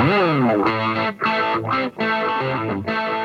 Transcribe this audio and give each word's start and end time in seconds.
Oh, 0.00 0.04
my 1.60 1.90
God. 1.96 3.17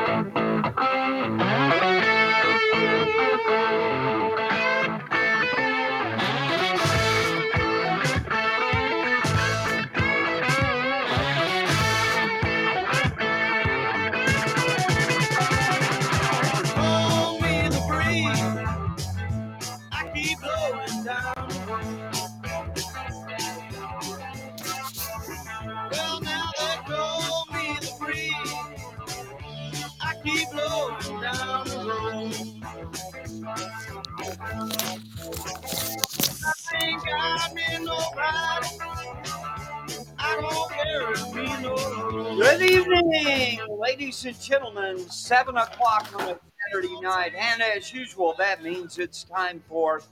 Good 40.94 42.62
evening, 42.62 43.58
ladies 43.68 44.24
and 44.24 44.40
gentlemen. 44.40 44.98
Seven 45.10 45.56
o'clock 45.56 46.08
on 46.14 46.28
a 46.28 46.38
Saturday 46.70 47.00
night, 47.00 47.32
and 47.36 47.60
as 47.60 47.92
usual, 47.92 48.34
that 48.38 48.62
means 48.62 48.98
it's 48.98 49.24
time 49.24 49.60
for 49.68 50.02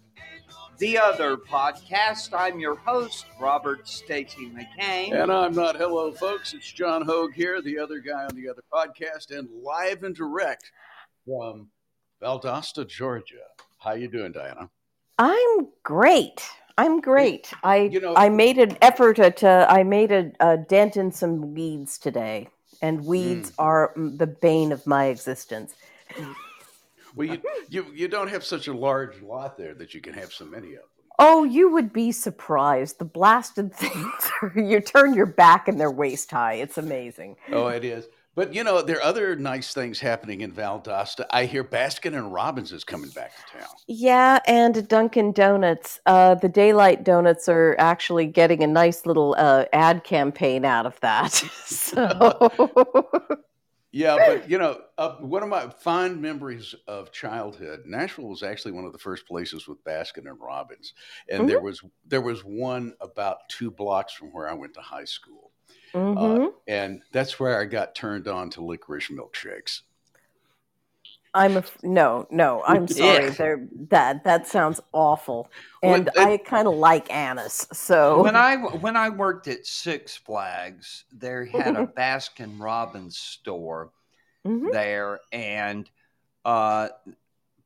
the 0.79 0.99
other 0.99 1.37
podcast. 1.37 2.31
I'm 2.37 2.59
your 2.59 2.75
host, 2.75 3.27
Robert 3.39 3.87
Stacy 3.87 4.51
McCain. 4.51 5.13
And 5.15 5.31
I'm 5.31 5.55
not. 5.55 5.77
Hello, 5.77 6.11
folks. 6.11 6.53
It's 6.53 6.73
John 6.73 7.03
Hoge 7.03 7.35
here, 7.35 7.63
the 7.63 7.79
other 7.79 8.01
guy 8.01 8.25
on 8.25 8.35
the 8.35 8.49
other 8.49 8.65
podcast, 8.73 9.31
and 9.31 9.49
live 9.63 10.03
and 10.03 10.17
direct 10.17 10.73
from 11.25 11.69
Valdosta, 12.21 12.89
Georgia. 12.89 13.37
How 13.79 13.93
you 13.93 14.09
doing, 14.09 14.33
Dianna? 14.33 14.69
I'm 15.19 15.69
great. 15.85 16.43
I'm 16.79 17.01
great. 17.01 17.53
I 17.63 17.77
You 17.93 18.01
know- 18.01 18.15
I 18.17 18.29
made 18.29 18.59
an 18.59 18.77
effort 18.83 19.19
at 19.19 19.43
uh, 19.45 19.67
I 19.69 19.83
made 19.83 20.13
a, 20.13 20.33
a 20.41 20.57
dent 20.57 20.97
in 20.97 21.13
some 21.13 21.55
weeds 21.55 21.99
today, 21.99 22.49
and 22.81 23.05
weeds 23.05 23.51
Hmm. 23.51 23.55
are 23.63 23.93
mm, 23.97 24.19
the 24.19 24.27
bane 24.27 24.73
of 24.73 24.87
my 24.87 25.07
existence. 25.07 25.75
Well, 27.15 27.29
you, 27.29 27.43
you 27.69 27.87
you 27.93 28.09
don't 28.09 28.29
have 28.29 28.43
such 28.45 28.69
a 28.69 28.73
large 28.73 29.21
lot 29.21 29.59
there 29.59 29.75
that 29.75 29.93
you 29.95 30.01
can 30.01 30.15
have 30.15 30.33
so 30.33 30.45
many 30.47 30.69
of 30.69 30.81
them. 30.81 30.89
Oh, 31.19 31.45
you 31.45 31.71
would 31.71 31.93
be 31.93 32.11
surprised. 32.11 32.99
The 32.99 33.05
blasted 33.05 33.75
things. 33.83 34.31
You 34.57 34.81
turn 34.81 35.13
your 35.15 35.27
back 35.27 35.69
and 35.69 35.79
they're 35.79 35.91
waist 35.91 36.31
high. 36.31 36.55
It's 36.55 36.79
amazing. 36.79 37.37
Oh, 37.53 37.67
it 37.69 37.85
is. 37.85 38.07
But 38.35 38.55
you 38.55 38.65
know, 38.65 38.81
there 38.81 38.97
are 38.97 39.03
other 39.03 39.37
nice 39.37 39.75
things 39.75 40.01
happening 40.01 40.41
in 40.41 40.53
Valdosta. 40.53 41.27
I 41.31 41.45
hear 41.45 41.63
Baskin 41.63 42.17
and 42.17 42.33
Robbins 42.33 42.73
is 42.73 42.83
coming 42.83 43.11
back 43.11 43.33
to 43.37 43.59
town. 43.59 43.69
Yeah, 43.87 44.39
and 44.47 44.89
Dunkin' 44.89 45.33
Donuts. 45.33 46.01
Uh, 46.07 46.35
the 46.37 46.49
Daylight 46.49 47.05
Donuts 47.05 47.49
are 47.49 47.77
actually 47.79 48.27
getting 48.27 48.63
a 48.63 48.67
nice 48.67 49.05
little 49.05 49.35
uh, 49.39 49.67
ad 49.73 50.05
campaign 50.05 50.65
out 50.65 50.87
of 50.87 50.99
that. 51.01 51.33
so. 51.67 52.51
Yeah, 53.93 54.17
but 54.17 54.49
you 54.49 54.57
know, 54.57 54.81
uh, 54.97 55.17
one 55.17 55.43
of 55.43 55.51
my 55.51 55.69
fond 55.69 56.23
memories 56.23 56.75
of 56.89 57.13
childhood, 57.13 57.83
Nashville 57.85 58.29
was 58.29 58.43
actually 58.43 58.73
one 58.73 58.87
of 58.87 58.93
the 58.93 58.99
first 58.99 59.27
places 59.27 59.69
with 59.69 59.85
Baskin 59.85 60.27
and 60.27 60.41
Robbins, 60.41 60.95
and 61.29 61.47
there 61.47 61.61
was 61.61 61.83
there 62.07 62.23
was 62.23 62.43
one 62.43 62.95
about 63.03 63.47
two 63.51 63.71
blocks 63.71 64.15
from 64.15 64.29
where 64.29 64.49
I 64.49 64.55
went 64.55 64.73
to 64.75 64.81
high 64.81 65.05
school, 65.05 65.52
Mhm. 65.95 66.47
uh, 66.49 66.51
and 66.67 67.03
that's 67.13 67.39
where 67.39 67.61
I 67.61 67.65
got 67.65 67.95
turned 67.95 68.29
on 68.29 68.51
to 68.51 68.65
licorice 68.65 69.09
milkshakes. 69.11 69.81
I'm 71.35 71.57
a, 71.57 71.65
no, 71.83 72.27
no. 72.31 72.63
I'm 72.67 72.87
sorry. 72.89 73.29
Ick. 73.29 73.37
There, 73.37 73.69
that 73.89 74.25
that 74.25 74.47
sounds 74.47 74.81
awful, 74.93 75.51
Well, 75.83 75.95
and 75.95 76.09
it- 76.09 76.19
I 76.19 76.37
kind 76.37 76.69
of 76.69 76.75
like 76.75 77.11
anise. 77.13 77.67
So 77.73 78.23
When 78.23 78.37
I 78.37 78.57
when 78.57 78.97
I 78.97 79.09
worked 79.09 79.49
at 79.49 79.67
Six 79.67 80.15
Flags, 80.17 81.05
there 81.11 81.45
had 81.47 81.77
a 81.77 81.87
Baskin 81.97 82.61
Robbins 82.61 83.17
store 83.17 83.91
Mhm. 84.47 84.73
there, 84.73 85.21
and 85.33 85.89
uh, 86.45 86.89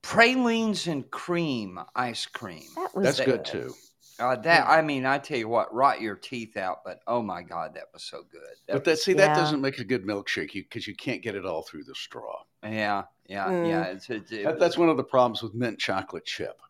pralines 0.02 0.86
and 0.86 1.10
cream 1.10 1.80
ice 1.96 2.26
cream. 2.26 2.62
that 2.76 2.94
was 2.94 3.04
That's 3.16 3.20
good 3.20 3.44
too. 3.44 3.74
Uh, 4.18 4.34
that 4.36 4.66
I 4.66 4.80
mean, 4.82 5.04
I 5.04 5.18
tell 5.18 5.36
you 5.38 5.48
what, 5.48 5.72
rot 5.74 6.00
your 6.00 6.16
teeth 6.16 6.56
out. 6.56 6.82
But 6.84 7.00
oh 7.06 7.22
my 7.22 7.42
God, 7.42 7.74
that 7.74 7.84
was 7.92 8.02
so 8.02 8.22
good. 8.30 8.40
But 8.66 8.84
that 8.84 8.98
see, 8.98 9.12
that 9.14 9.30
Yeah. 9.30 9.34
doesn't 9.34 9.60
make 9.60 9.78
a 9.78 9.84
good 9.84 10.04
milkshake 10.04 10.52
because 10.54 10.86
you 10.86 10.94
can't 10.94 11.22
get 11.22 11.34
it 11.34 11.44
all 11.44 11.62
through 11.62 11.84
the 11.84 11.94
straw. 11.94 12.42
yeah, 12.62 13.04
yeah, 13.28 13.46
Mm. 13.48 13.68
yeah. 13.68 13.82
It's, 13.84 14.08
it's, 14.10 14.32
it, 14.32 14.44
That, 14.44 14.58
that's 14.58 14.78
one 14.78 14.88
of 14.88 14.96
the 14.96 15.04
problems 15.04 15.42
with 15.42 15.54
mint 15.54 15.78
chocolate 15.78 16.24
chip. 16.24 16.60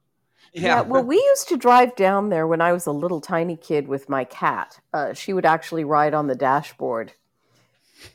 Yeah. 0.53 0.81
Well, 0.81 1.05
we 1.05 1.17
used 1.17 1.49
to 1.49 1.57
drive 1.57 1.95
down 1.97 2.31
there 2.31 2.47
when 2.47 2.61
I 2.61 2.73
was 2.73 2.87
a 2.87 2.93
little 2.93 3.21
tiny 3.21 3.57
kid 3.57 3.87
with 3.89 4.09
my 4.09 4.25
cat. 4.25 4.81
Uh, 4.93 5.13
she 5.13 5.33
would 5.33 5.45
actually 5.47 5.85
ride 5.85 6.15
on 6.15 6.27
the 6.29 6.35
dashboard. 6.35 7.13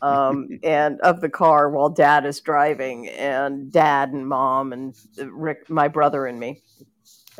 um, 0.01 0.47
and 0.63 0.99
of 1.01 1.21
the 1.21 1.29
car 1.29 1.69
while 1.69 1.89
dad 1.89 2.25
is 2.25 2.39
driving, 2.41 3.07
and 3.09 3.71
dad 3.71 4.11
and 4.13 4.27
mom 4.27 4.73
and 4.73 4.95
uh, 5.19 5.31
Rick, 5.31 5.69
my 5.69 5.87
brother 5.87 6.25
and 6.25 6.39
me, 6.39 6.61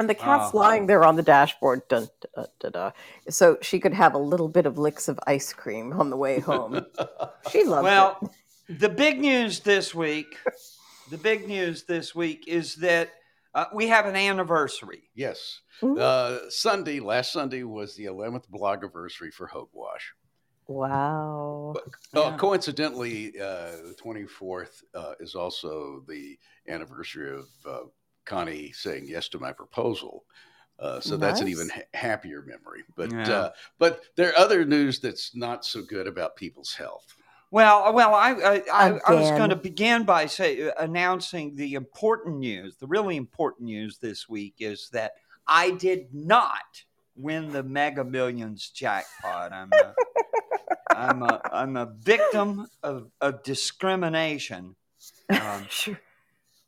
and 0.02 0.10
the 0.10 0.16
cat's 0.16 0.54
Oh. 0.54 0.58
lying 0.58 0.88
there 0.88 1.06
on 1.06 1.16
the 1.16 1.24
dashboard. 1.24 1.88
Dun, 1.88 2.10
da, 2.36 2.46
da, 2.60 2.70
da. 2.70 2.92
So 3.30 3.58
she 3.62 3.80
could 3.80 3.94
have 3.94 4.14
a 4.14 4.18
little 4.18 4.50
bit 4.50 4.66
of 4.66 4.78
licks 4.78 5.08
of 5.08 5.18
ice 5.28 5.54
cream 5.54 5.94
on 5.94 6.10
the 6.10 6.18
way 6.18 6.40
home. 6.40 6.86
She 7.52 7.64
loved 7.64 7.82
it. 7.88 7.90
Well, 7.90 8.34
the 8.70 8.90
big 8.90 9.20
news 9.20 9.62
this 9.62 9.96
week, 9.96 10.28
the 11.10 11.18
big 11.18 11.48
news 11.48 11.84
this 11.86 12.14
week 12.14 12.46
is 12.48 12.76
that 12.78 13.10
uh, 13.54 13.66
we 13.74 13.88
have 13.88 14.06
an 14.06 14.16
anniversary. 14.16 15.04
Yes. 15.16 15.60
Mhm. 15.82 16.00
Uh, 16.00 16.50
Sunday, 16.50 17.00
last 17.00 17.34
Sunday 17.34 17.64
was 17.64 17.96
the 17.96 18.06
11th 18.06 18.48
blog 18.50 18.80
anniversary 18.84 19.30
for 19.32 19.48
Hogwash. 19.48 20.14
Wow. 20.68 21.74
Uh, 21.76 21.82
Yeah. 22.14 22.38
coincidentally, 22.38 23.38
uh, 23.40 23.72
the 23.90 23.96
24th 24.02 24.84
uh, 24.94 25.14
is 25.20 25.36
also 25.36 26.04
the 26.08 26.38
anniversary 26.68 27.38
of 27.38 27.48
uh, 27.66 27.80
Connie 28.26 28.72
saying 28.72 29.06
yes 29.08 29.28
to 29.30 29.40
my 29.40 29.52
proposal. 29.52 30.24
Uh, 30.80 31.00
so 31.00 31.16
that's 31.16 31.42
an 31.42 31.48
even 31.48 31.70
ha- 31.70 31.82
happier 31.94 32.42
memory. 32.42 32.84
But 32.96 33.12
Yeah. 33.12 33.30
uh, 33.32 33.52
but 33.78 34.02
there 34.16 34.30
are 34.30 34.38
other 34.40 34.66
news 34.66 35.00
that's 35.00 35.36
not 35.36 35.64
so 35.64 35.84
good 35.84 36.08
about 36.08 36.36
people's 36.36 36.74
health. 36.74 37.14
Well, 37.52 37.94
well, 37.94 38.16
I 38.16 38.32
I, 38.32 38.62
I, 38.74 39.00
I 39.08 39.14
was 39.14 39.30
going 39.32 39.50
to 39.52 39.56
begin 39.56 40.06
by 40.06 40.26
say 40.26 40.70
uh, 40.70 40.74
announcing 40.80 41.56
the 41.56 41.76
important 41.76 42.38
news. 42.38 42.78
The 42.78 42.88
really 42.88 43.16
important 43.16 43.66
news 43.68 44.00
this 44.00 44.28
week 44.28 44.56
is 44.60 44.90
that 44.92 45.14
I 45.46 45.72
did 45.72 46.14
not 46.14 46.84
win 47.16 47.52
the 47.52 47.62
Mega 47.62 48.04
Millions 48.04 48.70
jackpot. 48.70 49.52
I'm 49.52 49.70
a, 49.74 49.94
I'm 50.96 51.22
a 51.24 51.42
I'm 51.52 51.78
a 51.78 51.94
victim 52.00 52.68
of, 52.82 53.12
of 53.22 53.44
discrimination. 53.44 54.76
Um, 55.30 55.66
Sure. 55.70 56.00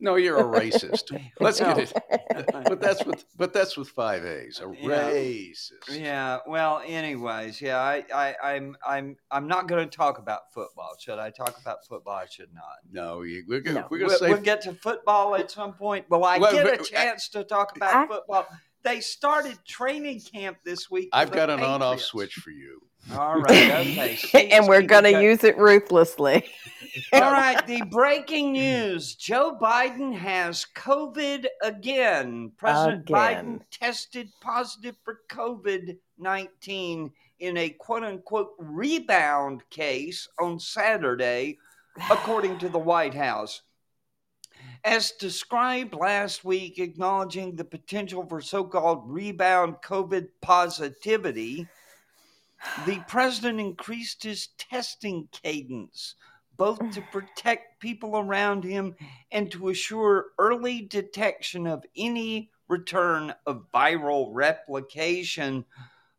No, 0.03 0.15
you're 0.15 0.37
a 0.37 0.43
racist. 0.43 1.17
Let's 1.39 1.61
No. 1.61 1.73
get 1.75 1.91
it. 1.91 1.93
But 2.65 2.81
that's 2.81 3.05
with 3.05 3.23
but 3.37 3.53
that's 3.53 3.77
with 3.77 3.87
five 3.89 4.25
A's. 4.25 4.59
A 4.59 4.71
Yeah. 4.75 4.89
racist. 5.11 5.71
Yeah. 5.89 6.39
Well, 6.47 6.81
anyways, 6.85 7.61
yeah, 7.61 7.77
I, 7.79 8.03
I, 8.13 8.35
I'm, 8.43 8.75
I'm, 8.85 9.15
I'm 9.31 9.47
not 9.47 9.67
going 9.67 9.87
to 9.89 9.95
talk 9.95 10.17
about 10.17 10.53
football. 10.53 10.95
Should 10.99 11.19
I 11.19 11.29
talk 11.29 11.55
about 11.61 11.85
football? 11.87 12.15
I 12.15 12.25
should 12.25 12.53
not. 12.53 12.63
No, 12.91 13.21
you, 13.21 13.43
we're 13.47 13.61
gonna 13.61 13.81
No. 13.81 13.87
we're 13.89 13.99
gonna 13.99 14.09
We'll, 14.09 14.17
say 14.19 14.29
we'll 14.33 14.41
get 14.41 14.61
to 14.63 14.73
football 14.73 15.35
at 15.35 15.49
some 15.51 15.73
point. 15.73 16.09
Will 16.09 16.25
I 16.25 16.37
Well, 16.37 16.51
get 16.51 16.65
but- 16.65 16.81
a 16.81 16.83
chance 16.83 17.29
to 17.29 17.43
talk 17.43 17.75
about 17.77 17.95
I- 17.95 18.07
football? 18.07 18.45
They 18.83 18.99
started 18.99 19.57
training 19.65 20.19
camp 20.19 20.57
this 20.65 20.91
week. 20.91 21.07
I've 21.13 21.31
got 21.31 21.49
an 21.49 21.61
on-off 21.61 22.01
switch 22.01 22.33
for 22.33 22.49
you. 22.49 22.81
All 23.11 23.39
right. 23.39 23.88
Okay. 23.88 24.50
And 24.51 24.67
we're 24.67 24.81
going 24.81 25.03
to 25.03 25.21
use 25.21 25.44
it 25.44 25.57
ruthlessly. 25.57 26.45
All 27.13 27.21
right. 27.21 27.65
The 27.65 27.81
breaking 27.89 28.53
news: 28.53 29.15
Joe 29.15 29.57
Biden 29.59 30.13
has 30.15 30.65
COVID 30.75 31.45
again. 31.61 32.51
President 32.57 33.05
Biden 33.05 33.61
tested 33.71 34.29
positive 34.41 34.95
for 35.03 35.21
COVID 35.29 35.97
nineteen 36.17 37.11
in 37.39 37.57
a 37.57 37.69
quote 37.69 38.03
unquote 38.03 38.53
rebound 38.57 39.63
case 39.69 40.27
on 40.39 40.59
Saturday, 40.59 41.57
according 42.09 42.57
to 42.59 42.69
the 42.69 42.79
White 42.79 43.13
House. 43.13 43.63
As 44.85 45.11
described 45.11 45.94
last 45.94 46.44
week, 46.44 46.77
acknowledging 46.77 47.56
the 47.56 47.63
potential 47.63 48.25
for 48.27 48.41
so 48.41 48.63
called 48.63 49.03
rebound 49.06 49.75
COVID 49.83 50.27
positivity, 50.41 51.67
the 52.86 53.04
president 53.07 53.60
increased 53.60 54.24
his 54.24 54.48
testing 54.57 55.27
cadence, 55.31 56.15
both 56.57 56.80
to 56.92 57.01
protect 57.12 57.80
people 57.80 58.18
around 58.18 58.63
him 58.63 58.95
and 59.31 59.51
to 59.51 59.69
assure 59.69 60.27
early 60.39 60.81
detection 60.81 61.68
of 61.68 61.83
any 61.98 62.50
return 62.68 63.33
of 63.45 63.65
viral 63.74 64.30
replication. 64.31 65.65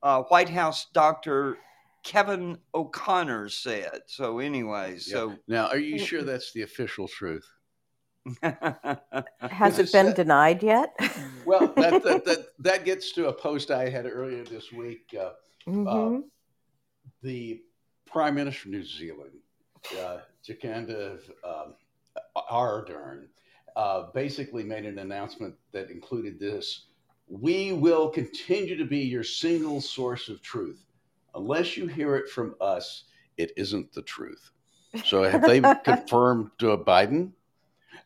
Uh, 0.02 0.22
White 0.24 0.50
House 0.50 0.86
Dr. 0.92 1.56
Kevin 2.02 2.58
O'Connor 2.74 3.48
said. 3.48 4.02
So, 4.06 4.38
anyway, 4.38 4.98
so 4.98 5.34
Now, 5.48 5.68
are 5.68 5.78
you 5.78 5.98
sure 5.98 6.22
that's 6.22 6.52
the 6.52 6.62
official 6.62 7.08
truth? 7.08 7.48
Has 8.42 9.78
it 9.78 9.90
been 9.92 10.08
is- 10.08 10.14
denied 10.14 10.62
yet? 10.62 10.94
Well, 11.46 11.72
that, 11.76 12.02
that, 12.04 12.24
that, 12.26 12.46
that 12.58 12.84
gets 12.84 13.12
to 13.12 13.28
a 13.28 13.32
post 13.32 13.70
I 13.70 13.88
had 13.88 14.06
earlier 14.06 14.44
this 14.44 14.70
week. 14.72 15.14
Uh, 15.18 15.30
Mhm. 15.66 16.24
The 17.24 17.62
Prime 18.06 18.34
Minister 18.34 18.68
of 18.68 18.74
New 18.74 18.84
Zealand, 18.84 19.32
uh, 19.98 20.18
Jacinda 20.46 21.18
um, 21.42 21.74
Ardern, 22.36 23.24
uh, 23.74 24.04
basically 24.12 24.62
made 24.62 24.84
an 24.84 24.98
announcement 24.98 25.54
that 25.72 25.90
included 25.90 26.38
this 26.38 26.84
We 27.26 27.72
will 27.72 28.10
continue 28.10 28.76
to 28.76 28.84
be 28.84 28.98
your 28.98 29.24
single 29.24 29.80
source 29.80 30.28
of 30.28 30.42
truth. 30.42 30.84
Unless 31.34 31.76
you 31.76 31.86
hear 31.86 32.14
it 32.14 32.28
from 32.28 32.54
us, 32.60 33.04
it 33.38 33.50
isn't 33.56 33.92
the 33.92 34.02
truth. 34.02 34.50
So 35.04 35.24
have 35.24 35.42
they 35.42 35.60
confirmed 35.84 36.50
uh, 36.60 36.76
Biden? 36.76 37.32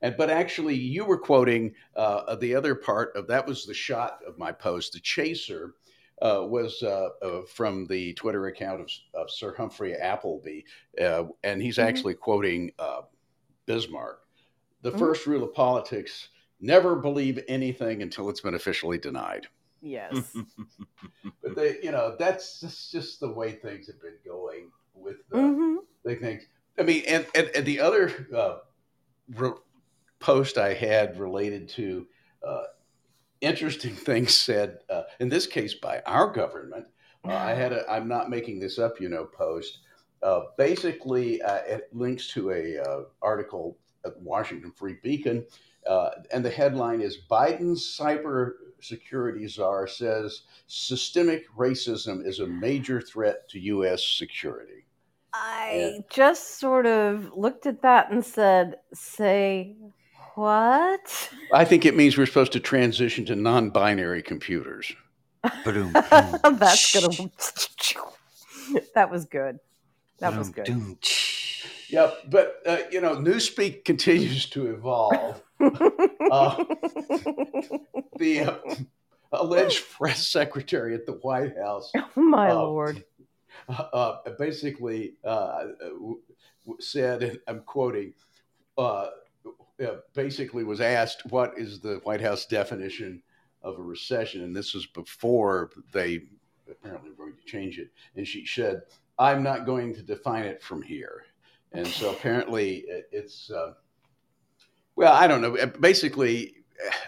And 0.01 0.17
but 0.17 0.31
actually, 0.31 0.77
you 0.77 1.05
were 1.05 1.19
quoting 1.19 1.75
uh, 1.97 2.37
the 2.37 2.55
other 2.55 2.77
part 2.77 3.17
of 3.17 3.27
that 3.27 3.47
was 3.47 3.67
the 3.67 3.75
shot 3.75 4.21
of 4.27 4.39
my 4.39 4.53
post. 4.53 4.93
The 4.93 5.01
chaser 5.01 5.75
uh, 6.23 6.45
was 6.47 6.83
uh, 6.83 7.11
uh, 7.23 7.43
from 7.47 7.87
the 7.87 8.15
Twitter 8.15 8.47
account 8.47 8.81
of, 8.81 8.91
of 9.15 9.31
Sir 9.31 9.55
Humphrey 9.57 9.95
Appleby, 9.95 10.63
uh, 11.01 11.25
and 11.45 11.63
he's 11.63 11.79
Mhm. 11.79 11.89
actually 11.89 12.15
quoting 12.15 12.73
uh, 12.79 13.03
Bismarck. 13.67 14.21
The 14.83 14.93
Mhm. 14.93 14.99
first 14.99 15.27
rule 15.27 15.45
of 15.45 15.55
politics: 15.55 16.29
never 16.61 16.97
believe 16.97 17.43
anything 17.49 18.03
until 18.03 18.29
it's 18.31 18.41
been 18.41 18.55
officially 18.55 18.99
denied. 18.99 19.49
yes. 19.81 20.35
But 21.43 21.55
they, 21.57 21.79
you 21.83 21.93
know, 21.93 22.17
that's 22.19 22.61
just, 22.61 22.91
just 22.91 23.21
the 23.21 23.31
way 23.33 23.53
things 23.53 23.87
have 23.87 24.01
been 24.01 24.19
going 24.25 24.71
with 24.95 25.17
the, 25.31 25.39
hmm 25.39 25.77
the 26.05 26.17
things. 26.17 26.45
I 26.79 26.83
mean, 26.83 27.05
and 27.07 27.27
and, 27.35 27.51
and 27.55 27.67
the 27.67 27.81
other 27.81 28.27
uh, 28.35 28.59
re- 29.35 29.53
post 30.21 30.59
I 30.59 30.75
had 30.75 31.19
related 31.19 31.69
to 31.71 32.07
uh, 32.47 32.65
interesting 33.41 33.95
things 33.95 34.35
said, 34.35 34.79
uh, 34.91 35.03
in 35.21 35.29
this 35.29 35.47
case 35.47 35.75
by 35.75 36.01
our 36.07 36.31
government. 36.31 36.87
Uh, 37.25 37.33
I 37.33 37.53
had 37.53 37.73
a, 37.73 37.91
I'm 37.91 38.09
not 38.09 38.31
making 38.31 38.61
this 38.61 38.79
up, 38.79 39.01
you 39.01 39.09
know, 39.09 39.25
post. 39.25 39.81
Uh, 40.23 40.43
basically, 40.57 41.43
uh, 41.43 41.59
it 41.67 41.89
links 41.93 42.29
to 42.29 42.51
a 42.51 42.79
uh, 42.79 43.03
article 43.23 43.79
at 44.05 44.21
Washington 44.21 44.73
Free 44.73 44.97
Beacon, 45.03 45.45
uh, 45.87 46.11
and 46.33 46.45
the 46.45 46.51
headline 46.51 47.01
is 47.01 47.19
Biden's 47.31 47.97
cyber 47.99 48.53
security 48.81 49.47
czar 49.49 49.87
says 49.87 50.43
systemic 50.67 51.45
racism 51.57 52.25
is 52.25 52.41
a 52.41 52.47
major 52.47 53.01
threat 53.01 53.49
to 53.49 53.59
U.S. 53.61 54.05
security. 54.05 54.87
I 55.33 56.01
just 56.11 56.59
sort 56.59 56.87
of 56.87 57.33
looked 57.37 57.67
at 57.67 57.83
that 57.83 58.11
and 58.11 58.25
said, 58.25 58.77
"Say 58.95 59.77
what?" 60.39 61.31
I 61.53 61.65
think 61.65 61.85
it 61.85 61.97
means 61.97 62.17
we're 62.17 62.27
supposed 62.27 62.53
to 62.53 62.61
transition 62.61 63.25
to 63.27 63.37
non-binary 63.37 64.23
computers. 64.23 64.93
That's 65.65 66.93
gonna. 66.95 67.31
that 68.95 69.11
was 69.11 69.25
good. 69.25 69.59
That 70.19 70.37
was 70.37 70.51
good. 70.51 70.65
Ba-doom, 70.65 70.99
Yep, 71.91 72.31
but 72.31 72.57
uh, 72.67 72.79
you 72.91 73.01
know, 73.01 73.17
Newspeak 73.17 73.85
continues 73.85 74.47
to 74.51 74.67
evolve. 74.73 75.43
Uh, 75.61 76.65
the 78.19 78.41
uh, 78.41 78.75
alleged 79.33 79.91
press 79.91 80.29
secretary 80.29 80.95
at 80.95 81.07
the 81.07 81.13
White 81.13 81.57
House 81.57 81.91
oh 81.97 82.21
my 82.21 82.51
uh, 82.51 82.55
lord. 82.55 83.05
uh, 83.69 84.17
basically 84.39 85.15
uh, 85.25 85.65
w- 85.81 86.21
w- 86.65 86.81
said, 86.81 87.23
and 87.23 87.41
I'm 87.49 87.61
quoting, 87.61 88.13
uh, 89.81 89.85
uh, 89.85 90.01
basically 90.15 90.65
was 90.65 90.81
asked, 90.81 91.27
"What 91.27 91.59
is 91.59 91.81
the 91.81 92.01
White 92.05 92.21
House 92.21 92.47
definition 92.47 93.23
of 93.63 93.79
a 93.79 93.83
recession?" 93.83 94.43
And 94.43 94.55
this 94.55 94.75
was 94.75 94.87
before 94.87 95.71
they 95.93 96.23
apparently 96.71 97.11
were 97.11 97.17
going 97.17 97.37
to 97.37 97.45
change 97.45 97.79
it. 97.79 97.91
And 98.17 98.27
she 98.27 98.45
said, 98.47 98.83
"I'm 99.19 99.43
not 99.43 99.67
going 99.67 99.95
to 99.95 100.03
define 100.03 100.45
it 100.45 100.63
from 100.63 100.83
here." 100.83 101.25
And 101.73 101.87
so 101.87 102.11
apparently 102.11 102.79
it, 102.89 103.09
it's, 103.13 103.51
uh, 103.51 103.75
well, 104.97 105.13
I 105.13 105.27
don't 105.27 105.43
know. 105.43 105.67
Basically, 105.81 106.55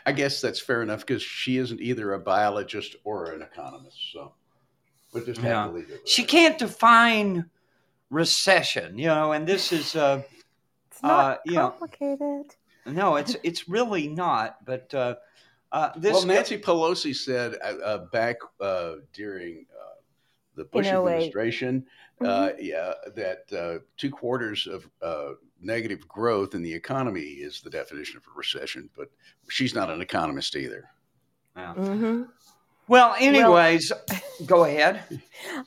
I 0.05 0.13
guess 0.13 0.41
that's 0.41 0.61
fair 0.61 0.83
enough 0.83 1.01
because 1.01 1.23
she 1.23 1.57
isn't 1.57 1.81
either 1.81 2.13
a 2.13 2.19
biologist 2.19 2.97
or 3.05 3.33
an 3.33 3.43
economist. 3.43 4.13
So, 4.13 4.35
but 5.13 5.25
just 5.25 5.41
Yeah. 5.41 5.63
have 5.63 5.71
to 5.71 5.77
leave 5.77 5.91
it. 5.91 6.09
She 6.09 6.23
that. 6.23 6.31
can't 6.31 6.59
define 6.59 7.49
recession, 8.11 8.99
you 8.99 9.07
know, 9.07 9.33
and 9.33 9.47
this 9.47 9.73
is 9.73 9.97
uh 9.97 10.23
It's 10.91 11.03
not 11.03 11.37
uh, 11.37 11.39
you 11.47 11.53
know, 11.55 11.71
complicated. 11.71 12.57
No, 12.91 13.17
it's 13.17 13.37
it's 13.43 13.69
really 13.69 14.09
not, 14.09 14.65
but 14.65 14.93
uh 14.95 15.17
uh 15.73 15.91
this 15.97 16.13
well, 16.13 16.27
Nancy 16.27 16.59
Pelosi 16.59 17.15
said 17.15 17.55
uh, 17.63 17.77
uh, 17.85 17.99
back 18.13 18.37
uh, 18.61 18.95
during 19.13 19.67
uh, 19.73 20.01
the 20.57 20.65
Bush 20.65 20.87
08. 20.87 20.95
administration, 20.95 21.87
uh, 22.25 22.51
yeah, 22.59 22.93
that 23.15 23.45
uh, 23.53 23.83
two 23.97 24.11
quarters 24.11 24.67
of 24.67 24.89
uh, 25.03 25.35
negative 25.61 26.07
growth 26.09 26.55
in 26.55 26.63
the 26.63 26.73
economy 26.73 27.21
is 27.21 27.61
the 27.61 27.71
definition 27.71 28.17
of 28.17 28.25
a 28.25 28.37
recession. 28.37 28.91
But 28.97 29.09
she's 29.49 29.75
not 29.75 29.91
an 29.91 30.01
economist 30.01 30.57
either. 30.57 30.85
hmm 31.57 32.23
Well, 32.91 33.15
anyways, 33.21 33.93
go 34.47 34.65
ahead. 34.65 35.01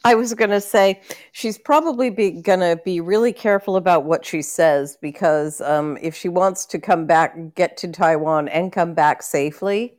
I 0.03 0.15
was 0.15 0.33
going 0.33 0.49
to 0.49 0.59
say 0.61 1.01
she's 1.31 1.57
probably 1.57 2.09
going 2.09 2.59
to 2.59 2.79
be 2.83 2.99
really 2.99 3.31
careful 3.31 3.77
about 3.77 4.03
what 4.03 4.25
she 4.25 4.41
says 4.41 4.97
because 5.01 5.61
um, 5.61 5.97
if 6.01 6.15
she 6.15 6.27
wants 6.29 6.65
to 6.67 6.79
come 6.79 7.05
back, 7.07 7.55
get 7.55 7.77
to 7.77 7.87
Taiwan, 7.87 8.49
and 8.49 8.73
come 8.73 8.93
back 8.93 9.23
safely, 9.23 9.95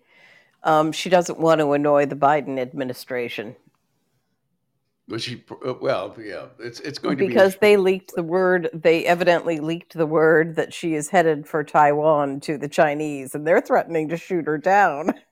um, 0.65 0.93
she 0.93 1.09
doesn't 1.09 1.41
want 1.41 1.61
to 1.61 1.73
annoy 1.73 2.05
the 2.07 2.17
Biden 2.17 2.59
administration 2.59 3.57
But 5.09 5.23
she, 5.23 5.43
uh, 5.67 5.75
well, 5.81 6.15
yeah, 6.23 6.47
it's 6.59 6.81
it's 6.81 6.99
going 6.99 7.17
to 7.17 7.25
be 7.25 7.29
because 7.29 7.55
be 7.55 7.61
they 7.61 7.77
leaked 7.79 8.15
the 8.17 8.23
word. 8.23 8.69
They 8.75 9.07
evidently 9.07 9.61
leaked 9.61 9.95
the 9.95 10.07
word 10.07 10.57
that 10.57 10.75
she 10.75 10.95
is 10.95 11.09
headed 11.09 11.47
for 11.47 11.65
Taiwan 11.65 12.41
to 12.41 12.59
the 12.59 12.69
Chinese, 12.69 13.35
and 13.35 13.47
they're 13.47 13.63
threatening 13.63 14.11
to 14.11 14.19
shoot 14.19 14.47
her 14.47 14.59
down. 14.59 15.15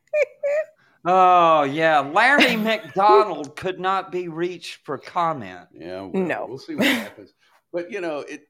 Oh 1.05 1.65
yeah, 1.65 2.01
Larry 2.01 2.57
McDonald 2.57 3.57
could 3.57 3.81
not 3.81 4.13
be 4.13 4.29
reached 4.29 4.85
for 4.85 4.99
comment. 4.99 5.69
Yeah, 5.73 6.03
well, 6.03 6.23
No. 6.23 6.47
we'll 6.49 6.59
see 6.59 6.75
what 6.77 6.87
happens. 6.87 7.33
But 7.73 7.91
you 7.91 8.01
know, 8.01 8.21
it. 8.21 8.49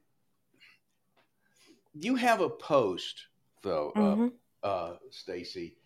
You 1.95 2.15
have 2.15 2.41
a 2.41 2.49
post 2.49 3.27
though, 3.61 3.91
Mhm. 3.95 4.31
uh, 4.63 4.67
uh, 4.67 4.97
Stacy, 5.09 5.77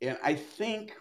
and 0.00 0.18
I 0.22 0.34
think, 0.34 0.96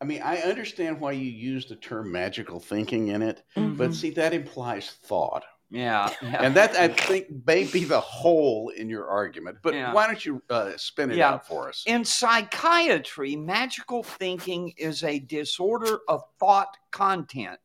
I 0.00 0.04
mean, 0.04 0.20
I 0.22 0.38
understand 0.38 1.00
why 1.00 1.12
you 1.12 1.30
use 1.30 1.66
the 1.66 1.76
term 1.76 2.10
magical 2.10 2.58
thinking 2.58 3.08
in 3.08 3.22
it, 3.22 3.42
but 3.54 3.90
Mhm. 3.90 3.94
see, 3.94 4.10
that 4.10 4.34
implies 4.34 4.90
thought, 4.90 5.44
Yeah, 5.74 6.08
yeah. 6.22 6.42
and 6.42 6.54
that 6.54 6.76
I 6.76 6.88
think 6.88 7.26
may 7.46 7.64
be 7.64 7.84
the 7.84 8.00
hole 8.00 8.68
in 8.70 8.88
your 8.88 9.08
argument. 9.08 9.58
But 9.62 9.74
Yeah. 9.74 9.92
why 9.92 10.06
don't 10.06 10.24
you 10.24 10.40
uh, 10.48 10.72
spin 10.76 11.10
it 11.10 11.16
Yeah. 11.16 11.32
out 11.32 11.46
for 11.46 11.68
us? 11.68 11.82
In 11.86 12.04
psychiatry, 12.04 13.34
magical 13.34 14.04
thinking 14.04 14.72
is 14.76 15.02
a 15.02 15.18
disorder 15.18 16.00
of 16.08 16.22
thought 16.38 16.76
content. 16.92 17.58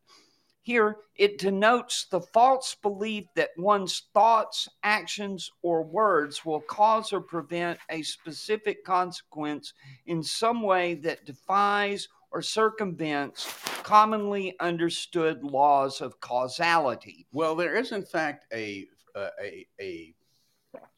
Here, 0.62 0.96
it 1.16 1.38
denotes 1.38 2.06
the 2.06 2.20
false 2.20 2.74
belief 2.74 3.24
that 3.34 3.50
one's 3.56 4.08
thoughts, 4.12 4.68
actions, 4.82 5.50
or 5.62 5.82
words 5.82 6.44
will 6.44 6.60
cause 6.60 7.12
or 7.12 7.20
prevent 7.20 7.78
a 7.88 8.02
specific 8.02 8.84
consequence 8.84 9.72
in 10.06 10.22
some 10.22 10.62
way 10.62 10.94
that 10.96 11.24
defies 11.24 12.08
or 12.30 12.42
circumvents 12.42 13.46
commonly 13.82 14.54
understood 14.60 15.42
laws 15.42 16.00
of 16.00 16.20
causality. 16.20 17.26
Well, 17.32 17.56
there 17.56 17.76
is 17.76 17.92
in 17.92 18.04
fact 18.04 18.46
a 18.52 18.88
uh, 19.14 19.30
a 19.42 19.66
a 19.80 20.14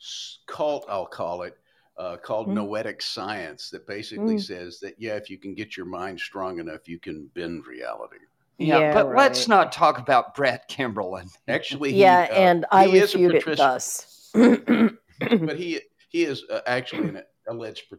s- 0.00 0.38
cult, 0.46 0.84
I'll 0.88 1.06
call 1.06 1.42
it, 1.42 1.56
uh, 1.96 2.16
called 2.18 2.48
Mm. 2.48 2.54
noetic 2.54 3.00
science 3.02 3.70
that 3.70 3.86
basically 3.86 4.36
Mm. 4.36 4.42
says 4.42 4.78
that 4.80 4.94
yeah, 4.98 5.16
if 5.16 5.30
you 5.30 5.38
can 5.38 5.54
get 5.54 5.76
your 5.76 5.86
mind 5.86 6.20
strong 6.20 6.58
enough, 6.58 6.88
you 6.88 6.98
can 6.98 7.26
bend 7.34 7.66
reality. 7.66 8.18
Yeah, 8.58 8.92
but 8.92 9.16
let's 9.16 9.48
not 9.48 9.72
talk 9.72 9.98
about 9.98 10.34
Brett 10.34 10.68
Kimberlin. 10.68 11.28
Actually, 11.48 11.92
he, 11.92 12.00
Yeah, 12.00 12.28
uh, 12.30 12.34
and 12.34 12.66
I 12.70 12.86
he 12.86 12.96
is 12.98 13.14
a 13.14 13.18
refute 13.18 13.34
it 13.36 13.56
thus. 13.56 14.30
but 14.34 15.56
he 15.56 15.80
he 16.10 16.24
is 16.24 16.44
uh, 16.50 16.60
actually 16.66 17.08
an 17.08 17.22
alleged 17.48 17.88
pr- 17.88 17.96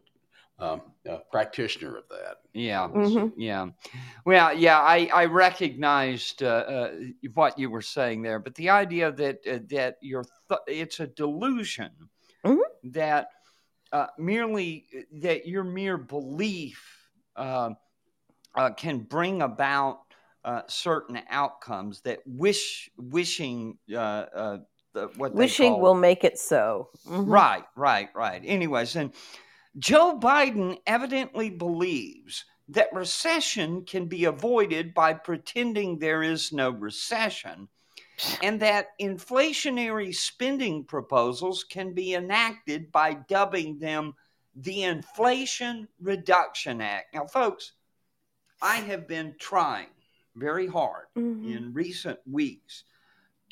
um, 0.58 0.82
uh, 1.08 1.18
practitioner 1.30 1.96
of 1.96 2.04
that. 2.08 2.36
Yeah. 2.52 2.88
Mhm. 2.88 3.32
Yeah. 3.36 3.68
Well, 4.24 4.54
yeah, 4.54 4.80
I, 4.80 5.10
I 5.12 5.24
recognized 5.26 6.42
uh, 6.42 6.46
uh, 6.46 6.92
what 7.34 7.58
you 7.58 7.70
were 7.70 7.82
saying 7.82 8.22
there, 8.22 8.38
but 8.38 8.54
the 8.54 8.70
idea 8.70 9.10
that 9.12 9.38
uh, 9.46 9.58
that 9.70 9.96
your 10.00 10.24
th- 10.48 10.60
it's 10.66 11.00
a 11.00 11.06
delusion 11.06 11.90
Mhm. 12.44 12.60
that 12.84 13.28
uh, 13.92 14.06
merely 14.18 14.86
that 15.20 15.46
your 15.46 15.64
mere 15.64 15.96
belief 15.96 17.10
uh, 17.36 17.70
uh, 18.54 18.70
can 18.70 19.00
bring 19.00 19.42
about 19.42 20.00
uh, 20.44 20.62
certain 20.68 21.20
outcomes 21.30 22.00
that 22.02 22.20
wish 22.26 22.90
wishing 22.96 23.78
uh, 23.92 23.96
uh, 23.96 24.58
the, 24.92 25.08
what 25.16 25.32
they 25.34 25.38
Wishing 25.38 25.80
will 25.80 25.94
make 25.94 26.22
it 26.22 26.38
so. 26.38 26.90
Mhm. 27.06 27.24
Right, 27.26 27.64
right, 27.76 28.08
right. 28.14 28.42
Anyways, 28.44 28.94
and 28.96 29.12
Joe 29.78 30.18
Biden 30.18 30.78
evidently 30.86 31.50
believes 31.50 32.44
that 32.68 32.92
recession 32.92 33.84
can 33.84 34.06
be 34.06 34.24
avoided 34.24 34.94
by 34.94 35.14
pretending 35.14 35.98
there 35.98 36.22
is 36.22 36.52
no 36.52 36.70
recession 36.70 37.68
and 38.42 38.60
that 38.60 38.98
inflationary 39.00 40.14
spending 40.14 40.84
proposals 40.84 41.64
can 41.64 41.92
be 41.92 42.14
enacted 42.14 42.92
by 42.92 43.14
dubbing 43.14 43.78
them 43.78 44.14
the 44.54 44.84
Inflation 44.84 45.88
Reduction 46.00 46.80
Act. 46.80 47.12
Now, 47.12 47.26
folks, 47.26 47.72
I 48.62 48.76
have 48.76 49.08
been 49.08 49.34
trying 49.40 49.88
very 50.36 50.68
hard 50.68 51.06
Mhm. 51.16 51.56
in 51.56 51.74
recent 51.74 52.20
weeks 52.24 52.84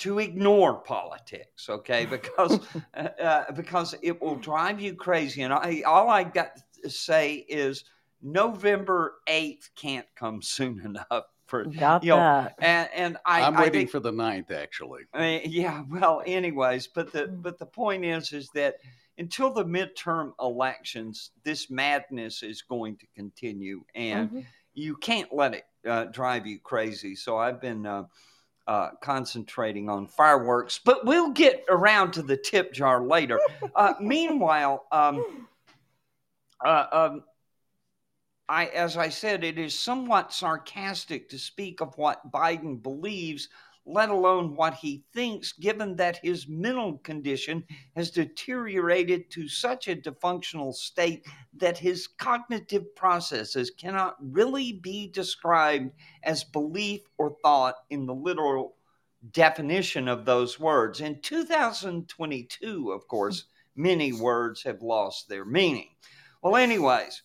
to 0.02 0.18
ignore 0.18 0.74
politics, 0.74 1.68
okay? 1.68 2.06
Because 2.10 2.60
uh, 2.94 3.08
uh, 3.20 3.52
because 3.52 3.94
it 4.02 4.20
will 4.20 4.36
drive 4.36 4.80
you 4.80 4.94
crazy. 4.94 5.42
And 5.42 5.52
I 5.52 5.82
all 5.86 6.08
I 6.10 6.24
got 6.24 6.50
to 6.82 6.90
say 6.90 7.34
is 7.48 7.84
November 8.22 9.14
eighth 9.26 9.70
can't 9.76 10.06
come 10.16 10.42
soon 10.56 10.80
enough 10.80 11.24
for 11.46 11.64
Got 11.64 12.02
you 12.04 12.10
know, 12.10 12.16
that. 12.16 12.54
and 12.60 12.88
and 12.94 13.16
I 13.26 13.42
I'm 13.42 13.56
I 13.56 13.60
waiting 13.62 13.80
think- 13.82 13.90
for 13.90 14.00
the 14.00 14.12
ninth, 14.12 14.50
actually. 14.50 15.02
I 15.12 15.18
mean, 15.20 15.42
yeah, 15.46 15.82
well, 15.90 16.22
anyways, 16.26 16.88
but 16.94 17.12
the 17.12 17.26
but 17.28 17.58
the 17.58 17.66
point 17.66 18.04
is 18.04 18.32
is 18.32 18.48
that 18.54 18.76
until 19.18 19.52
the 19.52 19.64
midterm 19.64 20.32
elections, 20.40 21.30
this 21.44 21.70
madness 21.70 22.42
is 22.42 22.62
going 22.62 22.96
to 22.96 23.06
continue, 23.14 23.84
and 23.94 24.30
Mhm. 24.30 24.46
you 24.74 24.96
can't 24.96 25.30
let 25.32 25.54
it 25.54 25.64
uh, 25.86 26.04
drive 26.04 26.46
you 26.46 26.58
crazy. 26.58 27.14
So 27.14 27.36
I've 27.36 27.60
been 27.60 27.84
uh, 27.84 28.04
uh, 28.66 28.90
concentrating 29.02 29.88
on 29.88 30.06
fireworks, 30.06 30.80
but 30.84 31.04
we'll 31.04 31.30
get 31.30 31.64
around 31.68 32.12
to 32.12 32.22
the 32.22 32.36
tip 32.36 32.72
jar 32.72 33.02
later. 33.02 33.40
Uh, 33.74 33.94
meanwhile, 34.00 34.84
um, 34.92 35.48
uh, 36.62 36.84
um, 36.92 37.24
I, 38.48 38.66
as 38.66 38.98
I 38.98 39.08
said, 39.08 39.44
it 39.44 39.58
is 39.58 39.78
somewhat 39.78 40.32
sarcastic 40.32 41.30
to 41.30 41.38
speak 41.38 41.80
of 41.80 41.96
what 41.96 42.30
Biden 42.30 42.82
believes, 42.82 43.48
let 43.84 44.10
alone 44.10 44.54
what 44.54 44.74
he 44.74 45.04
thinks, 45.12 45.52
given 45.52 45.96
that 45.96 46.18
his 46.22 46.46
mental 46.46 46.98
condition 46.98 47.64
has 47.96 48.10
deteriorated 48.10 49.30
to 49.30 49.48
such 49.48 49.88
a 49.88 49.96
dysfunctional 49.96 50.72
state 50.72 51.26
that 51.56 51.76
his 51.76 52.06
cognitive 52.06 52.94
processes 52.94 53.70
cannot 53.70 54.16
really 54.20 54.72
be 54.72 55.08
described 55.08 55.90
as 56.22 56.44
belief 56.44 57.00
or 57.18 57.36
thought 57.42 57.76
in 57.90 58.06
the 58.06 58.14
literal 58.14 58.76
definition 59.32 60.08
of 60.08 60.24
those 60.24 60.58
words. 60.58 61.00
In 61.00 61.20
2022, 61.20 62.92
of 62.92 63.06
course, 63.08 63.44
many 63.74 64.12
words 64.12 64.62
have 64.62 64.82
lost 64.82 65.28
their 65.28 65.44
meaning. 65.44 65.88
Well, 66.42 66.56
anyways, 66.56 67.22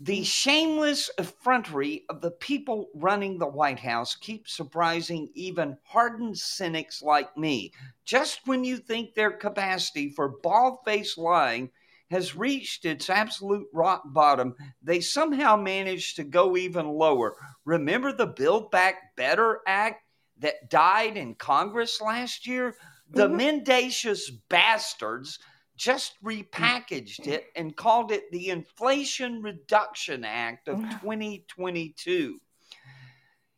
the 0.00 0.22
shameless 0.22 1.10
effrontery 1.18 2.04
of 2.08 2.20
the 2.20 2.30
people 2.30 2.88
running 2.94 3.38
the 3.38 3.48
White 3.48 3.80
House 3.80 4.14
keeps 4.14 4.52
surprising 4.52 5.28
even 5.34 5.76
hardened 5.82 6.38
cynics 6.38 7.02
like 7.02 7.36
me. 7.36 7.72
Just 8.04 8.46
when 8.46 8.62
you 8.62 8.76
think 8.76 9.14
their 9.14 9.32
capacity 9.32 10.10
for 10.10 10.28
bald 10.42 10.78
faced 10.84 11.18
lying 11.18 11.70
has 12.10 12.36
reached 12.36 12.84
its 12.84 13.10
absolute 13.10 13.66
rock 13.72 14.02
bottom, 14.06 14.54
they 14.82 15.00
somehow 15.00 15.56
manage 15.56 16.14
to 16.14 16.24
go 16.24 16.56
even 16.56 16.86
lower. 16.86 17.36
Remember 17.64 18.12
the 18.12 18.26
Build 18.26 18.70
Back 18.70 19.16
Better 19.16 19.60
Act 19.66 20.04
that 20.38 20.70
died 20.70 21.16
in 21.16 21.34
Congress 21.34 22.00
last 22.00 22.46
year? 22.46 22.76
The 23.10 23.28
Mhm. 23.28 23.36
mendacious 23.36 24.30
bastards 24.30 25.38
just 25.78 26.22
repackaged 26.22 27.26
it 27.28 27.46
and 27.56 27.74
called 27.74 28.12
it 28.12 28.30
the 28.32 28.50
Inflation 28.50 29.40
Reduction 29.40 30.22
Act 30.24 30.68
of 30.68 30.78
2022. 31.00 32.38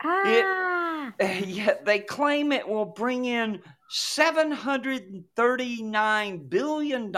Ah. 0.04 1.12
Yet 1.20 1.84
they 1.84 1.98
claim 1.98 2.52
it 2.52 2.68
will 2.68 2.84
bring 2.84 3.24
in 3.24 3.60
$739 3.92 6.48
billion 6.48 7.12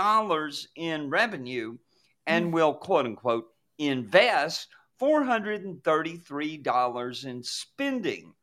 in 0.76 1.10
revenue 1.10 1.76
and 2.26 2.52
will, 2.52 2.74
quote 2.74 3.06
unquote, 3.06 3.46
invest 3.78 4.68
$433 5.00 7.24
in 7.24 7.42
spending. 7.42 8.34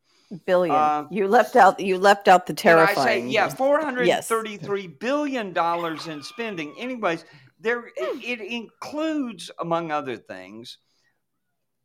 Billion. 0.45 0.75
Uh, 0.75 1.07
you 1.09 1.27
left 1.27 1.55
out. 1.55 1.79
You 1.79 1.97
left 1.97 2.27
out 2.27 2.45
the 2.45 2.53
I 2.53 2.55
say, 2.55 2.61
terrifying. 2.61 3.29
yeah, 3.29 3.49
four 3.49 3.81
hundred 3.81 4.05
Yes. 4.07 4.27
thirty-three 4.27 4.87
billion 4.87 5.53
dollars 5.53 6.07
in 6.07 6.21
spending. 6.21 6.75
Anyways, 6.77 7.25
there 7.59 7.87
it, 7.87 8.23
it 8.23 8.41
includes, 8.41 9.49
among 9.59 9.91
other 9.91 10.17
things, 10.17 10.77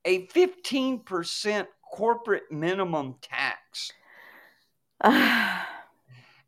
a 0.04 0.26
fifteen 0.26 1.00
percent 1.00 1.68
corporate 1.90 2.50
minimum 2.50 3.14
tax, 3.22 3.92
and 5.02 5.62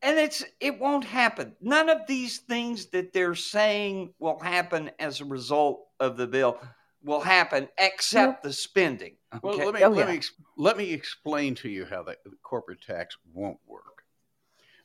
it's 0.03 0.45
it 0.61 0.79
won't 0.79 1.05
happen. 1.05 1.55
None 1.61 1.89
of 1.89 2.01
these 2.07 2.39
things 2.39 2.87
that 2.87 3.13
they're 3.13 3.35
saying 3.35 4.13
will 4.19 4.39
happen 4.39 4.91
as 4.99 5.21
a 5.21 5.25
result 5.25 5.87
of 5.99 6.17
the 6.17 6.27
bill 6.27 6.59
will 7.07 7.21
happen, 7.21 7.69
except 7.79 8.43
the 8.43 8.53
spending. 8.53 9.17
Well, 9.43 9.57
let 9.57 9.75
me 9.75 9.83
Oh, 9.85 9.91
let 9.91 10.09
yeah. 10.09 10.15
me 10.15 10.21
let 10.57 10.77
me 10.77 10.93
explain 10.93 11.55
to 11.57 11.69
you 11.69 11.87
how 11.87 12.03
the, 12.03 12.19
the 12.25 12.37
corporate 12.43 12.83
tax 12.83 13.17
won't 13.33 13.59
work. 13.67 14.03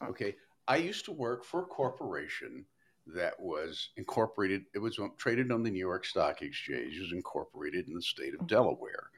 Okay, 0.03 0.35
I 0.67 0.77
used 0.77 1.05
to 1.05 1.11
work 1.11 1.43
for 1.43 1.63
a 1.63 1.65
corporation 1.65 2.65
that 3.07 3.39
was 3.39 3.89
incorporated. 3.97 4.65
It 4.73 4.79
was 4.79 4.99
traded 5.17 5.51
on 5.51 5.63
the 5.63 5.71
New 5.71 5.79
York 5.79 6.05
Stock 6.05 6.41
Exchange. 6.41 6.95
It 6.95 7.01
was 7.01 7.11
incorporated 7.11 7.87
in 7.87 7.95
the 7.95 8.01
state 8.01 8.33
of 8.39 8.47
Delaware. 8.47 9.09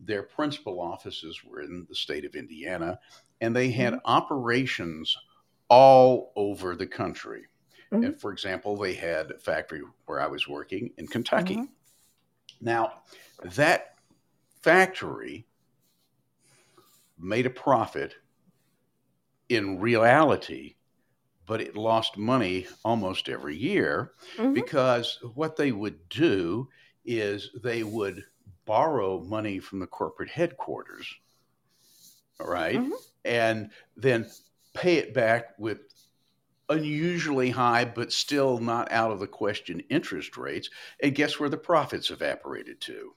Their 0.00 0.22
principal 0.22 0.80
offices 0.80 1.44
were 1.44 1.60
in 1.60 1.86
the 1.88 1.94
state 1.94 2.24
of 2.24 2.34
Indiana, 2.34 2.98
and 3.40 3.54
they 3.54 3.70
had 3.70 4.00
operations 4.04 5.16
all 5.68 6.32
over 6.36 6.74
the 6.76 6.86
country. 6.86 7.46
Mhm. 7.92 8.06
And 8.06 8.20
for 8.20 8.32
example, 8.32 8.76
they 8.76 8.94
had 8.94 9.30
a 9.32 9.38
factory 9.38 9.82
where 10.06 10.20
I 10.20 10.26
was 10.26 10.48
working 10.48 10.92
in 10.96 11.06
Kentucky. 11.06 11.56
Mhm. 11.56 11.68
Now, 12.60 13.02
that 13.42 13.96
factory 14.60 15.46
made 17.18 17.46
a 17.46 17.50
profit 17.50 18.14
in 19.48 19.80
reality, 19.80 20.76
but 21.46 21.60
it 21.60 21.76
lost 21.76 22.16
money 22.16 22.66
almost 22.84 23.28
every 23.28 23.56
year 23.56 24.14
Mhm. 24.36 24.54
because 24.54 25.18
what 25.34 25.56
they 25.56 25.72
would 25.72 26.08
do 26.08 26.68
is 27.04 27.50
they 27.62 27.82
would 27.82 28.24
borrow 28.64 29.20
money 29.20 29.58
from 29.58 29.80
the 29.80 29.86
corporate 29.86 30.30
headquarters, 30.30 31.06
all 32.40 32.46
right, 32.48 32.78
Mhm. 32.78 32.92
and 33.24 33.70
then 33.96 34.30
pay 34.72 34.96
it 34.96 35.12
back 35.12 35.58
with 35.58 35.91
unusually 36.68 37.50
high, 37.50 37.84
but 37.84 38.12
still 38.12 38.58
not 38.58 38.90
out 38.92 39.10
of 39.10 39.20
the 39.20 39.26
question 39.26 39.80
interest 39.90 40.36
rates. 40.36 40.70
And 41.02 41.14
guess 41.14 41.38
where 41.38 41.48
the 41.48 41.58
profits 41.58 42.10
evaporated 42.10 42.80
to? 42.82 43.14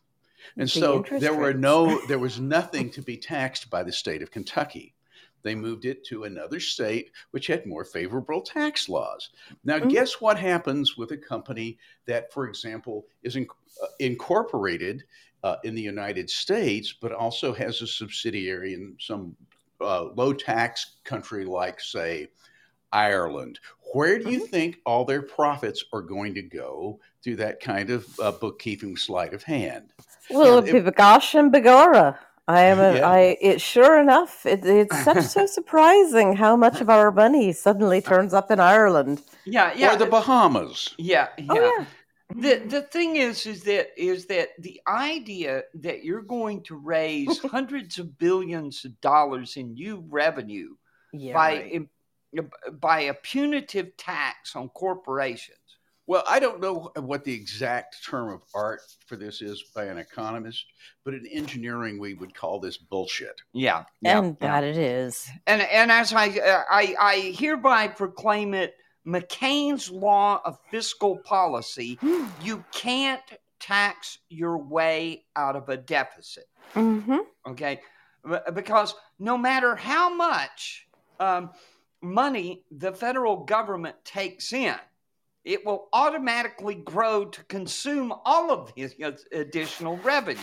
And 0.57 0.71
The 0.73 1.01
so 1.01 1.03
there 1.17 1.33
were 1.35 1.53
rates. 1.53 1.59
no, 1.59 1.99
there 2.07 2.19
was 2.19 2.39
nothing 2.39 2.89
to 2.91 3.01
be 3.01 3.17
taxed 3.17 3.69
by 3.69 3.83
the 3.83 3.91
state 3.91 4.21
of 4.21 4.31
Kentucky. 4.31 4.95
They 5.43 5.55
moved 5.55 5.85
it 5.85 6.03
to 6.05 6.23
another 6.23 6.59
state 6.59 7.11
which 7.31 7.47
had 7.47 7.65
more 7.67 7.85
favorable 7.85 8.41
tax 8.41 8.89
laws. 8.89 9.29
Now, 9.63 9.79
Mhm. 9.79 9.89
guess 9.89 10.19
what 10.19 10.39
happens 10.39 10.97
with 10.97 11.11
a 11.11 11.17
company 11.17 11.77
that, 12.05 12.33
for 12.33 12.47
example, 12.47 13.07
is 13.23 13.35
in, 13.35 13.47
uh, 13.81 13.87
incorporated 13.99 15.03
uh, 15.43 15.57
in 15.63 15.75
the 15.75 15.81
United 15.81 16.29
States, 16.29 16.93
but 16.93 17.11
also 17.11 17.53
has 17.53 17.81
a 17.81 17.87
subsidiary 17.87 18.73
in 18.73 18.97
some 18.99 19.37
uh, 19.81 20.05
low 20.15 20.33
tax 20.33 20.97
country 21.03 21.45
like, 21.45 21.79
say, 21.79 22.27
Ireland. 22.92 23.60
Where 23.94 24.20
do 24.20 24.30
you 24.32 24.42
Mhm. 24.42 24.50
think 24.50 24.77
all 24.86 25.06
their 25.06 25.22
profits 25.22 25.84
are 25.94 26.01
going 26.01 26.34
to 26.36 26.42
go 26.42 27.00
through 27.24 27.38
that 27.38 27.60
kind 27.62 27.89
of 27.89 28.06
uh, 28.20 28.32
bookkeeping 28.32 28.98
sleight 28.98 29.34
of 29.34 29.44
hand? 29.44 29.92
Well, 30.30 30.60
And 30.60 30.68
it- 30.68 30.86
Bigosh 30.86 31.38
and 31.38 31.51
Begora. 31.54 32.18
I 32.48 32.62
am 32.62 32.80
a, 32.80 32.96
Yeah. 32.98 33.10
I, 33.10 33.38
it 33.42 33.60
sure 33.60 34.00
enough, 34.00 34.46
it, 34.46 34.63
it's 34.65 35.04
such 35.04 35.24
so 35.25 35.46
surprising 35.60 36.36
how 36.36 36.56
much 36.56 36.80
of 36.80 36.89
our 36.92 37.12
money 37.12 37.51
suddenly 37.54 38.01
turns 38.01 38.34
up 38.36 38.51
in 38.51 38.60
Ireland. 38.60 39.24
yeah, 39.46 39.74
yeah, 39.75 39.94
Or 39.94 39.98
the 39.98 40.06
Bahamas? 40.06 40.94
yeah, 41.00 41.30
yeah. 41.39 41.46
Oh 41.50 41.56
yeah. 41.80 41.86
the 42.36 42.56
the 42.68 42.82
thing 42.84 43.15
is 43.15 43.46
is 43.48 43.63
that 43.63 43.88
is 43.98 44.25
that 44.27 44.50
the 44.60 44.80
idea 44.88 45.63
that 45.75 46.04
you're 46.04 46.22
going 46.24 46.62
to 46.63 46.75
raise 46.75 47.39
hundreds 47.56 47.98
of 47.98 48.18
billions 48.20 48.84
of 48.86 49.00
dollars 49.01 49.58
in 49.58 49.74
new 49.74 50.04
revenue 50.10 50.75
Yeah. 51.13 51.34
by 51.34 51.50
right. 51.58 51.72
Im- 52.38 52.51
by 52.80 53.01
a 53.01 53.13
punitive 53.13 53.96
tax 53.98 54.56
on 54.56 54.70
corporations 54.70 55.58
Well, 56.08 56.24
I 56.27 56.39
don't 56.39 56.62
know 56.62 56.92
what 56.98 57.24
the 57.24 57.34
exact 57.34 58.06
term 58.06 58.32
of 58.32 58.42
art 58.54 58.82
for 59.08 59.15
this 59.15 59.42
is 59.42 59.63
by 59.75 59.86
an 59.86 59.98
economist, 59.98 60.65
but 61.04 61.13
in 61.15 61.25
engineering 61.27 62.00
we 62.00 62.13
would 62.13 62.36
call 62.36 62.60
this 62.60 62.77
bullshit. 62.77 63.42
Yeah, 63.54 63.86
yeah, 64.01 64.20
and 64.20 64.38
yeah. 64.39 64.48
that 64.48 64.63
it 64.63 64.77
is. 64.77 65.27
And 65.48 65.62
and 65.62 65.92
as 65.92 66.13
I 66.13 66.27
uh, 66.27 66.63
I 66.70 66.96
I 67.00 67.15
hereby 67.36 67.88
proclaim 67.88 68.54
it, 68.54 68.75
McCain's 69.06 69.89
law 69.89 70.42
of 70.46 70.60
fiscal 70.70 71.18
policy: 71.18 71.98
you 72.44 72.63
can't 72.72 73.22
tax 73.60 74.20
your 74.30 74.58
way 74.58 75.25
out 75.36 75.56
of 75.56 75.70
a 75.70 75.77
deficit. 75.77 76.46
hmm 76.74 77.18
Okay, 77.48 77.80
because 78.54 78.94
no 79.18 79.38
matter 79.38 79.75
how 79.75 80.13
much 80.13 80.88
um, 81.20 81.50
money 82.05 82.63
the 82.71 82.91
federal 82.93 83.43
government 83.43 83.95
takes 84.05 84.53
in, 84.53 84.75
it 85.43 85.65
will 85.65 85.89
automatically 85.93 86.75
grow 86.75 87.25
to 87.25 87.43
consume 87.43 88.13
all 88.25 88.51
of 88.51 88.71
his 88.75 88.95
additional 89.31 89.97
revenue. 89.97 90.39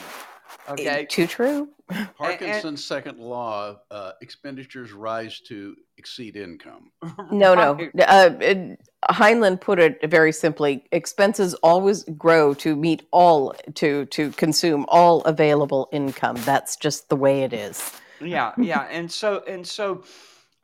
Okay, 0.68 1.06
Too 1.08 1.26
true. 1.26 1.68
Parkinson's 2.18 2.84
second 2.84 3.18
law: 3.18 3.76
uh, 3.90 4.12
expenditures 4.20 4.92
rise 4.92 5.40
to 5.48 5.74
exceed 5.96 6.36
income. 6.36 6.90
No, 7.32 7.54
no. 7.54 7.78
Uh, 8.06 8.30
it- 8.40 8.80
Heinlein 9.10 9.60
put 9.60 9.78
it 9.80 9.98
very 10.08 10.30
simply: 10.32 10.84
expenses 10.92 11.54
always 11.62 12.04
grow 12.16 12.54
to 12.54 12.76
meet 12.76 13.06
all 13.10 13.54
to 13.74 14.04
to 14.06 14.30
consume 14.32 14.84
all 14.88 15.22
available 15.22 15.88
income. 15.90 16.36
That's 16.44 16.76
just 16.76 17.08
the 17.08 17.16
way 17.16 17.42
it 17.42 17.52
is. 17.52 17.90
yeah 18.20 18.52
yeah 18.58 18.82
and 18.90 19.10
so 19.10 19.42
and 19.48 19.66
so 19.66 20.04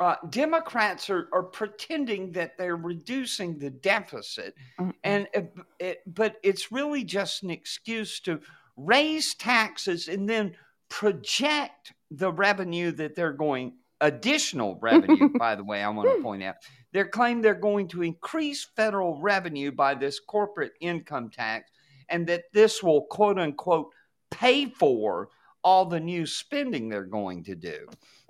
uh, 0.00 0.14
democrats 0.30 1.10
are, 1.10 1.28
are 1.32 1.42
pretending 1.42 2.32
that 2.32 2.56
they're 2.56 2.76
reducing 2.76 3.58
the 3.58 3.70
deficit 3.70 4.54
Mm-mm. 4.78 4.92
and 5.04 5.26
it, 5.34 5.54
it, 5.78 5.98
but 6.06 6.36
it's 6.42 6.70
really 6.70 7.04
just 7.04 7.42
an 7.42 7.50
excuse 7.50 8.20
to 8.20 8.40
raise 8.76 9.34
taxes 9.34 10.08
and 10.08 10.28
then 10.28 10.54
project 10.88 11.92
the 12.10 12.32
revenue 12.32 12.90
that 12.92 13.14
they're 13.14 13.32
going 13.32 13.72
additional 14.00 14.78
revenue 14.80 15.28
by 15.38 15.54
the 15.54 15.64
way 15.64 15.82
i 15.82 15.88
want 15.88 16.08
to 16.08 16.22
point 16.22 16.42
out 16.42 16.54
they 16.92 17.04
claim 17.04 17.42
they're 17.42 17.54
going 17.54 17.86
to 17.88 18.02
increase 18.02 18.64
federal 18.76 19.20
revenue 19.20 19.70
by 19.72 19.94
this 19.94 20.20
corporate 20.20 20.72
income 20.80 21.28
tax 21.28 21.70
and 22.08 22.26
that 22.26 22.44
this 22.52 22.82
will 22.82 23.02
quote 23.02 23.38
unquote 23.38 23.90
pay 24.30 24.66
for 24.66 25.28
all 25.64 25.84
the 25.84 25.98
new 26.00 26.24
spending 26.24 26.88
they're 26.88 27.02
going 27.04 27.42
to 27.42 27.54
do 27.56 27.88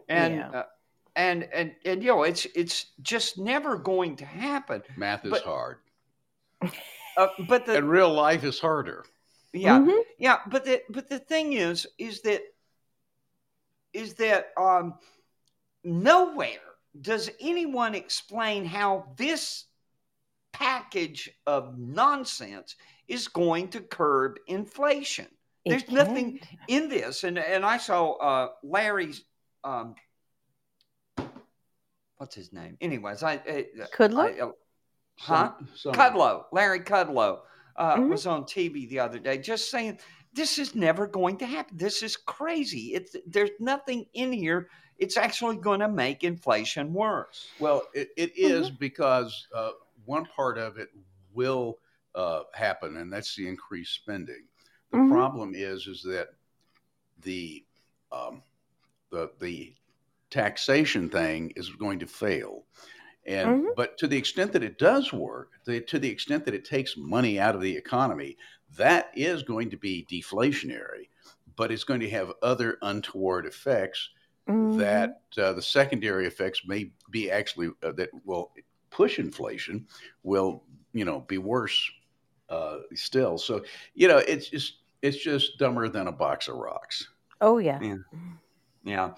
and 0.08 0.37
Yeah. 0.37 0.50
uh, 0.50 0.62
and 1.18 1.42
and 1.52 1.75
and 1.84 2.02
you 2.02 2.08
know 2.10 2.22
it's 2.22 2.46
it's 2.54 2.87
just 3.02 3.37
never 3.38 3.76
going 3.76 4.16
to 4.16 4.25
happen 4.25 4.82
Math 4.96 5.25
is 5.26 5.32
But- 5.32 5.42
hard, 5.42 5.76
uh, 7.16 7.28
but 7.48 7.66
the 7.66 7.76
and 7.78 7.90
real 7.90 8.12
life 8.12 8.44
is 8.44 8.58
harder. 8.60 9.04
yeah 9.52 9.78
Mhm. 9.80 10.00
yeah 10.18 10.38
but 10.46 10.64
the 10.64 10.80
but 10.88 11.08
the 11.08 11.18
thing 11.18 11.52
is 11.54 11.87
is 11.98 12.22
that 12.22 12.42
is 13.92 14.14
that 14.14 14.52
um 14.56 14.94
nowhere 15.84 16.60
does 17.00 17.30
anyone 17.40 17.94
explain 17.94 18.64
how 18.64 19.12
this 19.16 19.64
package 20.52 21.30
of 21.46 21.78
nonsense 21.78 22.76
is 23.08 23.28
going 23.28 23.68
to 23.68 23.80
curb 23.80 24.37
inflation 24.46 25.26
It 25.64 25.70
There's 25.70 25.88
nothing- 25.90 26.38
can't. 26.38 26.60
in 26.68 26.88
this 26.88 27.25
and 27.25 27.38
and 27.38 27.64
i 27.64 27.78
saw 27.78 28.12
uh 28.30 28.48
larry's 28.62 29.25
um 29.64 29.94
what's 32.18 32.34
his 32.34 32.52
name 32.52 32.76
anyways 32.80 33.22
i, 33.22 33.32
I 33.34 33.66
Kudlow? 33.96 34.37
I- 34.37 34.40
uh, 34.40 34.50
Huh? 35.20 35.52
Some- 35.58 35.68
some- 35.75 35.92
Kudlow, 35.94 36.44
Larry 36.52 36.78
Kudlow, 36.78 37.40
uh, 37.75 37.96
Mhm. 37.96 38.08
was 38.08 38.25
on 38.25 38.44
TV 38.44 38.87
the 38.88 39.00
other 39.00 39.18
day, 39.18 39.37
just 39.37 39.68
saying 39.68 39.98
this 40.32 40.58
is 40.60 40.76
never 40.76 41.08
going 41.08 41.37
to 41.38 41.46
happen. 41.46 41.76
This 41.76 42.04
is 42.04 42.16
crazy. 42.16 42.94
It's 42.94 43.16
there's 43.26 43.50
nothing 43.58 44.06
in 44.12 44.32
here. 44.32 44.70
It's 44.96 45.16
actually 45.16 45.56
going 45.56 45.80
to 45.80 45.88
make 45.88 46.22
inflation 46.22 46.92
worse. 46.92 47.48
Well, 47.58 47.82
it, 47.94 48.10
it 48.16 48.38
is 48.38 48.70
because 48.70 49.48
uh, 49.52 49.72
one 50.04 50.25
part 50.26 50.56
of 50.56 50.78
it 50.78 50.90
will 51.32 51.80
uh, 52.14 52.45
happen, 52.54 52.97
and 52.99 53.12
that's 53.12 53.34
the 53.34 53.49
increased 53.49 53.95
spending. 53.95 54.47
The 54.93 54.99
Mhm. 54.99 55.10
problem 55.10 55.52
is, 55.56 55.88
is 55.88 56.00
that 56.04 56.28
the 57.23 57.64
um, 58.12 58.45
the 59.10 59.32
the 59.40 59.75
taxation 60.30 61.08
thing 61.10 61.52
is 61.56 61.71
going 61.71 61.99
to 62.00 62.06
fail, 62.06 62.67
and 63.26 63.56
Mhm. 63.56 63.73
but 63.75 63.99
to 63.99 64.06
the 64.08 64.17
extent 64.19 64.52
that 64.52 64.62
it 64.64 64.78
does 64.78 65.12
work, 65.12 65.52
the, 65.67 65.80
to 65.82 65.99
the 65.99 66.10
extent 66.10 66.45
that 66.47 66.54
it 66.54 66.64
takes 66.64 66.97
money 66.97 67.38
out 67.41 67.54
of 67.54 67.60
the 67.62 67.76
economy, 67.76 68.36
that 68.76 69.10
is 69.17 69.43
going 69.43 69.71
to 69.71 69.76
be 69.76 70.06
deflationary, 70.10 71.10
but 71.56 71.73
it's 71.73 71.84
going 71.84 72.00
to 72.00 72.10
have 72.10 72.32
other 72.43 72.78
untoward 72.82 73.47
effects 73.47 74.10
Mhm. 74.47 74.76
that 74.76 75.23
uh, 75.38 75.52
the 75.52 75.62
secondary 75.62 76.26
effects 76.26 76.62
may 76.67 76.93
be 77.10 77.30
actually 77.30 77.71
uh, 77.82 77.93
that 77.93 78.10
will 78.25 78.52
push 78.91 79.19
inflation 79.19 79.86
will 80.23 80.64
you 80.93 81.04
know 81.04 81.21
be 81.21 81.38
worse 81.38 81.91
uh, 82.49 82.78
still 82.95 83.38
so 83.38 83.64
you 83.95 84.08
know 84.08 84.19
it's 84.19 84.49
just 84.50 84.82
it's 85.02 85.23
just 85.23 85.58
dumber 85.58 85.88
than 85.88 86.06
a 86.08 86.12
box 86.12 86.49
of 86.49 86.56
rocks 86.56 87.08
Oh 87.41 87.58
yeah. 87.58 87.82
Yeah, 87.82 87.97
yeah. 88.88 89.14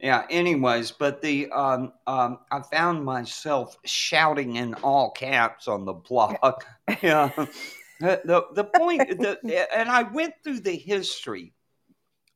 Yeah 0.00 0.26
anyways, 0.30 0.90
but 0.92 1.22
the 1.22 1.50
um 1.50 1.92
um 2.06 2.38
I 2.50 2.60
found 2.60 3.04
myself 3.04 3.76
shouting 3.84 4.56
in 4.56 4.74
all 4.74 5.10
caps 5.12 5.68
on 5.68 5.84
the 5.84 5.94
blog. 5.94 6.36
yeah. 7.02 7.30
The, 8.00 8.20
the 8.24 8.44
the 8.54 8.64
point 8.64 9.08
the 9.20 9.68
and 9.76 9.88
I 9.88 10.02
went 10.02 10.34
through 10.42 10.60
the 10.60 10.76
history. 10.76 11.54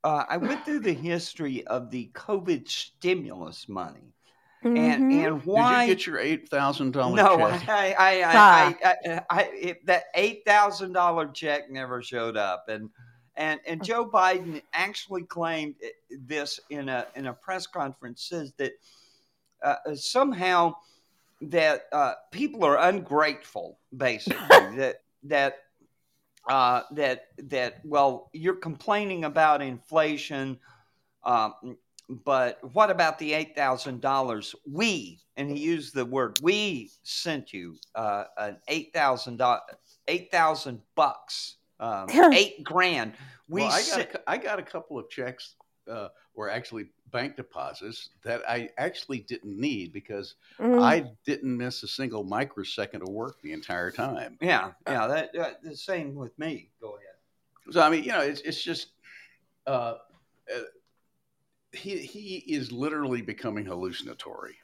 Uh, 0.04 0.24
I 0.28 0.36
went 0.36 0.64
through 0.64 0.80
the 0.80 0.92
history 0.94 1.66
of 1.66 1.90
the 1.90 2.10
COVID 2.14 2.68
stimulus 2.68 3.68
money 3.68 4.14
and 4.62 5.02
Mhm. 5.02 5.24
and 5.26 5.44
why 5.44 5.86
did 5.86 5.88
you 5.90 5.94
get 5.94 6.06
your 6.06 6.18
eight 6.18 6.48
thousand 6.48 6.92
dollar 6.92 7.16
no, 7.16 7.36
check 7.36 7.68
I, 7.68 7.94
I, 7.98 8.22
I, 8.22 8.32
Ha. 8.32 8.76
I, 8.84 8.88
I, 8.90 9.22
I 9.30 9.42
it, 9.54 9.86
that 9.86 10.04
eight 10.14 10.42
thousand 10.46 10.92
dollar 10.92 11.28
check 11.28 11.70
never 11.70 12.02
showed 12.02 12.36
up, 12.36 12.64
and 12.68 12.90
and 13.38 13.60
and 13.66 13.82
Joe 13.82 14.04
Biden 14.04 14.60
actually 14.74 15.22
claimed 15.22 15.76
this 16.10 16.60
in 16.68 16.88
a 16.88 17.06
in 17.14 17.26
a 17.26 17.32
press 17.32 17.66
conference. 17.66 18.24
Says 18.28 18.52
that 18.58 18.72
uh, 19.62 19.94
somehow 19.94 20.74
that 21.40 21.84
uh, 21.92 22.14
people 22.32 22.64
are 22.64 22.76
ungrateful, 22.76 23.78
basically 23.96 24.36
that 24.76 25.02
that. 25.24 25.58
Uh, 26.48 26.82
that 26.92 27.26
that 27.36 27.74
well, 27.84 28.30
you're 28.32 28.54
complaining 28.54 29.24
about 29.24 29.60
inflation, 29.60 30.58
um, 31.22 31.76
but 32.24 32.58
what 32.72 32.90
about 32.90 33.18
the 33.18 33.34
eight 33.34 33.54
thousand 33.54 34.00
dollars? 34.00 34.54
We 34.66 35.20
and 35.36 35.50
he 35.50 35.58
used 35.58 35.94
the 35.94 36.06
word 36.06 36.38
we 36.42 36.90
sent 37.02 37.52
you 37.52 37.76
uh, 37.94 38.24
an 38.38 38.56
eight 38.68 38.94
thousand 38.94 39.42
eight 40.08 40.30
thousand 40.30 40.80
bucks, 40.94 41.57
um, 41.80 42.08
eight 42.32 42.64
grand. 42.64 43.14
We 43.48 43.62
well, 43.62 43.70
I 43.70 43.78
got, 43.78 43.84
sent, 43.84 44.16
a, 44.26 44.38
got 44.38 44.58
a 44.58 44.62
couple 44.62 44.98
of 44.98 45.08
checks 45.08 45.54
uh, 45.90 46.08
or 46.34 46.50
actually 46.50 46.86
bank 47.10 47.36
deposits 47.36 48.10
that 48.22 48.42
I 48.48 48.68
actually 48.76 49.20
didn't 49.20 49.58
need 49.58 49.92
because 49.92 50.34
Mm. 50.60 50.82
I 50.82 51.10
didn't 51.24 51.56
miss 51.56 51.82
a 51.82 51.88
single 51.88 52.24
microsecond 52.24 53.02
of 53.02 53.08
work 53.08 53.40
the 53.42 53.52
entire 53.52 53.90
time. 53.90 54.36
yeah 54.40 54.72
yeah 54.86 55.06
that, 55.06 55.32
that 55.34 55.62
the 55.62 55.76
same 55.76 56.14
with 56.14 56.36
me. 56.38 56.70
Go 56.80 56.96
ahead. 56.96 57.72
So 57.72 57.80
I 57.80 57.90
mean, 57.90 58.02
you 58.04 58.10
know, 58.10 58.20
it's 58.20 58.40
it's 58.42 58.62
just 58.62 58.88
uh, 59.66 59.94
uh, 60.54 60.60
he 61.72 61.98
he 61.98 62.36
is 62.48 62.72
literally 62.72 63.22
becoming 63.22 63.64
hallucinatory. 63.66 64.56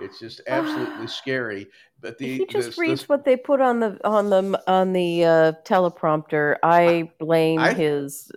It's 0.00 0.18
just 0.18 0.40
absolutely 0.48 1.06
scary. 1.06 1.68
But 2.00 2.18
the 2.18 2.38
he 2.38 2.46
just 2.46 2.68
this- 2.70 2.78
reads 2.78 3.00
this- 3.02 3.08
what 3.08 3.24
they 3.24 3.36
put 3.36 3.60
on 3.60 3.80
the 3.80 3.98
on 4.04 4.30
the 4.30 4.62
on 4.66 4.92
the 4.92 5.24
uh, 5.24 5.52
teleprompter. 5.64 6.56
I 6.62 7.10
blame 7.18 7.58
I- 7.60 7.72
his. 7.74 8.30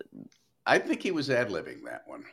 I 0.66 0.80
think 0.80 1.02
he 1.04 1.12
was 1.12 1.30
ad 1.30 1.50
libbing 1.50 1.84
that 1.86 2.04
one. 2.08 2.24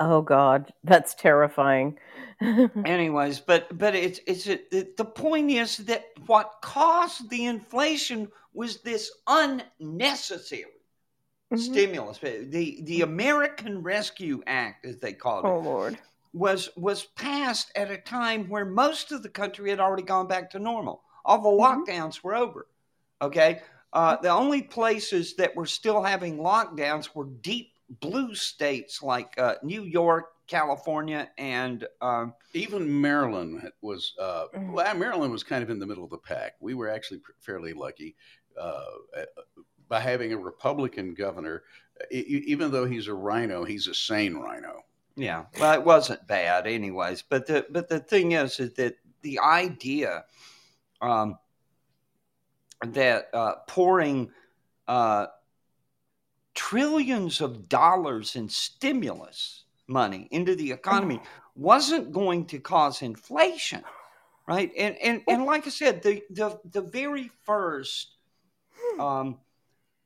Oh 0.00 0.20
God, 0.20 0.72
that's 0.84 1.14
terrifying. 1.14 1.98
Anyways, 2.40 3.40
but 3.40 3.76
but 3.78 3.94
it's 3.94 4.20
it's 4.26 4.46
a, 4.48 4.58
the, 4.70 4.88
the 4.96 5.04
point 5.04 5.50
is 5.50 5.76
that 5.78 6.06
what 6.26 6.54
caused 6.60 7.30
the 7.30 7.46
inflation 7.46 8.28
was 8.52 8.80
this 8.82 9.10
unnecessary 9.26 10.64
Mhm. 11.52 11.58
stimulus. 11.58 12.18
The 12.18 12.80
the 12.82 13.02
American 13.02 13.82
Rescue 13.82 14.42
Act, 14.46 14.86
as 14.86 14.98
they 14.98 15.12
called 15.12 15.44
it, 15.44 15.48
Oh 15.48 15.58
Lord. 15.60 15.98
Was 16.32 16.70
was 16.76 17.04
passed 17.04 17.70
at 17.76 17.90
a 17.90 17.98
time 17.98 18.48
where 18.48 18.64
most 18.64 19.12
of 19.12 19.22
the 19.22 19.28
country 19.28 19.70
had 19.70 19.80
already 19.80 20.02
gone 20.02 20.26
back 20.26 20.50
to 20.50 20.58
normal. 20.58 21.02
All 21.24 21.40
the 21.40 21.48
Mhm. 21.48 21.86
lockdowns 21.86 22.22
were 22.22 22.34
over. 22.34 22.66
Okay, 23.20 23.60
uh, 23.92 24.16
the 24.16 24.30
only 24.30 24.62
places 24.62 25.36
that 25.36 25.54
were 25.54 25.66
still 25.66 26.02
having 26.02 26.38
lockdowns 26.38 27.14
were 27.14 27.26
deep 27.26 27.72
blue 28.00 28.34
states 28.34 29.02
like 29.02 29.38
uh, 29.38 29.56
New 29.62 29.82
York, 29.82 30.32
California, 30.46 31.30
and 31.36 31.86
um, 32.00 32.34
even 32.54 33.00
Maryland 33.00 33.70
was. 33.82 34.14
Uh, 34.18 34.46
Mm. 34.54 34.72
well, 34.72 34.94
Maryland 34.94 35.32
was 35.32 35.42
kind 35.42 35.62
of 35.62 35.70
in 35.70 35.78
the 35.78 35.86
middle 35.86 36.04
of 36.04 36.10
the 36.10 36.18
pack. 36.18 36.54
We 36.60 36.74
were 36.74 36.88
actually 36.88 37.20
fairly 37.40 37.72
lucky 37.74 38.16
uh, 38.58 38.84
by 39.88 40.00
having 40.00 40.32
a 40.32 40.38
Republican 40.38 41.14
governor. 41.14 41.62
Even 42.10 42.70
though 42.70 42.86
he's 42.86 43.06
a 43.08 43.14
rhino, 43.14 43.64
he's 43.64 43.86
a 43.86 43.94
sane 43.94 44.34
rhino. 44.34 44.82
Yeah, 45.16 45.44
well, 45.58 45.74
it 45.74 45.84
wasn't 45.84 46.26
bad, 46.26 46.66
anyways. 46.66 47.22
But 47.22 47.46
the 47.46 47.66
but 47.70 47.88
the 47.88 48.00
thing 48.00 48.32
is, 48.32 48.58
is 48.60 48.74
that 48.74 48.96
the 49.22 49.38
idea 49.40 50.24
um, 51.00 51.38
that 52.86 53.28
uh, 53.32 53.54
pouring 53.66 54.30
uh, 54.88 55.26
trillions 56.54 57.40
of 57.40 57.68
dollars 57.68 58.36
in 58.36 58.48
stimulus 58.48 59.64
money 59.86 60.28
into 60.30 60.54
the 60.54 60.72
economy 60.72 61.20
wasn't 61.54 62.12
going 62.12 62.46
to 62.46 62.58
cause 62.58 63.02
inflation, 63.02 63.82
right? 64.48 64.70
And 64.78 64.96
and 64.98 65.22
and 65.28 65.44
like 65.44 65.66
I 65.66 65.70
said, 65.70 66.02
the 66.02 66.22
the 66.30 66.58
the 66.64 66.82
very 66.82 67.30
first 67.42 68.16
um, 68.98 69.38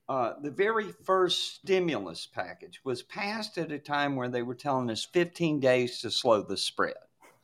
uh, 0.08 0.34
the 0.40 0.50
very 0.50 0.92
first 1.04 1.56
stimulus 1.56 2.26
package 2.26 2.80
was 2.84 3.02
passed 3.02 3.58
at 3.58 3.72
a 3.72 3.78
time 3.78 4.14
where 4.14 4.28
they 4.28 4.42
were 4.42 4.54
telling 4.54 4.90
us 4.90 5.04
15 5.04 5.58
days 5.58 6.00
to 6.00 6.10
slow 6.10 6.42
the 6.42 6.56
spread. 6.56 6.94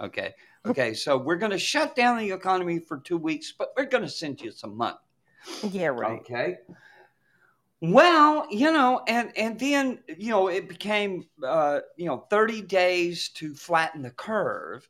Okay. 0.00 0.34
Okay. 0.64 0.94
So 0.94 1.16
we're 1.16 1.36
going 1.36 1.52
to 1.52 1.58
shut 1.58 1.96
down 1.96 2.18
the 2.18 2.30
economy 2.30 2.78
for 2.78 2.98
two 2.98 3.18
weeks, 3.18 3.52
but 3.56 3.72
we're 3.76 3.86
going 3.86 4.04
to 4.04 4.10
send 4.10 4.40
you 4.40 4.52
some 4.52 4.76
money. 4.76 4.96
Yeah, 5.70 5.88
right. 5.88 6.20
Okay. 6.20 6.58
Well, 7.80 8.46
you 8.48 8.70
know, 8.70 9.02
and 9.08 9.36
and 9.36 9.58
then 9.58 9.98
you 10.16 10.30
know 10.30 10.46
it 10.46 10.68
became 10.68 11.24
uh, 11.44 11.80
you 11.96 12.06
know 12.06 12.26
30 12.30 12.62
days 12.62 13.28
to 13.30 13.54
flatten 13.54 14.02
the 14.02 14.12
curve. 14.12 14.88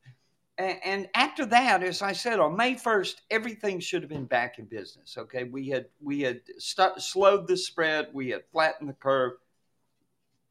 And, 0.58 0.78
and 0.84 1.08
after 1.14 1.46
that, 1.46 1.82
as 1.82 2.02
I 2.02 2.12
said, 2.12 2.38
on 2.38 2.56
May 2.56 2.74
1st, 2.74 3.16
everything 3.30 3.80
should 3.80 4.02
have 4.02 4.10
been 4.10 4.26
back 4.26 4.58
in 4.58 4.66
business. 4.66 5.16
Okay, 5.16 5.44
we 5.44 5.68
had 5.68 5.86
we 6.00 6.20
had 6.20 6.40
st- 6.58 7.00
slowed 7.00 7.46
the 7.46 7.56
spread, 7.56 8.08
we 8.12 8.28
had 8.28 8.42
flattened 8.52 8.88
the 8.88 8.94
curve, 8.94 9.32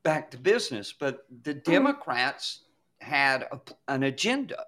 back 0.03 0.31
to 0.31 0.37
business. 0.37 0.91
But 0.91 1.25
the 1.43 1.53
Democrats 1.53 2.61
had 2.99 3.47
a, 3.51 3.59
an 3.87 4.03
agenda. 4.03 4.65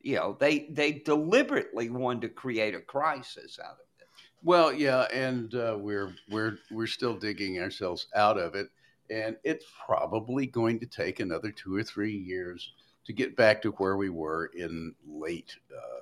You 0.00 0.16
know, 0.16 0.36
they 0.38 0.68
they 0.70 0.92
deliberately 0.92 1.88
wanted 1.88 2.22
to 2.22 2.28
create 2.28 2.74
a 2.74 2.80
crisis 2.80 3.58
out 3.62 3.72
of 3.72 3.78
it. 4.00 4.06
Well, 4.42 4.72
yeah, 4.72 5.06
and 5.12 5.54
uh, 5.54 5.78
we're 5.80 6.14
we're 6.30 6.58
we're 6.70 6.86
still 6.86 7.16
digging 7.16 7.58
ourselves 7.60 8.08
out 8.14 8.38
of 8.38 8.54
it, 8.54 8.68
and 9.10 9.36
it's 9.42 9.64
probably 9.86 10.46
going 10.46 10.80
to 10.80 10.86
take 10.86 11.20
another 11.20 11.50
two 11.50 11.74
or 11.74 11.82
three 11.82 12.16
years 12.16 12.72
to 13.06 13.12
get 13.12 13.36
back 13.36 13.62
to 13.62 13.70
where 13.72 13.96
we 13.96 14.10
were 14.10 14.46
in 14.46 14.94
late 15.06 15.56
uh, 15.72 16.00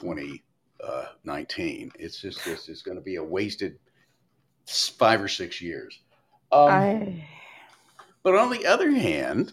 2019. 0.00 1.92
It's 1.98 2.20
just 2.20 2.46
it's, 2.46 2.68
it's 2.68 2.82
going 2.82 2.96
to 2.96 3.02
be 3.02 3.16
a 3.16 3.24
wasted 3.24 3.78
five 4.66 5.20
or 5.22 5.28
six 5.28 5.60
years. 5.60 6.00
Um, 6.50 6.68
I, 6.68 7.28
but 8.22 8.34
on 8.36 8.50
the 8.50 8.66
other 8.66 8.90
hand, 8.90 9.52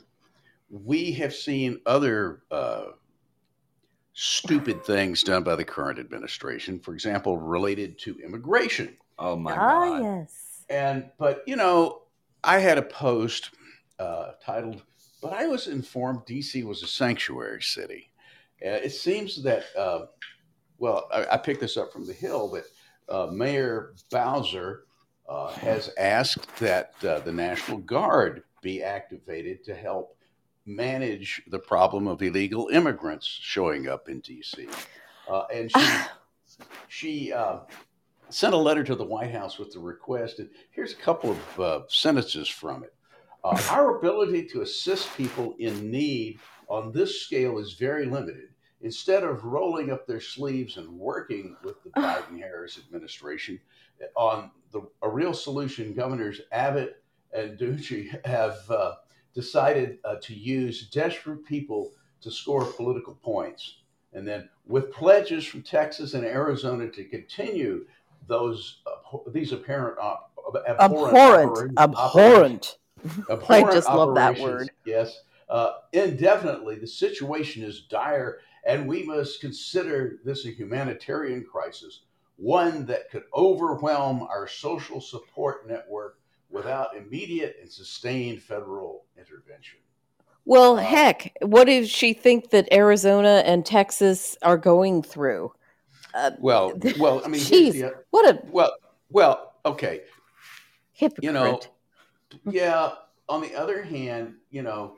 we 0.70 1.12
have 1.14 1.34
seen 1.34 1.82
other 1.86 2.42
uh, 2.52 2.86
stupid 4.14 4.84
things 4.84 5.24
done 5.24 5.44
by 5.44 5.56
the 5.56 5.66
current 5.66 6.00
administration. 6.00 6.80
For 6.80 6.94
example, 6.94 7.38
related 7.38 8.00
to 8.00 8.18
immigration. 8.20 8.98
Oh 9.20 9.36
my 9.36 9.54
ah, 9.54 9.58
God! 9.58 10.04
yes. 10.04 10.64
And 10.70 11.10
but 11.18 11.44
you 11.46 11.56
know, 11.56 12.04
I 12.44 12.60
had 12.60 12.78
a 12.78 12.84
post 12.84 13.52
uh, 14.00 14.32
titled, 14.44 14.84
"But 15.30 15.38
I 15.38 15.48
was 15.48 15.68
informed 15.68 16.22
DC 16.22 16.64
was 16.64 16.84
a 16.84 16.88
sanctuary 16.88 17.62
city." 17.62 18.12
Uh, 18.66 18.70
it 18.70 18.92
seems 18.92 19.44
that, 19.44 19.66
uh, 19.78 20.06
well, 20.78 21.08
I, 21.14 21.26
I 21.34 21.38
picked 21.38 21.60
this 21.60 21.76
up 21.76 21.92
from 21.92 22.06
the 22.06 22.14
Hill 22.14 22.50
that 22.52 22.64
uh, 23.10 23.28
Mayor 23.32 23.94
Bowser 24.10 24.86
uh, 25.28 25.50
has 25.50 25.92
asked 25.98 26.56
that 26.60 26.94
uh, 27.04 27.20
the 27.20 27.32
National 27.32 27.80
Guard 27.80 28.44
be 28.62 28.82
activated 28.82 29.64
to 29.66 29.76
help 29.76 30.18
manage 30.66 31.42
the 31.48 31.60
problem 31.60 32.08
of 32.08 32.22
illegal 32.22 32.70
immigrants 32.70 33.28
showing 33.28 33.88
up 33.88 34.10
in 34.10 34.22
DC. 34.22 34.70
Uh, 35.30 35.44
and 35.54 35.72
she 35.72 35.88
she 36.88 37.34
uh, 37.34 37.60
sent 38.30 38.54
a 38.54 38.58
letter 38.58 38.84
to 38.84 38.96
the 38.96 39.06
White 39.06 39.32
House 39.32 39.58
with 39.58 39.74
the 39.74 39.80
request. 39.80 40.40
And 40.40 40.50
here's 40.72 40.94
a 40.94 40.98
couple 40.98 41.32
of 41.32 41.60
uh, 41.60 41.82
sentences 41.90 42.48
from 42.48 42.84
it. 42.84 42.94
Uh, 43.44 43.62
Our 43.72 43.98
ability 43.98 44.44
to 44.48 44.62
assist 44.62 45.16
people 45.16 45.56
in 45.60 45.90
need 45.92 46.40
on 46.68 46.92
this 46.92 47.22
scale 47.22 47.60
is 47.60 47.74
very 47.74 48.06
limited. 48.06 48.50
Instead 48.82 49.24
of 49.24 49.44
rolling 49.46 49.92
up 49.92 50.06
their 50.06 50.20
sleeves 50.22 50.78
and 50.78 50.88
working 51.00 51.56
with 51.64 51.82
the 51.84 51.90
Biden 51.98 52.40
Harris 52.40 52.78
administration 52.78 53.60
on 54.16 54.52
the, 54.72 54.82
a 55.02 55.10
real 55.10 55.34
solution, 55.34 55.94
Governors 55.94 56.42
Abbott 56.52 57.02
and 57.34 57.58
Ducey 57.58 58.24
have 58.26 58.58
uh, 58.70 58.96
decided 59.34 60.00
uh, 60.06 60.16
to 60.22 60.34
use 60.34 60.90
desperate 60.90 61.46
people 61.46 61.92
to 62.22 62.32
score 62.32 62.66
political 62.66 63.16
points. 63.16 63.78
And 64.14 64.28
then, 64.28 64.50
with 64.66 64.92
pledges 64.92 65.46
from 65.46 65.62
Texas 65.62 66.14
and 66.14 66.26
Arizona 66.26 66.90
to 66.90 67.04
continue 67.04 67.86
those 68.28 68.82
abhor- 68.88 69.24
these 69.32 69.52
apparent 69.52 69.98
op- 70.00 70.32
abhorrent 70.80 71.14
Abhorrent. 71.16 71.74
operations- 71.78 71.78
Abhorrent. 71.78 72.78
Abhorrent 73.30 73.72
just 73.74 73.88
love 73.90 74.16
that 74.16 74.40
word. 74.40 74.70
Yes, 74.86 75.22
uh, 75.50 75.74
indefinitely. 75.94 76.76
The 76.76 76.88
situation 76.88 77.64
is 77.64 77.82
dire, 77.82 78.40
and 78.66 78.88
we 78.88 79.04
must 79.04 79.42
consider 79.42 80.20
this 80.24 80.46
a 80.46 80.50
humanitarian 80.52 81.46
crisis, 81.46 82.02
one 82.38 82.86
that 82.86 83.10
could 83.10 83.24
overwhelm 83.34 84.24
our 84.24 84.48
social 84.48 85.00
support 85.02 85.68
network 85.68 86.20
without 86.50 86.96
immediate 86.96 87.58
and 87.62 87.72
sustained 87.72 88.42
federal 88.42 89.06
intervention. 89.18 89.80
Well, 90.46 90.78
Uh, 90.78 90.82
heck, 90.82 91.38
what 91.42 91.66
does 91.66 91.90
she 91.90 92.14
think 92.14 92.52
that 92.52 92.72
Arizona 92.72 93.44
and 93.46 93.66
Texas 93.66 94.38
are 94.42 94.58
going 94.58 95.04
through? 95.04 95.52
Uh, 96.14 96.32
Well, 96.40 96.74
well, 96.98 97.22
I 97.26 97.28
mean, 97.28 97.42
Jeez. 97.42 97.74
the- 97.74 97.94
what 98.12 98.34
a 98.34 98.40
well, 98.50 98.72
well, 99.10 99.56
okay. 99.66 100.04
hypocrite. 100.94 101.24
you 101.26 101.32
know 101.34 101.60
yeah 102.46 102.92
on 103.30 103.42
the 103.42 103.56
other 103.56 103.84
hand 103.84 104.36
you 104.50 104.62
know 104.62 104.96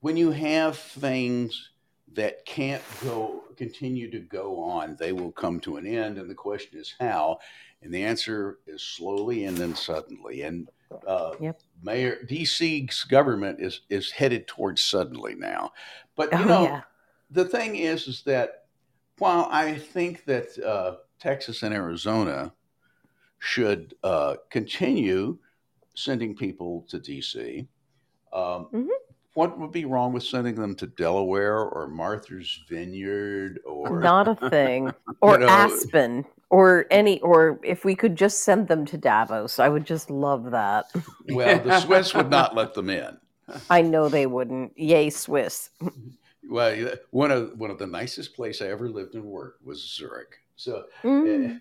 when 0.00 0.16
you 0.16 0.30
have 0.30 0.76
things 0.76 1.70
that 2.12 2.44
can't 2.44 2.82
go 3.02 3.42
continue 3.56 4.10
to 4.10 4.20
go 4.20 4.60
on 4.60 4.96
they 4.98 5.12
will 5.12 5.32
come 5.32 5.58
to 5.60 5.76
an 5.76 5.86
end 5.86 6.18
and 6.18 6.28
the 6.28 6.34
question 6.34 6.78
is 6.78 6.94
how 6.98 7.38
and 7.82 7.92
the 7.92 8.02
answer 8.02 8.58
is 8.66 8.82
slowly 8.82 9.44
and 9.44 9.56
then 9.56 9.74
suddenly 9.74 10.42
and 10.42 10.68
uh, 11.06 11.32
Yep. 11.40 11.60
mayor 11.82 12.18
dc's 12.24 13.04
government 13.04 13.60
is 13.60 13.80
is 13.88 14.10
headed 14.12 14.46
towards 14.46 14.82
suddenly 14.82 15.34
now 15.34 15.72
but 16.14 16.30
you 16.32 16.38
oh, 16.38 16.44
know 16.44 16.62
yeah. 16.64 16.82
the 17.30 17.44
thing 17.44 17.76
is 17.76 18.06
is 18.06 18.22
that 18.22 18.66
while 19.18 19.48
i 19.50 19.74
think 19.74 20.24
that 20.26 20.56
uh, 20.64 20.96
texas 21.18 21.62
and 21.62 21.74
arizona 21.74 22.52
should 23.40 23.94
uh, 24.02 24.36
continue 24.50 25.38
sending 25.94 26.34
people 26.34 26.84
to 26.88 26.98
DC. 26.98 27.66
Um, 28.32 28.66
Mhm. 28.72 28.88
What 29.34 29.58
would 29.58 29.72
be 29.72 29.84
wrong 29.84 30.12
with 30.12 30.22
sending 30.22 30.54
them 30.54 30.76
to 30.76 30.86
Delaware 30.86 31.58
or 31.58 31.88
Martha's 31.88 32.60
Vineyard 32.68 33.58
or 33.66 33.98
Not 34.00 34.28
a 34.28 34.50
thing. 34.50 34.92
Or 35.20 35.38
know- 35.38 35.48
Aspen. 35.48 36.24
Or 36.50 36.86
any, 36.92 37.20
or 37.20 37.58
if 37.64 37.84
we 37.84 37.96
could 37.96 38.14
just 38.14 38.44
send 38.44 38.68
them 38.68 38.84
to 38.86 38.96
Davos, 38.96 39.58
I 39.58 39.68
would 39.68 39.84
just 39.84 40.08
love 40.08 40.52
that. 40.52 40.84
well, 41.30 41.58
the 41.58 41.80
Swiss 41.80 42.14
would 42.14 42.30
not 42.30 42.54
let 42.54 42.74
them 42.74 42.90
in. 42.90 43.16
I 43.70 43.82
know 43.82 44.08
they 44.08 44.26
wouldn't. 44.26 44.78
Yay, 44.78 45.10
Swiss. 45.10 45.70
Well, 46.48 46.92
one 47.10 47.32
of 47.32 47.58
one 47.58 47.70
of 47.70 47.78
the 47.78 47.86
nicest 47.88 48.36
place 48.36 48.62
I 48.62 48.66
ever 48.68 48.88
lived 48.88 49.14
and 49.16 49.24
worked 49.24 49.64
was 49.66 49.82
Zurich. 49.96 50.36
So 50.54 50.84
Mm. 51.02 51.60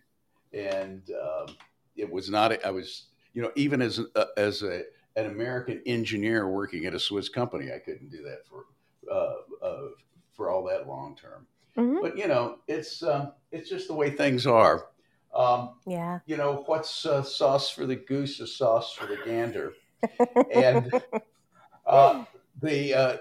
and 0.53 1.09
um, 1.09 1.55
it 1.95 2.11
was 2.11 2.29
not. 2.29 2.63
I 2.63 2.69
was, 2.69 3.07
you 3.33 3.41
know, 3.41 3.51
even 3.55 3.81
as 3.81 3.99
a, 3.99 4.27
as 4.37 4.61
a 4.63 4.83
an 5.15 5.27
American 5.27 5.81
engineer 5.85 6.49
working 6.49 6.85
at 6.85 6.93
a 6.93 6.99
Swiss 6.99 7.29
company, 7.29 7.71
I 7.71 7.79
couldn't 7.79 8.09
do 8.09 8.23
that 8.23 8.45
for 8.47 8.65
uh, 9.11 9.65
uh, 9.65 9.89
for 10.33 10.49
all 10.49 10.63
that 10.65 10.87
long 10.87 11.15
term. 11.15 11.47
Mhm. 11.77 12.01
But 12.01 12.17
you 12.17 12.27
know, 12.27 12.59
it's 12.67 13.03
um, 13.03 13.33
it's 13.51 13.69
just 13.69 13.87
the 13.87 13.93
way 13.93 14.11
things 14.11 14.47
are. 14.47 14.87
Um, 15.33 15.75
Yeah. 15.87 16.19
you 16.25 16.37
know, 16.37 16.63
what's 16.67 17.05
uh, 17.05 17.23
sauce 17.23 17.69
for 17.69 17.85
the 17.87 17.95
goose 17.95 18.39
is 18.39 18.55
sauce 18.55 18.93
for 18.93 19.07
the 19.07 19.17
gander, 19.25 19.73
and 20.53 20.91
uh, 21.85 22.25
the 22.61 22.93
uh, 22.93 23.17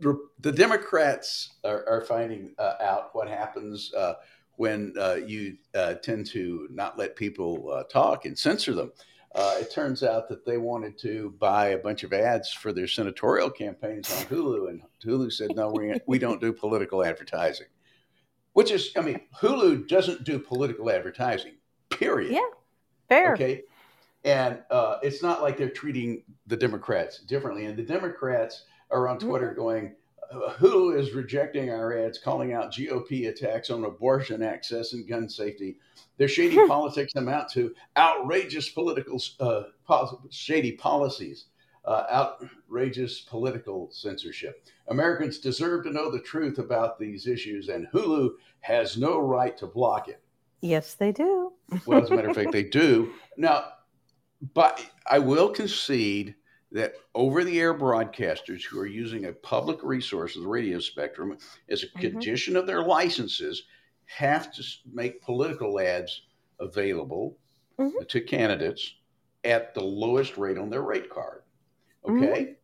re- 0.00 0.14
the 0.40 0.52
Democrats 0.52 1.50
are, 1.64 1.86
are 1.88 2.00
finding 2.02 2.54
uh, 2.58 2.74
out 2.80 3.14
what 3.14 3.28
happens 3.28 3.92
uh, 3.94 4.14
when 4.56 4.94
uh, 4.98 5.14
you 5.14 5.56
uh, 5.74 5.94
tend 5.94 6.26
to 6.26 6.66
not 6.70 6.98
let 6.98 7.14
people 7.14 7.70
uh, 7.70 7.84
talk 7.84 8.24
and 8.24 8.38
censor 8.38 8.74
them. 8.74 8.90
Uh, 9.34 9.56
it 9.60 9.70
turns 9.72 10.02
out 10.02 10.28
that 10.28 10.44
they 10.44 10.56
wanted 10.56 10.98
to 10.98 11.34
buy 11.38 11.68
a 11.68 11.78
bunch 11.78 12.02
of 12.02 12.12
ads 12.12 12.52
for 12.52 12.72
their 12.72 12.86
senatorial 12.88 13.50
campaigns 13.50 14.10
on 14.10 14.24
Hulu, 14.24 14.68
and 14.70 14.82
Hulu 15.04 15.32
said, 15.32 15.54
"No, 15.54 15.70
we 15.70 15.94
we 16.06 16.18
don't 16.18 16.40
do 16.40 16.52
political 16.52 17.04
advertising." 17.04 17.66
Which 18.54 18.70
is, 18.72 18.90
I 18.96 19.02
mean, 19.02 19.20
Hulu 19.40 19.86
doesn't 19.86 20.24
do 20.24 20.38
political 20.38 20.90
advertising. 20.90 21.54
Period. 21.90 22.32
Yeah, 22.32 22.48
fair. 23.08 23.34
Okay. 23.34 23.62
And 24.24 24.60
uh, 24.70 24.96
it's 25.02 25.22
not 25.22 25.42
like 25.42 25.56
they're 25.56 25.68
treating 25.70 26.24
the 26.48 26.56
Democrats 26.56 27.20
differently. 27.20 27.66
And 27.66 27.76
the 27.76 27.84
Democrats 27.84 28.64
are 28.90 29.06
on 29.06 29.18
Twitter 29.18 29.48
Mm-hmm. 29.50 29.60
going, 29.60 29.94
Hulu 30.32 30.98
is 30.98 31.14
rejecting 31.14 31.70
our 31.70 31.96
ads, 31.96 32.18
calling 32.18 32.52
out 32.52 32.72
GOP 32.72 33.28
attacks 33.28 33.70
on 33.70 33.84
abortion 33.84 34.42
access 34.42 34.92
and 34.92 35.08
gun 35.08 35.28
safety. 35.28 35.78
Their 36.18 36.28
shady 36.28 36.56
politics 36.68 37.14
amount 37.16 37.50
to 37.52 37.74
outrageous 37.96 38.68
political, 38.68 39.20
uh, 39.40 39.62
shady 40.30 40.72
policies, 40.72 41.46
uh, 41.84 42.04
outrageous 42.12 43.20
political 43.20 43.88
censorship. 43.90 44.66
Americans 44.88 45.38
deserve 45.38 45.84
to 45.84 45.92
know 45.92 46.10
the 46.10 46.20
truth 46.20 46.58
about 46.58 46.98
these 46.98 47.26
issues, 47.26 47.68
and 47.68 47.88
Hulu 47.92 48.30
has 48.60 48.98
no 48.98 49.18
right 49.18 49.56
to 49.56 49.66
block 49.66 50.08
it. 50.08 50.20
Yes, 50.60 50.94
they 50.94 51.12
do. 51.12 51.52
Well, 51.86 52.02
as 52.02 52.10
a 52.10 52.16
matter 52.16 52.28
of 52.28 52.36
fact, 52.36 52.52
they 52.52 52.64
do. 52.64 53.12
Now, 53.36 53.64
but 54.54 54.84
I 55.06 55.18
will 55.18 55.48
concede 55.48 56.34
that 56.72 56.94
over 57.14 57.44
the 57.44 57.58
air 57.60 57.74
broadcasters 57.74 58.62
who 58.64 58.78
are 58.78 58.86
using 58.86 59.24
a 59.24 59.32
public 59.32 59.82
resource, 59.82 60.34
the 60.34 60.46
radio 60.46 60.78
spectrum, 60.78 61.38
as 61.68 61.82
a 61.82 61.88
Mhm. 61.88 62.00
condition 62.00 62.56
of 62.56 62.66
their 62.66 62.82
licenses, 62.82 63.64
have 64.04 64.52
to 64.52 64.62
make 64.92 65.22
political 65.22 65.80
ads 65.80 66.22
available 66.60 67.38
Mhm. 67.78 68.06
to 68.08 68.20
candidates 68.20 68.96
at 69.44 69.74
the 69.74 69.82
lowest 69.82 70.36
rate 70.36 70.58
on 70.58 70.70
their 70.70 70.82
rate 70.82 71.08
card. 71.08 71.42
Okay. 72.04 72.56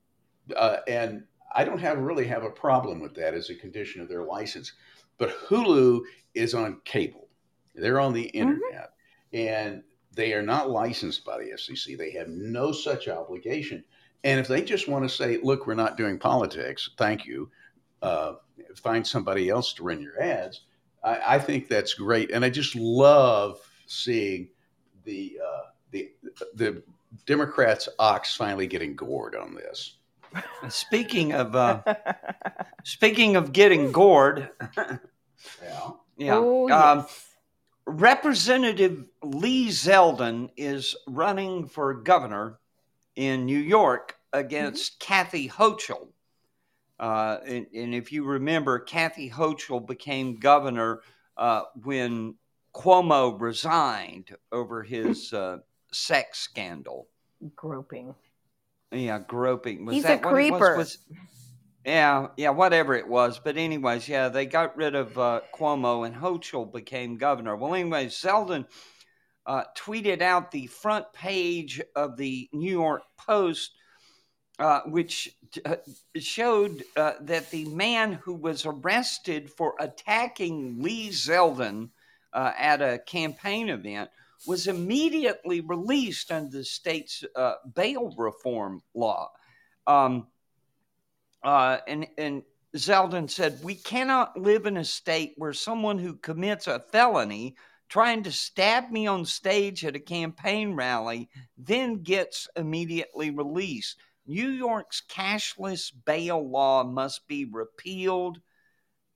Uh, 0.55 0.81
and 0.87 1.27
I 1.55 1.65
don't 1.65 1.79
have 1.79 1.99
really 1.99 2.27
have 2.27 2.43
a 2.45 2.51
problem 2.51 3.01
with 3.01 3.15
that 3.15 3.35
as 3.35 3.49
a 3.49 3.55
condition 3.55 4.03
of 4.03 4.09
their 4.09 4.25
license. 4.25 4.73
But 5.17 5.31
Hulu 5.31 6.03
is 6.35 6.55
on 6.55 6.81
cable. 6.85 7.29
They're 7.75 8.01
on 8.01 8.13
the 8.13 8.27
internet. 8.29 8.93
And 9.33 9.85
they 10.13 10.33
are 10.35 10.43
not 10.43 10.71
licensed 10.71 11.25
by 11.25 11.39
the 11.39 11.53
FCC. 11.53 11.97
They 11.97 12.11
have 12.13 12.29
no 12.29 12.73
such 12.73 13.09
obligation. 13.09 13.85
And 14.25 14.41
if 14.41 14.49
they 14.49 14.63
just 14.63 14.89
want 14.89 15.05
to 15.05 15.09
say, 15.15 15.39
look, 15.43 15.67
we're 15.67 15.75
not 15.75 15.97
doing 15.97 16.19
politics, 16.19 16.91
thank 16.97 17.27
you, 17.27 17.51
uh, 18.03 18.35
find 18.77 19.07
somebody 19.07 19.51
else 19.51 19.75
to 19.75 19.83
run 19.85 20.01
your 20.01 20.21
ads, 20.21 20.63
I, 21.03 21.35
I 21.35 21.39
think 21.39 21.69
that's 21.69 21.95
great. 21.95 22.31
And 22.31 22.45
I 22.45 22.51
just 22.51 22.75
love 22.75 23.61
seeing 23.87 24.49
the, 25.05 25.39
uh, 25.47 25.61
the, 25.91 26.11
the 26.55 26.83
Democrats' 27.27 27.89
ox 27.99 28.35
finally 28.35 28.67
getting 28.67 28.97
gored 28.97 29.37
on 29.37 29.55
this. 29.55 29.99
Speaking 30.69 31.33
of 31.33 31.55
uh, 31.55 31.81
speaking 32.83 33.37
of 33.37 33.53
getting 33.53 33.93
gored, 33.93 34.51
Yeah. 35.63 35.91
yeah, 36.17 36.37
Oh, 36.37 36.69
um, 36.71 36.99
yes. 37.01 37.29
Representative 37.87 39.05
Lee 39.23 39.69
Zeldin 39.69 40.51
is 40.57 40.97
running 41.07 41.67
for 41.69 41.95
governor 41.95 42.59
in 43.15 43.45
New 43.47 43.59
York 43.59 44.14
against 44.35 45.01
Kathy 45.01 45.49
Hochul. 45.49 46.09
Uh, 47.01 47.39
and, 47.47 47.67
and 47.75 47.95
if 47.95 48.13
you 48.13 48.25
remember, 48.25 48.79
Kathy 48.79 49.31
Hochul 49.31 49.87
became 49.87 50.39
governor 50.39 51.01
uh, 51.37 51.63
when 51.83 52.35
Cuomo 52.75 53.41
resigned 53.41 54.37
over 54.53 54.83
his 54.83 55.33
uh, 55.33 55.59
sex 55.93 56.41
scandal. 56.41 57.09
Groping. 57.57 58.15
Yeah, 58.93 59.19
groping. 59.19 59.87
Was 59.87 59.97
He's 59.97 60.05
a 60.05 60.13
it 60.15 60.25
was? 60.25 60.33
creeper. 60.33 60.77
Was- 60.77 60.99
yeah, 61.85 62.29
yeah, 62.37 62.51
whatever 62.51 62.95
it 62.95 63.07
was. 63.07 63.39
But 63.39 63.57
anyways, 63.57 64.09
yeah, 64.09 64.29
they 64.29 64.47
got 64.47 64.77
rid 64.77 64.95
of 64.95 65.19
uh, 65.19 65.41
Cuomo 65.55 66.07
and 66.07 66.15
Hochul 66.15 66.73
became 66.73 67.19
governor. 67.19 67.57
Well, 67.57 67.75
anyways, 67.75 68.15
Zeldin 68.15 68.67
uh, 69.47 69.65
tweeted 69.77 70.23
out 70.23 70.51
the 70.51 70.67
front 70.67 71.13
page 71.13 71.83
of 71.95 72.17
the 72.17 72.49
New 72.53 72.71
York 72.73 73.03
Post, 73.19 73.73
uh, 74.59 74.81
which 74.83 75.35
uh, 75.65 75.77
showed 76.17 76.85
uh, 76.97 77.15
that 77.21 77.51
the 77.51 77.65
man 77.67 78.13
who 78.13 78.35
was 78.35 78.67
arrested 78.67 79.51
for 79.51 79.75
attacking 79.81 80.83
Lee 80.83 81.11
Zeldin 81.11 81.91
uh, 82.33 82.53
at 82.57 82.81
a 82.81 82.99
campaign 82.99 83.69
event 83.69 84.11
was 84.47 84.67
immediately 84.67 85.61
released 85.61 86.31
under 86.31 86.59
the 86.59 86.65
state's 86.65 87.25
uh, 87.35 87.55
bail 87.75 88.15
reform 88.17 88.83
law. 88.95 89.31
Um, 89.87 90.27
uh, 91.43 91.79
and, 91.87 92.07
and 92.19 92.43
Zeldin 92.77 93.31
said, 93.31 93.61
We 93.63 93.75
cannot 93.75 94.39
live 94.39 94.67
in 94.67 94.77
a 94.77 94.85
state 94.85 95.35
where 95.37 95.53
someone 95.53 95.99
who 95.99 96.15
commits 96.15 96.67
a 96.67 96.81
felony 96.81 97.57
trying 97.89 98.23
to 98.25 98.33
stab 98.33 98.91
me 98.91 99.07
on 99.07 99.25
stage 99.25 99.85
at 99.85 99.95
a 99.97 100.01
campaign 100.01 100.75
rally 100.75 101.29
then 101.57 102.03
gets 102.03 102.49
immediately 102.57 103.31
released. 103.31 103.99
New 104.27 104.49
York's 104.49 105.03
cashless 105.09 105.93
bail 106.05 106.49
law 106.49 106.85
must 106.85 107.27
be 107.29 107.45
repealed. 107.45 108.41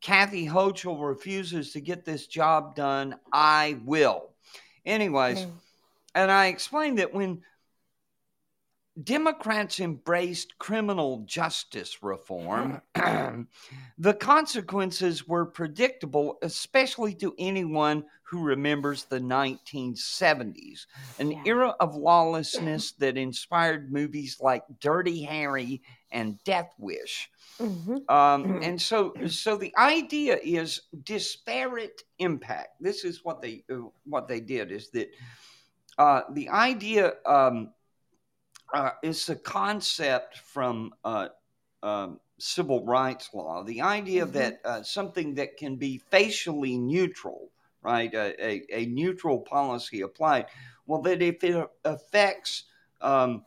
Kathy 0.01 0.47
Hochul 0.47 1.07
refuses 1.07 1.73
to 1.73 1.81
get 1.81 2.05
this 2.05 2.27
job 2.27 2.75
done. 2.75 3.17
I 3.33 3.81
will. 3.85 4.31
Anyways, 4.85 5.41
Mm. 5.41 5.53
and 6.15 6.31
I 6.31 6.47
explained 6.47 6.99
that 6.99 7.13
when 7.13 7.43
Democrats 9.03 9.81
embraced 9.81 10.59
criminal 10.59 11.23
justice 11.27 12.03
reform, 12.03 12.81
the 13.99 14.15
consequences 14.15 15.27
were 15.29 15.47
predictable, 15.47 16.39
especially 16.43 17.15
to 17.15 17.35
anyone 17.39 18.05
who 18.25 18.43
remembers 18.43 19.05
the 19.05 19.21
1970s, 19.21 20.87
an 21.19 21.33
Yeah. 21.33 21.43
era 21.45 21.75
of 21.81 21.95
lawlessness 21.97 22.93
that 22.93 23.17
inspired 23.17 23.93
movies 23.93 24.39
like 24.41 24.65
Dirty 24.81 25.23
Harry 25.23 25.83
and 26.11 26.43
Death 26.45 26.73
Wish. 26.79 27.31
Mhm. 27.61 28.09
Um, 28.09 28.51
and 28.61 28.81
so, 28.81 29.17
so 29.27 29.57
the 29.57 29.77
idea 29.77 30.39
is 30.43 30.83
disparate 31.05 32.03
impact. 32.19 32.71
This 32.81 33.05
is 33.05 33.25
what 33.25 33.43
they 33.43 33.65
uh, 33.71 33.89
what 34.05 34.29
they 34.29 34.41
did 34.41 34.73
is 34.73 34.91
that 34.91 35.11
uh, 35.99 36.23
the 36.33 36.49
idea 36.49 37.15
um, 37.27 37.73
uh, 38.75 38.91
is 39.03 39.29
a 39.29 39.37
concept 39.37 40.39
from 40.39 40.93
uh, 41.05 41.29
um, 41.83 42.21
civil 42.39 42.85
rights 42.85 43.31
law. 43.35 43.63
The 43.63 43.81
idea 43.83 44.27
Mhm. 44.27 44.33
that 44.33 44.61
uh, 44.65 44.83
something 44.83 45.35
that 45.35 45.57
can 45.57 45.77
be 45.77 45.99
facially 45.99 46.79
neutral, 46.79 47.51
right, 47.83 48.13
a, 48.15 48.45
a, 48.45 48.67
a 48.71 48.87
neutral 48.87 49.41
policy 49.41 50.03
applied. 50.03 50.47
Well, 50.87 51.03
that 51.03 51.23
if 51.23 51.43
it 51.45 51.67
affects 51.85 52.65
um, 53.01 53.45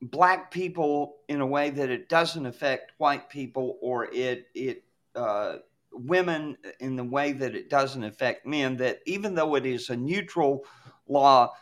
black 0.00 0.50
people 0.50 1.16
in 1.28 1.40
a 1.40 1.46
way 1.46 1.70
that 1.70 1.90
it 1.90 2.08
doesn't 2.08 2.46
affect 2.46 2.92
white 2.98 3.28
people, 3.28 3.78
or 3.80 4.06
it 4.12 4.48
it 4.54 4.84
uh, 5.14 5.58
women 5.92 6.56
in 6.80 6.96
the 6.96 7.04
way 7.04 7.32
that 7.32 7.54
it 7.54 7.70
doesn't 7.70 8.04
affect 8.04 8.46
men, 8.46 8.76
that 8.76 9.00
even 9.06 9.34
though 9.34 9.54
it 9.54 9.66
is 9.66 9.90
a 9.90 9.96
neutral 9.96 10.64
law, 11.08 11.52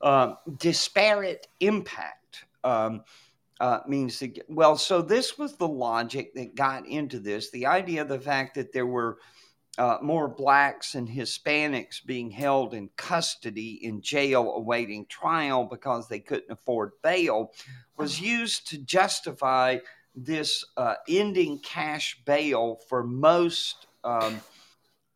uh, 0.00 0.34
disparate 0.58 1.48
impact 1.60 2.17
um, 2.64 3.02
uh, 3.60 3.80
means 3.86 4.18
that, 4.20 4.38
well, 4.48 4.76
so 4.76 5.02
this 5.02 5.36
was 5.36 5.56
the 5.56 5.68
logic 5.68 6.34
that 6.34 6.54
got 6.54 6.86
into 6.86 7.18
this. 7.18 7.50
The 7.50 7.66
idea 7.66 8.02
of 8.02 8.08
the 8.08 8.20
fact 8.20 8.54
that 8.54 8.72
there 8.72 8.86
were 8.86 9.18
uh, 9.78 9.98
more 10.02 10.28
blacks 10.28 10.94
and 10.94 11.08
Hispanics 11.08 12.04
being 12.04 12.30
held 12.30 12.74
in 12.74 12.90
custody 12.96 13.84
in 13.84 14.00
jail 14.00 14.52
awaiting 14.54 15.06
trial 15.06 15.64
because 15.64 16.08
they 16.08 16.18
couldn't 16.18 16.50
afford 16.50 16.92
bail 17.02 17.52
was 17.96 18.20
used 18.36 18.68
to 18.68 18.78
justify 18.78 19.78
this 20.14 20.64
uh, 20.76 20.94
ending 21.08 21.60
cash 21.60 22.20
bail 22.24 22.80
for 22.88 23.04
most 23.04 23.86
um, 24.04 24.40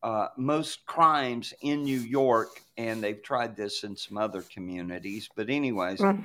uh, 0.03 0.29
most 0.37 0.85
crimes 0.87 1.55
in 1.61 1.85
New 1.85 2.01
York, 2.01 2.61
and 2.77 3.03
they've 3.03 3.23
tried 3.23 3.57
this 3.57 3.85
in 3.85 3.97
some 3.97 4.19
other 4.19 4.43
communities. 4.43 5.29
But 5.35 5.49
anyways, 5.49 6.01
Mm. 6.01 6.25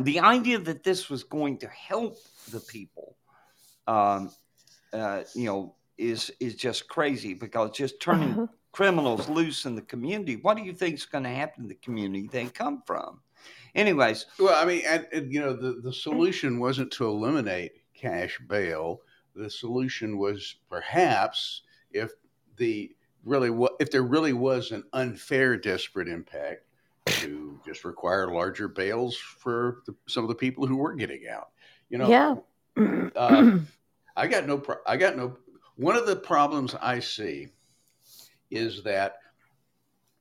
The 0.00 0.20
idea 0.20 0.58
that 0.58 0.84
this 0.84 1.08
was 1.08 1.24
going 1.24 1.58
to 1.58 1.68
help 1.68 2.16
the 2.50 2.60
people, 2.60 3.16
um, 3.86 4.30
uh, 4.92 5.22
you 5.34 5.44
know, 5.44 5.74
is 5.96 6.30
is 6.40 6.54
just 6.54 6.88
crazy 6.88 7.34
because 7.34 7.70
just 7.72 8.00
turning 8.00 8.48
criminals 8.72 9.28
loose 9.28 9.64
in 9.64 9.74
the 9.74 9.82
community, 9.82 10.36
what 10.36 10.56
do 10.56 10.62
you 10.62 10.72
think 10.72 10.94
is 10.94 11.06
going 11.06 11.24
to 11.24 11.30
happen 11.30 11.64
to 11.64 11.68
the 11.68 11.74
community 11.76 12.28
they 12.30 12.46
come 12.46 12.82
from? 12.86 13.20
Anyways, 13.74 14.26
Well, 14.38 14.54
I 14.54 14.64
mean, 14.64 14.82
and, 14.86 15.06
and, 15.12 15.32
you 15.32 15.40
know, 15.40 15.54
the, 15.54 15.80
the 15.82 15.92
solution 15.92 16.58
wasn't 16.58 16.90
to 16.92 17.06
eliminate 17.06 17.72
cash 17.94 18.40
bail. 18.48 19.00
The 19.34 19.50
solution 19.50 20.18
was 20.18 20.56
perhaps 20.68 21.62
if 21.92 22.12
the 22.56 22.94
really 23.24 23.50
if 23.78 23.90
there 23.90 24.02
really 24.02 24.32
was 24.32 24.72
an 24.72 24.84
unfair 24.92 25.56
disparate 25.56 26.08
impact 26.08 26.62
to 27.06 27.37
just 27.68 27.84
require 27.84 28.32
larger 28.32 28.68
bails 28.68 29.16
for 29.16 29.82
the, 29.86 29.94
some 30.08 30.24
of 30.24 30.28
the 30.28 30.34
people 30.34 30.66
who 30.66 30.76
were 30.76 30.94
getting 30.94 31.28
out. 31.28 31.48
You 31.90 31.98
know, 31.98 32.42
yeah. 32.76 33.10
uh, 33.16 33.58
I 34.16 34.26
got 34.26 34.46
no. 34.46 34.58
Pro- 34.58 34.82
I 34.86 34.96
got 34.96 35.16
no. 35.16 35.36
One 35.76 35.96
of 35.96 36.06
the 36.06 36.16
problems 36.16 36.74
I 36.74 36.98
see 37.00 37.48
is 38.50 38.82
that 38.82 39.16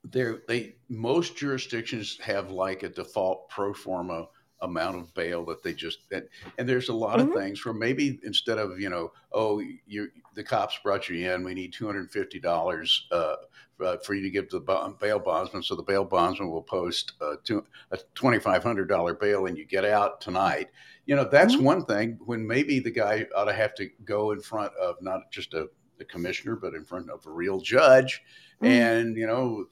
there 0.03 0.41
they 0.47 0.75
most 0.89 1.35
jurisdictions 1.35 2.19
have 2.21 2.51
like 2.51 2.83
a 2.83 2.89
default 2.89 3.49
pro 3.49 3.73
forma 3.73 4.27
amount 4.61 4.97
of 4.97 5.13
bail 5.13 5.45
that 5.45 5.61
they 5.63 5.73
just 5.73 5.99
and, 6.11 6.27
and 6.57 6.67
there's 6.67 6.89
a 6.89 6.93
lot 6.93 7.19
Mhm. 7.19 7.27
of 7.27 7.33
things 7.33 7.63
where 7.63 7.73
maybe 7.73 8.19
instead 8.23 8.57
of 8.57 8.79
you 8.79 8.89
know 8.89 9.11
oh 9.31 9.59
you 9.85 10.09
the 10.33 10.43
cops 10.43 10.79
brought 10.83 11.09
you 11.09 11.31
in 11.31 11.43
we 11.43 11.53
need 11.53 11.71
two 11.73 11.85
hundred 11.85 12.01
and 12.01 12.11
fifty 12.11 12.39
dollars 12.39 13.07
uh, 13.11 13.35
uh, 13.79 13.97
for 13.97 14.15
you 14.15 14.23
to 14.23 14.29
give 14.31 14.49
to 14.49 14.59
the 14.59 14.95
bail 14.99 15.19
bondsman 15.19 15.61
so 15.61 15.75
the 15.75 15.83
bail 15.83 16.03
bondsman 16.03 16.49
will 16.49 16.63
post 16.63 17.13
uh, 17.21 17.35
two, 17.43 17.63
a 17.91 17.97
twenty 18.15 18.39
five 18.39 18.63
hundred 18.63 18.87
dollar 18.89 19.13
bail 19.13 19.45
and 19.45 19.57
you 19.57 19.65
get 19.65 19.85
out 19.85 20.19
tonight 20.21 20.69
you 21.05 21.15
know 21.15 21.23
that's 21.23 21.55
Mhm. 21.55 21.61
one 21.63 21.85
thing 21.85 22.17
when 22.25 22.45
maybe 22.45 22.79
the 22.79 22.91
guy 22.91 23.27
ought 23.35 23.45
to 23.45 23.53
have 23.53 23.75
to 23.75 23.87
go 24.05 24.31
in 24.31 24.41
front 24.41 24.73
of 24.75 24.95
not 25.01 25.29
just 25.31 25.53
a 25.53 25.69
the 25.99 26.05
commissioner 26.05 26.55
but 26.55 26.73
in 26.75 26.83
front 26.85 27.09
of 27.09 27.25
a 27.25 27.31
real 27.31 27.59
judge 27.59 28.21
Mhm. 28.61 28.67
and 28.67 29.17
you 29.17 29.25
know 29.27 29.67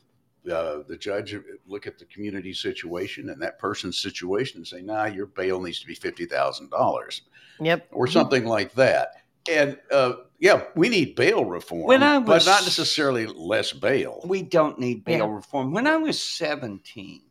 uh, 0.50 0.84
the 0.88 0.98
judge 0.98 1.36
look 1.68 1.88
at 1.88 1.98
the 1.98 2.06
community 2.06 2.54
situation 2.54 3.30
and 3.30 3.42
that 3.42 3.60
person's 3.60 3.98
situation 4.00 4.60
and 4.60 4.68
say, 4.68 4.82
"Nah, 4.82 5.06
your 5.06 5.26
bail 5.28 5.62
needs 5.62 5.80
to 5.80 5.88
be 5.88 5.96
fifty 5.96 6.26
thousand 6.26 6.70
dollars 6.72 7.22
Yep. 7.60 7.88
or 7.92 8.08
something 8.08 8.46
like 8.46 8.74
that." 8.74 9.14
And 9.50 9.78
uh, 9.92 10.14
yeah, 10.40 10.64
we 10.76 10.90
need 10.90 11.16
bail 11.16 11.46
reform, 11.46 11.84
When 11.84 12.02
I 12.04 12.20
but 12.20 12.46
not 12.46 12.64
necessarily 12.64 13.28
less 13.28 13.72
bail. 13.74 14.22
We 14.26 14.42
don't 14.42 14.80
need 14.80 15.06
bail 15.06 15.28
Yeah. 15.28 15.36
reform. 15.36 15.72
When 15.72 15.86
I 15.86 15.98
was 15.98 16.22
17, 16.22 17.22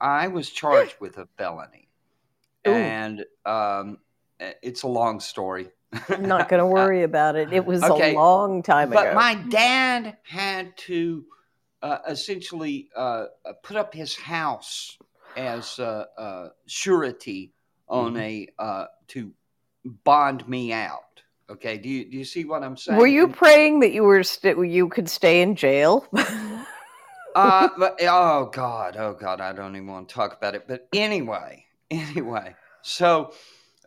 I 0.00 0.28
was 0.28 0.50
charged 0.50 0.96
with 1.00 1.16
a 1.18 1.26
felony. 1.38 1.88
Ooh. 2.66 2.72
And 2.72 3.24
um, 3.46 3.98
it's 4.38 4.82
a 4.82 4.88
long 4.88 5.20
story. 5.20 5.70
I'm 6.10 6.26
not 6.26 6.48
going 6.50 6.60
to 6.60 6.66
worry 6.66 7.02
about 7.02 7.36
it. 7.36 7.52
It 7.52 7.64
was 7.64 7.82
Okay, 7.90 8.12
a 8.12 8.14
long 8.14 8.62
time 8.62 8.90
but 8.90 9.06
ago. 9.06 9.10
But 9.10 9.14
my 9.14 9.34
dad 9.48 10.18
had 10.24 10.76
to 10.78 11.24
uh, 11.82 11.98
essentially 12.08 12.88
uh, 12.96 13.26
uh, 13.44 13.52
put 13.62 13.76
up 13.76 13.94
his 13.94 14.16
house 14.16 14.98
as 15.36 15.78
uh, 15.78 16.04
uh, 16.16 16.48
surety 16.66 17.52
on 17.88 18.16
a 18.16 18.48
uh, 18.58 18.86
to 19.08 19.32
bond 19.84 20.46
me 20.48 20.72
out. 20.72 21.22
Okay, 21.50 21.78
do 21.78 21.88
you 21.88 22.10
do 22.10 22.16
you 22.16 22.24
see 22.24 22.44
what 22.44 22.62
I'm 22.62 22.76
saying? 22.76 22.98
Were 22.98 23.06
you 23.06 23.28
praying 23.28 23.80
that 23.80 23.92
you 23.92 24.02
were 24.02 24.22
st- 24.22 24.70
you 24.70 24.88
could 24.88 25.08
stay 25.08 25.40
in 25.40 25.56
jail? 25.56 26.06
uh, 27.34 27.68
but, 27.78 27.98
oh 28.02 28.50
God, 28.52 28.96
oh 28.98 29.14
God, 29.14 29.40
I 29.40 29.52
don't 29.52 29.74
even 29.76 29.88
want 29.88 30.08
to 30.08 30.14
talk 30.14 30.36
about 30.36 30.54
it. 30.54 30.68
But 30.68 30.88
anyway, 30.92 31.64
anyway, 31.90 32.54
so 32.82 33.32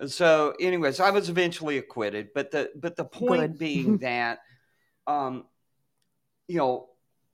so 0.08 0.56
anyways, 0.60 0.99
I 0.99 1.12
was 1.12 1.30
eventually 1.30 1.77
acquitted. 1.77 2.30
But 2.34 2.51
the 2.51 2.71
but 2.75 2.95
the 2.95 3.06
point 3.06 3.51
Good. 3.51 3.60
being 3.60 3.97
that, 3.99 4.39
um, 5.06 5.45
you 6.47 6.58
know, 6.58 6.88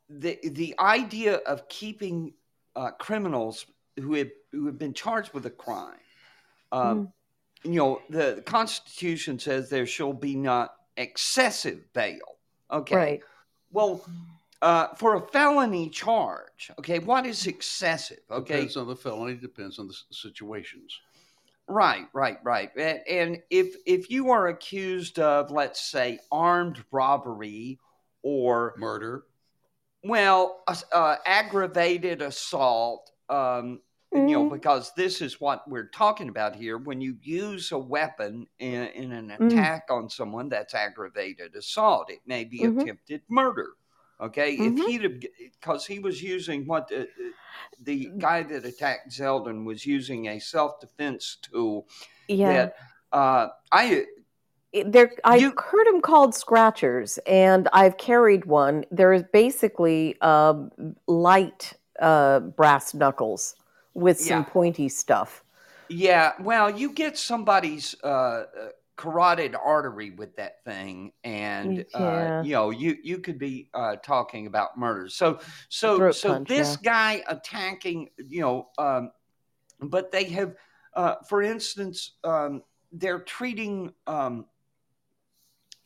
the 0.09 0.39
the 0.43 0.75
idea 0.79 1.35
of 1.37 1.67
keeping 1.69 2.33
uh, 2.75 2.91
criminals 2.91 3.65
who 3.99 4.13
have 4.13 4.29
who 4.51 4.65
have 4.65 4.77
been 4.77 4.93
charged 4.93 5.33
with 5.33 5.45
a 5.45 5.49
crime, 5.51 5.99
um, 6.71 7.11
you 7.63 7.75
know, 7.75 8.01
the, 8.09 8.35
the 8.35 8.41
Constitution 8.41 9.39
says 9.39 9.69
there 9.69 9.85
shall 9.85 10.13
be 10.13 10.35
not 10.35 10.75
excessive 10.95 11.81
bail. 11.93 12.37
Okay. 12.71 12.95
Right. 12.95 13.21
Well, 13.71 14.01
uh, 14.61 14.87
for 14.95 15.15
a 15.15 15.21
felony 15.27 15.89
charge, 15.89 16.71
okay, 16.79 16.99
what 16.99 17.25
is 17.25 17.45
excessive? 17.47 18.19
Okay, 18.31 18.55
Depends 18.55 18.77
on 18.77 18.87
the 18.87 18.95
felony. 18.95 19.35
Depends 19.35 19.77
on 19.79 19.87
the 19.87 19.95
situations. 20.11 20.99
right, 21.67 22.07
right, 22.13 22.39
right. 22.43 22.71
And, 22.77 23.01
and 23.09 23.41
if 23.49 23.75
if 23.85 24.09
you 24.09 24.31
are 24.31 24.47
accused 24.47 25.19
of, 25.19 25.51
let's 25.51 25.81
say, 25.81 26.19
armed 26.31 26.83
robbery 26.91 27.79
or 28.23 28.73
Murder. 28.77 29.23
Well, 30.03 30.63
uh, 30.67 30.75
uh, 30.93 31.15
aggravated 31.25 32.21
assault, 32.21 33.11
um, 33.29 33.81
you 34.13 34.35
know, 34.35 34.43
Mhm. 34.43 34.49
because 34.49 34.93
this 34.95 35.21
is 35.21 35.39
what 35.41 35.69
we're 35.69 35.89
talking 35.89 36.29
about 36.29 36.55
here. 36.55 36.77
When 36.77 37.01
you 37.01 37.17
use 37.21 37.71
a 37.71 37.77
weapon 37.79 38.47
in, 38.59 38.87
in 38.87 39.11
an 39.11 39.31
Mm. 39.39 39.67
attack 39.67 39.83
on 39.89 40.09
someone, 40.09 40.49
that's 40.49 40.73
aggravated 40.73 41.55
assault. 41.55 42.09
It 42.09 42.19
may 42.25 42.43
be 42.45 42.63
Mhm. 42.63 42.87
attempted 42.87 43.23
murder. 43.29 43.73
Okay, 44.19 44.55
if 44.55 44.79
he'd 44.79 45.03
have, 45.03 45.19
because 45.19 45.85
he 45.85 45.99
was 45.99 46.23
using 46.23 46.65
what 46.65 46.87
the, 46.87 47.07
the 47.79 48.13
guy 48.17 48.43
that 48.43 48.65
attacked 48.65 49.11
Zeldin 49.11 49.65
was 49.65 49.85
using 49.85 50.27
a 50.27 50.39
self 50.39 50.79
defense 50.79 51.37
tool 51.41 51.87
Yeah. 52.27 52.67
that 52.67 52.73
uh, 53.11 53.49
I 53.71 54.05
there 54.73 55.11
I've 55.23 55.41
You- 55.41 55.53
heard 55.57 55.87
them 55.87 56.01
called 56.01 56.35
scratchers 56.35 57.17
and 57.25 57.67
I've 57.73 57.97
carried 57.97 58.45
one. 58.45 58.85
There 58.91 59.13
is 59.13 59.23
basically 59.33 60.19
um, 60.21 60.71
light 61.07 61.73
uh, 61.99 62.39
brass 62.41 62.93
knuckles 62.93 63.55
with 63.93 64.19
some 64.19 64.39
Yeah. 64.39 64.43
pointy 64.43 64.89
stuff. 64.89 65.43
Yeah, 65.89 66.33
well, 66.41 66.69
you 66.69 66.91
get 66.91 67.17
somebody's 67.17 67.95
uh, 68.03 68.07
uh, 68.07 68.45
carotid 68.97 69.55
artery 69.55 70.11
with 70.11 70.35
that 70.35 70.63
thing, 70.65 71.13
and 71.23 71.85
uh, 71.95 71.99
Yeah. 71.99 72.43
you 72.43 72.51
know 72.53 72.69
you 72.71 72.97
you 73.01 73.19
could 73.19 73.39
be 73.39 73.69
uh, 73.73 73.95
talking 73.97 74.47
about 74.47 74.77
murder. 74.77 75.07
So 75.07 75.39
so 75.69 75.97
Throat 75.97 76.15
so 76.15 76.29
punch, 76.33 76.49
this 76.49 76.77
yeah. 76.81 76.91
guy 76.91 77.23
attacking, 77.27 78.09
you 78.17 78.41
know, 78.41 78.67
um, 78.77 79.11
but 79.79 80.11
they 80.11 80.25
have, 80.25 80.55
uh, 80.93 81.15
for 81.29 81.41
instance, 81.41 82.17
um, 82.25 82.63
they're 82.91 83.19
treating 83.21 83.93
um, 84.07 84.45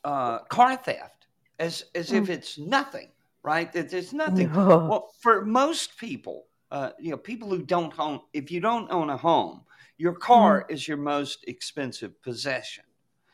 uh, 0.04 0.40
car 0.40 0.76
theft 0.78 1.28
as 1.60 1.86
as 1.96 2.12
if 2.12 2.30
it's 2.30 2.58
nothing, 2.58 3.10
right? 3.44 3.72
That 3.74 3.90
there's 3.90 4.14
nothing. 4.14 4.52
No. 4.52 4.88
Well, 4.90 5.10
for 5.20 5.46
most 5.46 5.98
people, 5.98 6.46
uh, 6.72 6.92
you 7.00 7.12
know, 7.12 7.18
people 7.18 7.50
who 7.50 7.62
don't 7.62 7.94
own, 8.00 8.22
if 8.34 8.52
you 8.52 8.60
don't 8.60 8.92
own 8.92 9.10
a 9.10 9.18
home, 9.18 9.62
your 9.98 10.14
car 10.14 10.66
is 10.70 10.88
your 10.88 10.98
most 10.98 11.44
expensive 11.48 12.20
possession. 12.22 12.84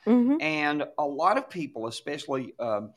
Mhm. 0.05 0.41
And 0.41 0.83
a 0.97 1.05
lot 1.05 1.37
of 1.37 1.49
people, 1.49 1.87
especially 1.87 2.53
um, 2.59 2.93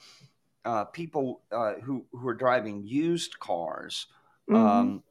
uh, 0.64 0.85
people 0.87 1.42
uh, 1.52 1.74
who, 1.74 2.04
who 2.12 2.28
are 2.28 2.35
driving 2.35 2.83
used 2.85 3.38
cars, 3.38 4.06
Mhm. 4.48 4.56
um, 4.56 5.02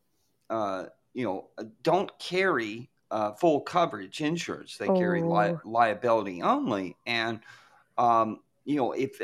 uh, 0.50 0.86
you 1.14 1.24
know, 1.26 1.50
don't 1.84 2.12
carry 2.20 2.90
uh, 3.12 3.32
full 3.34 3.62
coverage 3.62 4.22
insurance. 4.22 4.78
They 4.78 4.86
carry 4.86 5.24
li- 5.24 5.56
Oh. 5.56 5.62
liability 5.64 6.44
only. 6.44 6.96
And, 7.08 7.40
um, 7.98 8.42
you 8.70 8.76
know, 8.76 8.92
if 8.92 9.20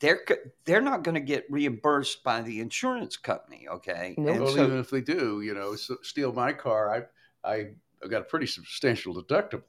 they're 0.00 0.22
they're 0.64 0.80
not 0.80 1.04
going 1.04 1.14
to 1.14 1.20
get 1.20 1.44
reimbursed 1.50 2.24
by 2.24 2.40
the 2.40 2.58
insurance 2.60 3.18
company, 3.18 3.68
okay? 3.68 4.14
Nope. 4.16 4.34
And 4.34 4.44
Well, 4.44 4.54
so- 4.54 4.64
even 4.64 4.78
if 4.78 4.88
they 4.88 5.02
do, 5.02 5.42
you 5.42 5.52
know, 5.52 5.74
s 5.74 5.90
steal 6.02 6.32
my 6.32 6.54
car, 6.54 7.06
I 7.44 7.48
I 7.52 7.56
I 8.02 8.08
got 8.08 8.22
a 8.22 8.24
pretty 8.24 8.46
substantial 8.46 9.14
deductible, 9.14 9.64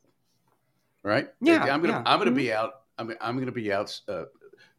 right? 1.04 1.28
Yeah, 1.42 1.64
I'm 1.64 1.82
gonna 1.82 1.96
yeah. 1.96 2.04
I'm 2.06 2.20
gonna 2.20 2.32
be 2.32 2.54
out. 2.54 2.84
I 2.98 3.04
mean, 3.04 3.18
I'm 3.20 3.38
gonna 3.38 3.52
be 3.52 3.74
out 3.74 4.00
uh, 4.08 4.24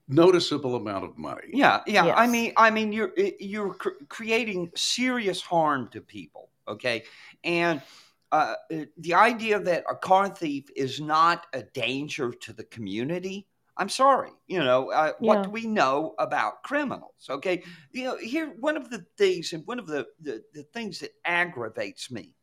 noticeable 0.09 0.75
amount 0.77 1.05
of 1.05 1.19
money. 1.19 1.49
Yeah, 1.53 1.83
yeah. 1.87 2.07
I 2.07 2.27
mean, 2.27 2.55
I 2.57 2.71
mean, 2.71 2.95
you're 2.95 3.13
you're 3.41 3.75
cr- 3.75 4.01
creating 4.09 4.73
serious 4.75 5.43
harm 5.43 5.89
to 5.89 6.01
people. 6.01 6.49
Okay, 6.67 7.05
and 7.45 7.83
uh, 8.33 8.55
the 8.97 9.13
idea 9.13 9.61
that 9.61 9.85
a 9.91 9.97
car 9.97 10.31
thief 10.31 10.65
is 10.75 10.99
not 10.99 11.47
a 11.53 11.63
danger 11.63 12.33
to 12.33 12.55
the 12.55 12.65
community. 12.65 13.47
I'm 13.81 13.89
sorry. 13.89 14.31
You 14.47 14.61
know 14.61 14.93
uh, 14.93 15.13
what 15.21 15.43
do 15.43 15.51
we 15.51 15.67
know 15.67 16.15
about 16.19 16.63
criminals? 16.63 17.27
Okay, 17.29 17.63
you 17.93 18.05
know 18.05 18.19
here 18.19 18.53
one 18.61 18.77
of 18.77 18.91
the 18.91 19.07
things 19.17 19.55
and 19.55 19.67
one 19.67 19.79
of 19.79 19.87
the 19.87 20.07
the, 20.21 20.45
the 20.53 20.65
things 20.75 20.99
that 21.01 21.13
aggravates 21.25 22.11
me 22.11 22.35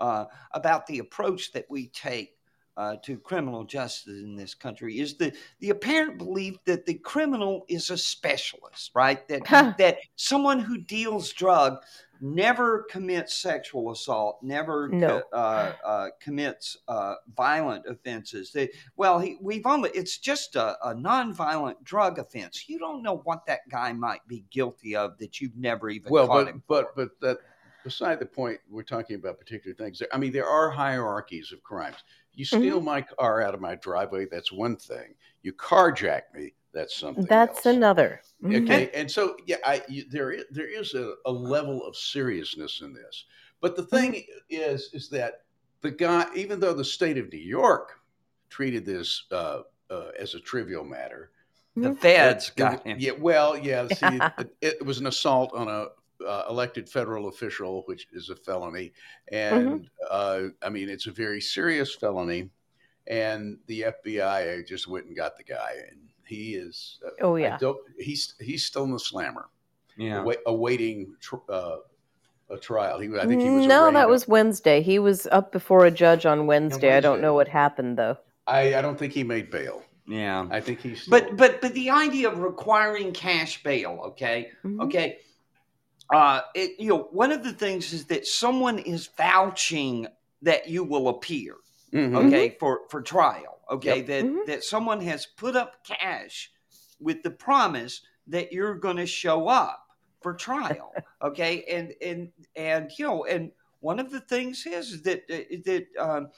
uh, 0.00 0.24
about 0.50 0.88
the 0.88 0.98
approach 0.98 1.52
that 1.52 1.66
we 1.70 1.86
take 1.88 2.36
uh, 2.76 2.96
to 3.04 3.18
criminal 3.18 3.62
justice 3.62 4.20
in 4.20 4.34
this 4.34 4.52
country 4.54 4.98
is 4.98 5.16
the 5.16 5.32
the 5.60 5.70
apparent 5.70 6.18
belief 6.18 6.56
that 6.64 6.86
the 6.86 6.94
criminal 6.94 7.64
is 7.68 7.90
a 7.90 7.96
specialist, 7.96 8.90
right? 8.92 9.28
That 9.28 9.44
that 9.78 9.98
someone 10.16 10.58
who 10.58 10.78
deals 10.78 11.32
drug 11.32 11.84
never 12.20 12.84
commits 12.90 13.34
sexual 13.34 13.90
assault, 13.92 14.38
never 14.42 14.88
co- 14.88 14.96
No. 14.96 15.22
uh, 15.32 15.72
uh, 15.84 16.06
commits 16.20 16.76
uh, 16.88 17.14
violent 17.36 17.86
offenses. 17.86 18.52
They, 18.52 18.70
well, 18.96 19.18
he, 19.18 19.36
we've 19.40 19.66
only 19.66 19.90
it's 19.94 20.18
just 20.18 20.56
a, 20.56 20.76
a 20.88 20.94
nonviolent 20.94 21.82
drug 21.82 22.18
offense. 22.18 22.68
You 22.68 22.78
don't 22.78 23.02
know 23.02 23.18
what 23.24 23.46
that 23.46 23.60
guy 23.70 23.92
might 23.92 24.26
be 24.26 24.44
guilty 24.50 24.96
of 24.96 25.18
that 25.18 25.40
you've 25.40 25.56
never 25.56 25.88
even 25.90 26.10
Well, 26.12 26.26
caught 26.26 26.44
but 26.44 26.48
him. 26.48 26.62
but 26.68 26.94
for. 26.94 27.06
but 27.06 27.20
that 27.20 27.38
beside 27.84 28.18
the 28.20 28.26
point, 28.26 28.60
we're 28.68 28.82
talking 28.82 29.16
about 29.16 29.38
particular 29.38 29.74
things. 29.74 30.02
I 30.12 30.18
mean, 30.18 30.32
there 30.32 30.46
are 30.48 30.70
hierarchies 30.70 31.52
of 31.52 31.62
crimes. 31.62 31.96
You 32.34 32.44
Mm-hmm. 32.46 32.60
steal 32.62 32.80
my 32.80 33.02
car 33.02 33.42
out 33.42 33.54
of 33.54 33.60
my 33.60 33.74
driveway, 33.74 34.26
that's 34.30 34.52
one 34.52 34.76
thing. 34.76 35.14
You 35.42 35.52
carjack 35.52 36.22
me, 36.34 36.54
that's 36.72 36.96
something. 36.96 37.24
That's 37.26 37.66
else. 37.66 37.76
another. 37.76 38.22
Mhm. 38.42 38.64
Okay, 38.64 38.90
and 38.94 39.10
so 39.10 39.36
yeah, 39.46 39.56
I, 39.64 39.82
you, 39.88 40.04
there 40.10 40.30
is, 40.32 40.44
there 40.50 40.68
is 40.68 40.94
a, 40.94 41.14
a 41.26 41.32
level 41.32 41.84
of 41.84 41.96
seriousness 41.96 42.80
in 42.82 42.92
this, 42.92 43.24
But 43.60 43.76
the 43.76 43.84
thing 43.84 44.24
is, 44.48 44.90
is 44.92 45.08
that 45.10 45.42
the 45.82 45.90
guy, 45.90 46.26
even 46.34 46.60
though 46.60 46.74
the 46.74 46.84
state 46.84 47.18
of 47.18 47.32
New 47.32 47.38
York 47.38 48.00
treated 48.48 48.84
this 48.84 49.24
uh, 49.32 49.62
uh, 49.90 50.10
as 50.18 50.34
a 50.34 50.40
trivial 50.40 50.84
matter, 50.84 51.30
The 51.76 51.94
feds 51.94 52.48
it- 52.48 52.56
got 52.56 52.74
it- 52.74 52.86
him. 52.86 52.96
Yeah, 53.00 53.12
well, 53.12 53.56
yeah. 53.58 53.86
See, 53.94 54.18
it, 54.38 54.54
it 54.60 54.86
was 54.86 54.98
an 54.98 55.06
assault 55.06 55.52
on 55.54 55.68
a 55.68 55.86
uh, 56.24 56.44
elected 56.50 56.88
federal 56.88 57.28
official, 57.28 57.82
which 57.86 58.06
is 58.12 58.28
a 58.28 58.36
felony, 58.36 58.92
and 59.32 59.88
uh, 60.10 60.42
I 60.62 60.68
mean 60.68 60.88
it's 60.90 61.06
a 61.06 61.10
very 61.12 61.40
serious 61.40 61.94
felony. 61.94 62.50
And 63.06 63.58
the 63.66 63.86
FBI 64.04 64.64
just 64.68 64.86
went 64.86 65.06
and 65.06 65.16
got 65.16 65.36
the 65.38 65.42
guy, 65.42 65.72
and 65.90 65.98
he 66.30 66.54
is. 66.54 66.98
Uh, 67.06 67.10
Oh 67.20 67.36
I 67.36 67.40
yeah. 67.40 67.58
don't, 67.58 67.78
he's 67.98 68.34
he's 68.40 68.64
still 68.64 68.84
in 68.84 68.92
the 68.92 68.98
slammer, 68.98 69.48
Yeah. 69.98 70.20
await, 70.22 70.38
awaiting 70.46 71.14
tr- 71.20 71.36
uh, 71.50 71.76
a 72.48 72.56
trial. 72.56 72.98
He, 73.00 73.08
I 73.18 73.26
think 73.26 73.42
he 73.42 73.50
was. 73.50 73.66
no, 73.66 73.92
that 73.92 74.04
on- 74.06 74.10
was 74.10 74.26
Wednesday. 74.26 74.80
He 74.82 74.98
was 74.98 75.26
up 75.30 75.52
before 75.52 75.84
a 75.84 75.90
judge 75.90 76.24
on 76.26 76.46
Wednesday. 76.46 76.96
I 76.96 77.00
don't 77.00 77.20
know 77.20 77.34
what 77.34 77.48
happened 77.48 77.98
though. 77.98 78.16
I, 78.46 78.74
I 78.76 78.82
don't 78.82 78.98
think 78.98 79.12
he 79.12 79.22
made 79.22 79.50
bail. 79.50 79.82
Yeah. 80.06 80.48
I 80.50 80.60
think 80.60 80.80
he's. 80.80 81.02
Still, 81.02 81.10
But 81.20 81.36
but 81.36 81.60
but 81.60 81.72
the 81.74 81.90
idea 81.90 82.28
of 82.30 82.38
requiring 82.38 83.12
cash 83.12 83.62
bail, 83.62 84.00
okay, 84.06 84.50
Mhm. 84.64 84.80
okay, 84.84 85.18
uh, 86.12 86.40
it, 86.54 86.80
you 86.80 86.88
know, 86.88 87.08
one 87.12 87.30
of 87.30 87.44
the 87.44 87.52
things 87.52 87.92
is 87.92 88.06
that 88.06 88.26
someone 88.26 88.78
is 88.80 89.08
vouching 89.16 90.06
that 90.42 90.68
you 90.68 90.82
will 90.82 91.08
appear, 91.08 91.54
Mhm. 91.92 92.26
okay, 92.26 92.56
for 92.58 92.82
for 92.90 93.02
trial, 93.02 93.60
okay, 93.70 94.00
Yep. 94.00 94.06
that 94.06 94.24
Mhm. 94.26 94.46
that 94.46 94.64
someone 94.64 95.00
has 95.00 95.26
put 95.26 95.56
up 95.56 95.84
cash 95.84 96.52
with 96.98 97.22
the 97.22 97.30
promise 97.30 98.02
that 98.26 98.52
you're 98.52 98.74
going 98.74 98.96
to 98.96 99.06
show 99.06 99.48
up 99.48 99.86
for 100.20 100.34
trial, 100.34 100.98
okay, 101.22 101.64
and 101.64 101.94
and 102.02 102.32
and 102.56 102.90
you 102.98 103.06
know, 103.06 103.24
and 103.24 103.52
one 103.80 103.98
of 103.98 104.10
the 104.10 104.20
things 104.20 104.66
is 104.66 105.02
that 105.02 105.26
that 105.28 105.86
um, 105.98 106.28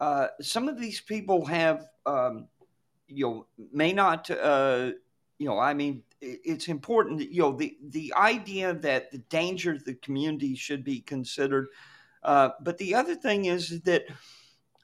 uh, 0.00 0.28
some 0.40 0.68
of 0.68 0.78
these 0.78 1.00
people 1.00 1.44
have. 1.46 1.86
Um, 2.06 2.48
you 3.08 3.24
know 3.26 3.46
may 3.72 3.92
not 3.92 4.30
uh 4.30 4.92
you 5.38 5.46
know 5.48 5.58
i 5.58 5.74
mean 5.74 6.02
it's 6.20 6.68
important 6.68 7.18
that 7.18 7.32
you 7.32 7.40
know 7.42 7.52
the 7.52 7.76
the 7.88 8.12
idea 8.14 8.72
that 8.74 9.10
the 9.10 9.18
danger 9.18 9.76
to 9.76 9.84
the 9.84 9.94
community 9.94 10.54
should 10.54 10.84
be 10.84 11.00
considered 11.00 11.68
uh 12.22 12.50
but 12.62 12.78
the 12.78 12.94
other 12.94 13.14
thing 13.14 13.46
is 13.46 13.80
that 13.82 14.04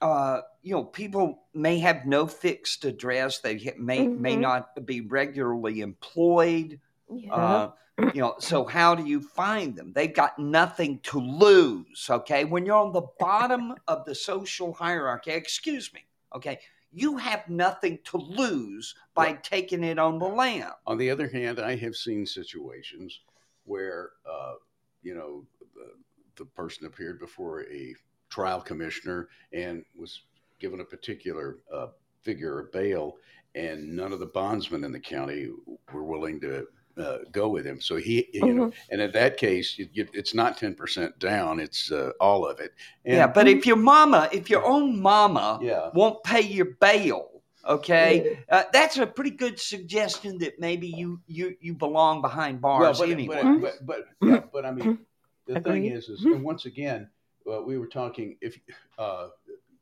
uh 0.01 0.41
you 0.61 0.73
know 0.73 0.83
people 0.83 1.43
may 1.53 1.79
have 1.79 2.05
no 2.05 2.27
fixed 2.27 2.85
address 2.85 3.39
they 3.39 3.73
may 3.77 4.07
may 4.15 4.35
Mhm. 4.35 4.41
not 4.41 4.85
be 4.85 5.01
regularly 5.01 5.81
employed 5.81 6.79
Yeah. 7.09 7.33
uh, 7.33 7.71
you 8.13 8.21
know, 8.21 8.35
so 8.39 8.63
how 8.65 8.95
do 8.95 9.05
you 9.05 9.19
find 9.21 9.75
them? 9.75 9.91
They've 9.93 10.13
got 10.13 10.37
nothing 10.39 10.99
to 11.03 11.19
lose. 11.19 12.07
Okay, 12.09 12.45
when 12.45 12.65
you're 12.65 12.75
on 12.77 12.93
the 12.93 13.07
bottom 13.19 13.73
of 13.87 14.05
the 14.05 14.15
social 14.15 14.73
hierarchy, 14.73 15.31
excuse 15.31 15.91
me. 15.93 16.05
Okay, 16.35 16.59
you 16.91 17.17
have 17.17 17.47
nothing 17.49 17.99
to 18.05 18.17
lose 18.17 18.95
by 19.13 19.33
taking 19.33 19.83
it 19.83 19.99
on 19.99 20.19
the 20.19 20.25
lam. 20.27 20.71
On 20.85 20.97
the 20.97 21.09
other 21.09 21.27
hand, 21.27 21.59
I 21.59 21.75
have 21.75 21.95
seen 21.95 22.25
situations 22.25 23.21
where, 23.65 24.11
uh, 24.29 24.55
you 25.01 25.13
know, 25.15 25.45
the, 25.75 25.91
the 26.37 26.45
person 26.45 26.85
appeared 26.85 27.19
before 27.19 27.63
a 27.63 27.93
trial 28.29 28.61
commissioner 28.61 29.29
and 29.53 29.83
was 29.97 30.21
given 30.59 30.79
a 30.79 30.85
particular 30.85 31.57
uh, 31.73 31.87
figure 32.21 32.59
of 32.59 32.71
bail, 32.71 33.17
and 33.55 33.95
none 33.95 34.11
of 34.11 34.19
the 34.19 34.25
bondsmen 34.25 34.83
in 34.83 34.91
the 34.91 34.99
county 34.99 35.49
were 35.93 36.03
willing 36.03 36.39
to 36.41 36.67
uh, 36.97 37.19
go 37.31 37.47
with 37.47 37.65
him. 37.65 37.79
So 37.79 37.95
he, 37.95 38.27
you 38.33 38.53
know, 38.53 38.71
and 38.91 39.01
in 39.01 39.11
that 39.11 39.37
case, 39.37 39.75
it's 39.77 40.33
not 40.33 40.57
ten 40.57 40.73
percent 40.73 41.17
down; 41.19 41.59
it's 41.59 41.91
uh, 41.91 42.11
all 42.19 42.45
of 42.45 42.59
it. 42.59 42.73
And, 43.05 43.15
yeah, 43.15 43.27
but 43.27 43.47
if 43.47 43.65
your 43.65 43.75
mama, 43.75 44.29
if 44.31 44.49
your 44.49 44.65
own 44.65 44.99
mama 44.99 45.59
yeah, 45.61 45.89
won't 45.93 46.23
pay 46.23 46.41
your 46.41 46.65
bail, 46.81 47.41
okay, 47.67 48.39
uh, 48.49 48.63
that's 48.73 48.97
a 48.97 49.05
pretty 49.05 49.31
good 49.31 49.59
suggestion 49.59 50.37
that 50.39 50.59
maybe 50.59 50.87
you 50.87 51.21
you 51.27 51.55
you 51.61 51.73
belong 51.75 52.21
behind 52.21 52.61
bars 52.61 52.99
but, 52.99 53.09
anyway. 53.09 53.41
but, 53.43 53.61
but, 53.61 54.05
but, 54.19 54.27
yeah, 54.27 54.41
but 54.51 54.65
I 54.65 54.71
mean, 54.71 54.99
the 55.45 55.61
thing 55.61 55.85
is, 55.85 56.09
is 56.09 56.23
and 56.25 56.43
once 56.43 56.65
again, 56.65 57.09
uh, 57.51 57.61
we 57.61 57.77
were 57.77 57.87
talking. 57.87 58.37
If 58.41 58.57
uh, 58.97 59.29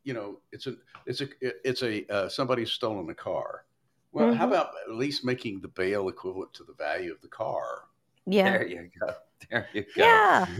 you 0.03 0.13
know, 0.13 0.38
it's 0.51 0.68
a, 0.68 0.76
it's 1.07 1.22
a, 1.22 1.28
it's 1.68 1.82
a 1.82 2.05
uh, 2.13 2.30
somebody's 2.30 2.72
stolen 2.72 3.09
a 3.09 3.16
car. 3.16 3.66
Well, 4.11 4.34
how 4.34 4.45
Mhm. 4.45 4.49
about 4.49 4.70
at 4.88 4.95
least 4.95 5.26
making 5.26 5.61
the 5.61 5.68
bail 5.68 6.07
equivalent 6.09 6.53
to 6.53 6.63
the 6.63 6.74
value 6.74 7.11
of 7.11 7.22
the 7.22 7.28
car? 7.28 7.86
yeah. 8.28 8.57
There 8.57 8.68
you 8.68 8.89
go. 8.99 9.13
There 9.51 9.68
you 9.74 9.82
go. 9.84 9.89
Yeah. 10.03 10.45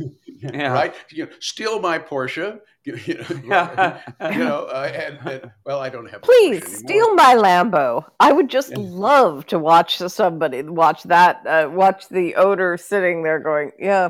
Yeah. 0.54 0.74
Right? 0.74 0.94
You 1.10 1.26
know, 1.26 1.32
steal 1.40 1.80
my 1.80 1.98
Porsche. 1.98 2.60
You 2.86 2.94
know, 2.94 3.98
you 4.32 4.38
know 4.38 4.68
uh, 4.72 4.92
and, 4.94 5.18
and 5.28 5.52
well, 5.66 5.80
I 5.80 5.90
don't 5.90 6.06
have. 6.06 6.22
a 6.22 6.26
Please 6.26 6.62
Porsche 6.62 6.76
steal 6.86 7.16
my 7.16 7.34
Lambo. 7.36 8.06
I 8.20 8.32
would 8.32 8.48
just 8.50 8.70
Yeah. 8.72 8.78
love 8.80 9.48
to 9.48 9.58
watch 9.58 9.98
somebody 9.98 10.62
watch 10.62 11.02
that, 11.04 11.42
uh, 11.48 11.68
watch 11.72 12.10
the 12.10 12.36
odor 12.36 12.78
sitting 12.78 13.24
there 13.24 13.40
going, 13.40 13.72
yeah, 13.80 14.10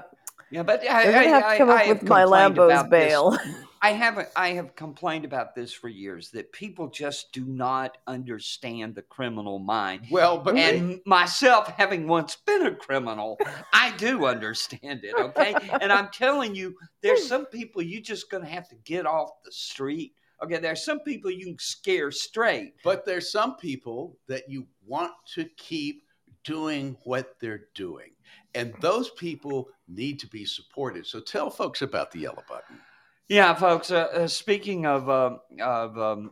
Yeah, 0.52 0.64
but 0.64 0.82
I, 0.88 1.00
I- 1.00 1.24
have 1.24 1.42
to 1.44 1.48
I- 1.48 1.58
come 1.58 1.70
I 1.70 1.74
up 1.74 1.80
have 1.86 2.00
with 2.02 2.10
my 2.10 2.22
complained 2.22 2.32
Lambo's 2.32 2.72
about 2.72 2.90
this. 2.92 3.08
bail. 3.10 3.38
I 3.82 3.90
haven't. 3.92 4.30
I 4.36 4.50
have 4.54 4.76
complained 4.76 5.26
about 5.26 5.54
this 5.54 5.72
for 5.72 5.90
years 5.90 6.32
that 6.32 6.52
people 6.52 6.88
just 6.88 7.32
do 7.34 7.46
not 7.46 8.00
understand 8.08 8.96
the 8.96 9.04
criminal 9.04 9.60
mind. 9.60 10.08
Well, 10.10 10.40
but 10.40 10.56
they- 10.56 10.78
And 10.80 11.02
myself, 11.06 11.68
having 11.68 12.08
once 12.08 12.36
been 12.48 12.66
a 12.66 12.74
criminal, 12.74 13.38
I 13.74 13.94
do 13.98 14.26
understand 14.26 15.04
it. 15.04 15.14
Okay, 15.16 15.54
and 15.82 15.92
I'm 15.94 16.10
telling 16.10 16.56
you, 16.56 16.76
there's 17.04 17.28
some 17.28 17.46
people 17.46 17.84
you 17.84 18.02
just 18.02 18.32
gonna 18.32 18.48
have 18.48 18.68
to 18.70 18.76
get 18.86 19.06
off 19.06 19.30
the 19.44 19.52
street. 19.52 20.14
Okay, 20.42 20.58
there's 20.58 20.84
some 20.84 21.02
people 21.02 21.30
you 21.30 21.46
can 21.46 21.60
scare 21.60 22.10
straight. 22.10 22.74
But 22.84 23.06
there's 23.06 23.32
some 23.32 23.56
people 23.58 24.18
that 24.28 24.50
you 24.50 24.66
want 24.88 25.12
to 25.36 25.46
keep 25.58 26.02
doing 26.44 26.98
what 27.04 27.36
they're 27.40 27.68
doing. 27.76 28.12
And 28.56 28.74
those 28.80 29.10
people 29.12 29.70
need 29.88 30.20
to 30.20 30.28
be 30.28 30.46
supported. 30.46 31.06
So 31.06 31.20
tell 31.20 31.50
folks 31.50 31.82
about 31.82 32.12
the 32.12 32.20
yellow 32.20 32.44
button. 32.48 32.80
Yeah, 33.28 33.54
folks. 33.56 33.92
Uh, 33.92 34.08
uh, 34.14 34.28
speaking 34.28 34.86
of 34.86 35.10
um 35.10 35.40
of 35.60 35.98
um, 35.98 36.32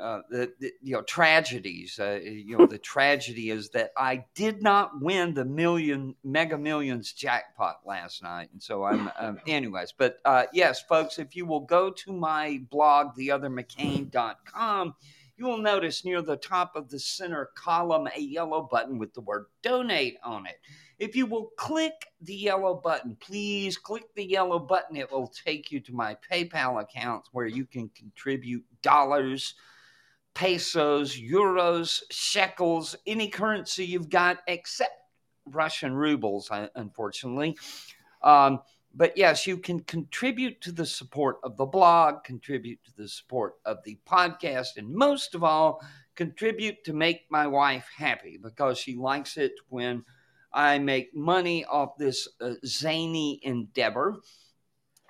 uh, 0.00 0.20
the, 0.30 0.52
the 0.60 0.72
you 0.80 0.94
know 0.94 1.02
tragedies, 1.02 1.98
uh, 1.98 2.20
you 2.22 2.56
know 2.56 2.66
the 2.66 2.78
tragedy 2.94 3.50
is 3.50 3.70
that 3.70 3.90
I 3.96 4.24
did 4.34 4.62
not 4.62 5.00
win 5.00 5.34
the 5.34 5.44
million 5.44 6.14
Mega 6.22 6.56
Millions 6.56 7.12
jackpot 7.12 7.80
last 7.84 8.22
night, 8.22 8.48
and 8.52 8.62
so 8.62 8.84
I'm 8.84 9.10
um, 9.18 9.38
anyways. 9.46 9.92
But 9.96 10.18
uh, 10.24 10.44
yes, 10.52 10.80
folks, 10.82 11.18
if 11.18 11.34
you 11.34 11.46
will 11.46 11.60
go 11.60 11.90
to 11.90 12.12
my 12.12 12.60
blog, 12.70 13.16
theothermccain.com, 13.18 14.94
you 15.36 15.46
will 15.46 15.58
notice 15.58 16.04
near 16.04 16.22
the 16.22 16.36
top 16.36 16.76
of 16.76 16.88
the 16.90 16.98
center 16.98 17.50
column 17.56 18.08
a 18.14 18.20
yellow 18.20 18.68
button 18.70 18.98
with 18.98 19.14
the 19.14 19.20
word 19.20 19.46
donate 19.62 20.18
on 20.22 20.46
it. 20.46 20.60
If 21.00 21.16
you 21.16 21.24
will 21.24 21.46
click 21.56 22.12
the 22.20 22.34
yellow 22.34 22.74
button, 22.74 23.16
please 23.18 23.78
click 23.78 24.04
the 24.14 24.24
yellow 24.24 24.58
button. 24.58 24.96
It 24.96 25.10
will 25.10 25.28
take 25.28 25.72
you 25.72 25.80
to 25.80 25.94
my 25.94 26.14
PayPal 26.30 26.82
account 26.82 27.24
where 27.32 27.46
you 27.46 27.64
can 27.64 27.88
contribute 27.96 28.62
dollars, 28.82 29.54
pesos, 30.34 31.16
euros, 31.16 32.02
shekels, 32.10 32.96
any 33.06 33.28
currency 33.28 33.86
you've 33.86 34.10
got 34.10 34.40
except 34.46 34.92
Russian 35.46 35.94
rubles, 35.94 36.50
uh, 36.50 36.68
unfortunately. 36.74 37.56
Um, 38.22 38.60
but 38.94 39.16
yes, 39.16 39.46
you 39.46 39.56
can 39.56 39.80
contribute 39.80 40.60
to 40.60 40.70
the 40.70 40.84
support 40.84 41.38
of 41.42 41.56
the 41.56 41.64
blog, 41.64 42.24
contribute 42.24 42.84
to 42.84 42.94
the 42.98 43.08
support 43.08 43.54
of 43.64 43.78
the 43.84 43.98
podcast, 44.06 44.76
and 44.76 44.92
most 44.92 45.34
of 45.34 45.44
all, 45.44 45.80
contribute 46.14 46.84
to 46.84 46.92
make 46.92 47.22
my 47.30 47.46
wife 47.46 47.88
happy 47.96 48.36
because 48.36 48.76
she 48.76 48.96
likes 48.96 49.38
it 49.38 49.52
when 49.70 50.04
I 50.52 50.78
make 50.78 51.14
money 51.14 51.64
off 51.64 51.96
this 51.98 52.28
uh, 52.40 52.54
zany 52.64 53.40
endeavor. 53.42 54.20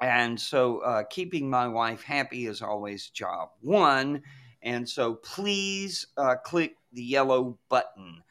And 0.01 0.41
so, 0.41 0.78
uh, 0.78 1.03
keeping 1.11 1.51
my 1.51 1.68
wife 1.68 2.03
happy 2.03 2.47
is 2.47 2.62
always 2.62 3.11
job 3.11 3.51
one. 3.61 4.22
And 4.62 4.88
so, 4.88 5.14
please 5.14 6.07
uh, 6.16 6.36
click 6.36 6.76
the 6.93 7.03
yellow 7.03 7.59
button. 7.68 8.22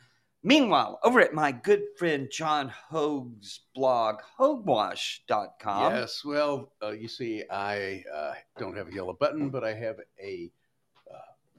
Meanwhile, 0.42 1.00
over 1.04 1.20
at 1.20 1.34
my 1.34 1.52
good 1.52 1.84
friend 1.98 2.30
John 2.32 2.70
Hoge's 2.70 3.60
blog, 3.76 4.22
hogewash.com. 4.40 5.94
yes, 5.94 6.24
well, 6.24 6.72
uh, 6.82 6.92
you 6.92 7.10
see, 7.10 7.44
I 7.52 8.04
uh, 8.14 8.34
don't 8.58 8.78
have 8.78 8.88
a 8.88 8.94
yellow 8.94 9.14
button, 9.14 9.50
but 9.50 9.66
I 9.66 9.74
have 9.74 9.98
a 10.22 10.50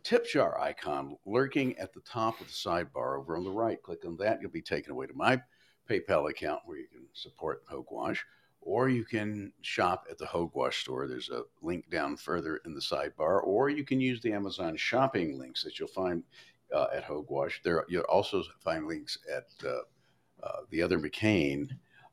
tip 0.03 0.27
jar 0.27 0.61
icon 0.61 1.17
lurking 1.27 1.79
at 1.79 1.93
the 1.93 2.01
top 2.01 2.41
of 2.41 2.47
the 2.47 2.53
sidebar 2.53 3.19
over 3.19 3.37
on 3.37 3.45
the 3.45 3.51
right. 3.51 3.83
Click 3.83 4.05
on 4.05 4.17
that, 4.19 4.41
you'll 4.41 4.51
be 4.51 4.63
taken 4.63 4.93
away 4.93 5.07
to 5.07 5.15
my 5.15 5.41
PayPal 5.89 6.31
account 6.31 6.61
where 6.65 6.79
you 6.79 6.87
can 6.87 7.07
support 7.13 7.63
Hogewash, 7.67 8.19
Or 8.61 8.89
you 8.89 9.05
can 9.05 9.53
shop 9.63 10.05
at 10.11 10.19
the 10.19 10.27
Hogewash 10.27 10.75
store. 10.75 11.09
There's 11.09 11.31
a 11.31 11.43
link 11.63 11.91
down 11.91 12.17
further 12.17 12.61
in 12.65 12.75
the 12.75 12.81
sidebar. 12.81 13.43
Or 13.45 13.71
you 13.71 13.85
can 13.85 14.01
use 14.01 14.21
the 14.21 14.33
Amazon 14.33 14.77
shopping 14.77 15.39
links 15.39 15.65
that 15.65 15.79
you'll 15.79 15.89
find 15.89 16.23
uh, 16.75 16.87
at 16.95 17.05
Hogewash. 17.05 17.63
There, 17.65 17.85
you'll 17.89 18.03
also 18.05 18.43
find 18.61 18.87
links 18.87 19.19
at 19.35 19.47
uh, 19.67 19.81
uh, 20.43 20.61
the 20.71 20.83
other 20.83 20.99
McCain. 20.99 21.71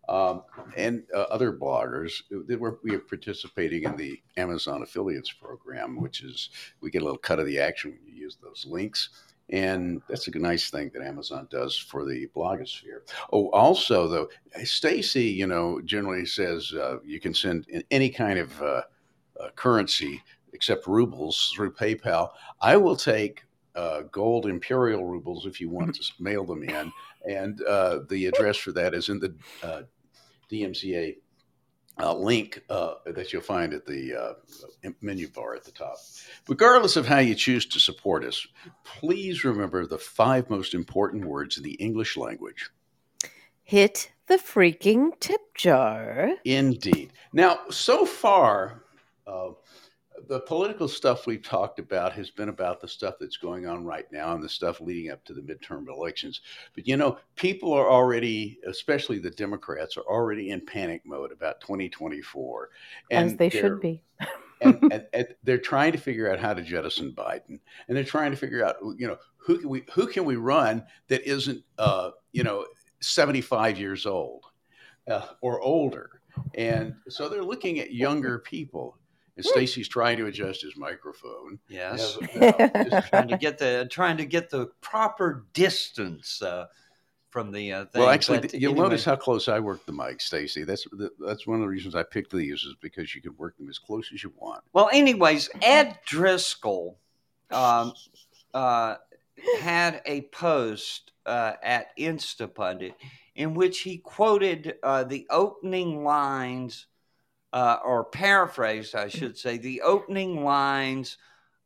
Um, 0.09 0.43
and 0.75 1.03
uh, 1.13 1.23
other 1.23 1.51
bloggers 1.53 2.21
that 2.47 2.59
were 2.59 2.79
we 2.83 2.95
are 2.95 2.99
participating 2.99 3.83
in 3.83 3.95
the 3.97 4.21
Amazon 4.37 4.81
affiliates 4.81 5.31
program, 5.31 6.01
which 6.01 6.23
is 6.23 6.49
we 6.81 6.89
get 6.89 7.01
a 7.01 7.05
little 7.05 7.17
cut 7.17 7.39
of 7.39 7.45
the 7.45 7.59
action 7.59 7.91
when 7.91 8.13
you 8.13 8.21
use 8.21 8.37
those 8.41 8.65
links. 8.67 9.09
And 9.49 10.01
that's 10.09 10.27
a 10.27 10.37
nice 10.37 10.69
thing 10.69 10.91
that 10.93 11.01
Amazon 11.01 11.47
does 11.49 11.77
for 11.77 12.03
the 12.03 12.27
blogosphere. 12.35 12.99
Oh, 13.31 13.49
also 13.51 14.07
though, 14.07 14.27
Stacy, 14.63 15.23
you 15.23 15.47
know, 15.47 15.81
generally 15.85 16.25
says 16.25 16.73
uh, 16.73 16.97
you 17.05 17.19
can 17.19 17.33
send 17.33 17.65
in 17.69 17.83
any 17.89 18.09
kind 18.09 18.39
of 18.39 18.61
uh, 18.61 18.81
uh, 19.39 19.49
currency 19.55 20.21
except 20.53 20.87
rubles 20.87 21.53
through 21.55 21.71
PayPal. 21.73 22.31
I 22.59 22.75
will 22.75 22.95
take 22.95 23.43
uh, 23.75 24.01
gold 24.11 24.47
imperial 24.47 25.05
rubles 25.05 25.45
if 25.45 25.61
you 25.61 25.69
want 25.69 25.95
to 25.95 26.03
mail 26.19 26.43
them 26.43 26.63
in, 26.63 26.91
and 27.29 27.61
uh, 27.63 27.99
the 28.09 28.25
address 28.25 28.57
for 28.57 28.71
that 28.73 28.93
is 28.93 29.09
in 29.09 29.19
the 29.19 29.33
uh, 29.63 29.83
DMCA 30.51 31.17
uh, 31.99 32.13
link 32.13 32.61
uh, 32.69 32.95
that 33.05 33.33
you'll 33.33 33.41
find 33.41 33.73
at 33.73 33.85
the 33.85 34.15
uh, 34.15 34.91
menu 35.01 35.27
bar 35.29 35.55
at 35.55 35.63
the 35.63 35.71
top. 35.71 35.97
Regardless 36.47 36.95
of 36.95 37.07
how 37.07 37.19
you 37.19 37.35
choose 37.35 37.65
to 37.65 37.79
support 37.79 38.23
us, 38.23 38.45
please 38.83 39.43
remember 39.43 39.85
the 39.85 39.97
five 39.97 40.49
most 40.49 40.73
important 40.73 41.25
words 41.25 41.57
in 41.57 41.63
the 41.63 41.73
English 41.73 42.17
language. 42.17 42.69
Hit 43.63 44.11
the 44.27 44.35
freaking 44.35 45.19
tip 45.19 45.41
jar. 45.55 46.31
Indeed. 46.45 47.11
Now, 47.33 47.59
so 47.69 48.05
far, 48.05 48.83
uh, 49.25 49.49
the 50.27 50.39
political 50.41 50.87
stuff 50.87 51.27
we've 51.27 51.43
talked 51.43 51.79
about 51.79 52.13
has 52.13 52.29
been 52.29 52.49
about 52.49 52.81
the 52.81 52.87
stuff 52.87 53.15
that's 53.19 53.37
going 53.37 53.67
on 53.67 53.85
right 53.85 54.05
now 54.11 54.33
and 54.33 54.43
the 54.43 54.49
stuff 54.49 54.81
leading 54.81 55.11
up 55.11 55.23
to 55.25 55.33
the 55.33 55.41
midterm 55.41 55.87
elections. 55.87 56.41
But 56.75 56.87
you 56.87 56.97
know, 56.97 57.17
people 57.35 57.73
are 57.73 57.89
already, 57.89 58.59
especially 58.67 59.19
the 59.19 59.31
Democrats, 59.31 59.97
are 59.97 60.01
already 60.01 60.49
in 60.49 60.65
panic 60.65 61.03
mode 61.05 61.31
about 61.31 61.61
2024, 61.61 62.69
and 63.11 63.31
As 63.31 63.37
they 63.37 63.49
should 63.49 63.79
be. 63.79 64.03
and, 64.61 64.81
and, 64.91 65.05
and, 65.13 65.27
they're 65.43 65.57
trying 65.57 65.91
to 65.91 65.97
figure 65.97 66.31
out 66.31 66.39
how 66.39 66.53
to 66.53 66.61
jettison 66.61 67.11
Biden, 67.11 67.59
and 67.87 67.97
they're 67.97 68.03
trying 68.03 68.31
to 68.31 68.37
figure 68.37 68.65
out, 68.65 68.77
you 68.97 69.07
know, 69.07 69.17
who 69.37 69.59
can 69.59 69.69
we 69.69 69.83
who 69.93 70.07
can 70.07 70.25
we 70.25 70.35
run 70.35 70.83
that 71.07 71.27
isn't, 71.29 71.63
uh, 71.77 72.11
you 72.31 72.43
know, 72.43 72.65
75 73.01 73.79
years 73.79 74.05
old 74.05 74.45
uh, 75.09 75.27
or 75.41 75.61
older. 75.61 76.21
And 76.55 76.93
so 77.09 77.29
they're 77.29 77.43
looking 77.43 77.79
at 77.79 77.93
younger 77.93 78.39
people 78.39 78.97
and 79.37 79.45
Stacy's 79.45 79.87
trying 79.87 80.17
to 80.17 80.25
adjust 80.25 80.63
his 80.63 80.75
microphone. 80.75 81.59
Yes, 81.69 82.17
trying 83.09 83.27
to 83.27 83.37
get 83.39 83.57
the 83.57 83.87
trying 83.89 84.17
to 84.17 84.25
get 84.25 84.49
the 84.49 84.71
proper 84.81 85.45
distance 85.53 86.41
uh, 86.41 86.65
from 87.29 87.51
the 87.51 87.71
uh, 87.71 87.85
thing. 87.85 88.01
Well, 88.01 88.09
actually, 88.09 88.39
but 88.39 88.53
you'll 88.53 88.71
anyway. 88.71 88.85
notice 88.85 89.05
how 89.05 89.15
close 89.15 89.47
I 89.47 89.59
work 89.59 89.85
the 89.85 89.91
mic, 89.91 90.21
Stacy. 90.21 90.63
That's 90.63 90.87
that's 91.19 91.45
one 91.45 91.57
of 91.57 91.61
the 91.61 91.67
reasons 91.67 91.95
I 91.95 92.03
picked 92.03 92.31
these 92.33 92.63
is 92.63 92.75
because 92.81 93.13
you 93.13 93.21
can 93.21 93.35
work 93.37 93.55
them 93.57 93.69
as 93.69 93.77
close 93.77 94.09
as 94.13 94.23
you 94.23 94.33
want. 94.35 94.63
Well, 94.73 94.89
anyways, 94.91 95.49
Ed 95.61 95.99
Driscoll 96.05 96.97
um, 97.51 97.93
uh, 98.53 98.95
had 99.59 100.01
a 100.05 100.21
post 100.21 101.11
uh, 101.27 101.53
at 101.61 101.95
Instapundit 101.97 102.93
in 103.35 103.53
which 103.53 103.81
he 103.81 103.99
quoted 103.99 104.75
uh, 104.81 105.03
the 105.03 105.27
opening 105.29 106.03
lines 106.03 106.87
uh, 107.53 107.79
or 107.83 108.03
paraphrased, 108.05 108.95
I 108.95 109.07
should 109.07 109.37
say, 109.37 109.57
the 109.57 109.81
opening 109.81 110.43
lines 110.43 111.17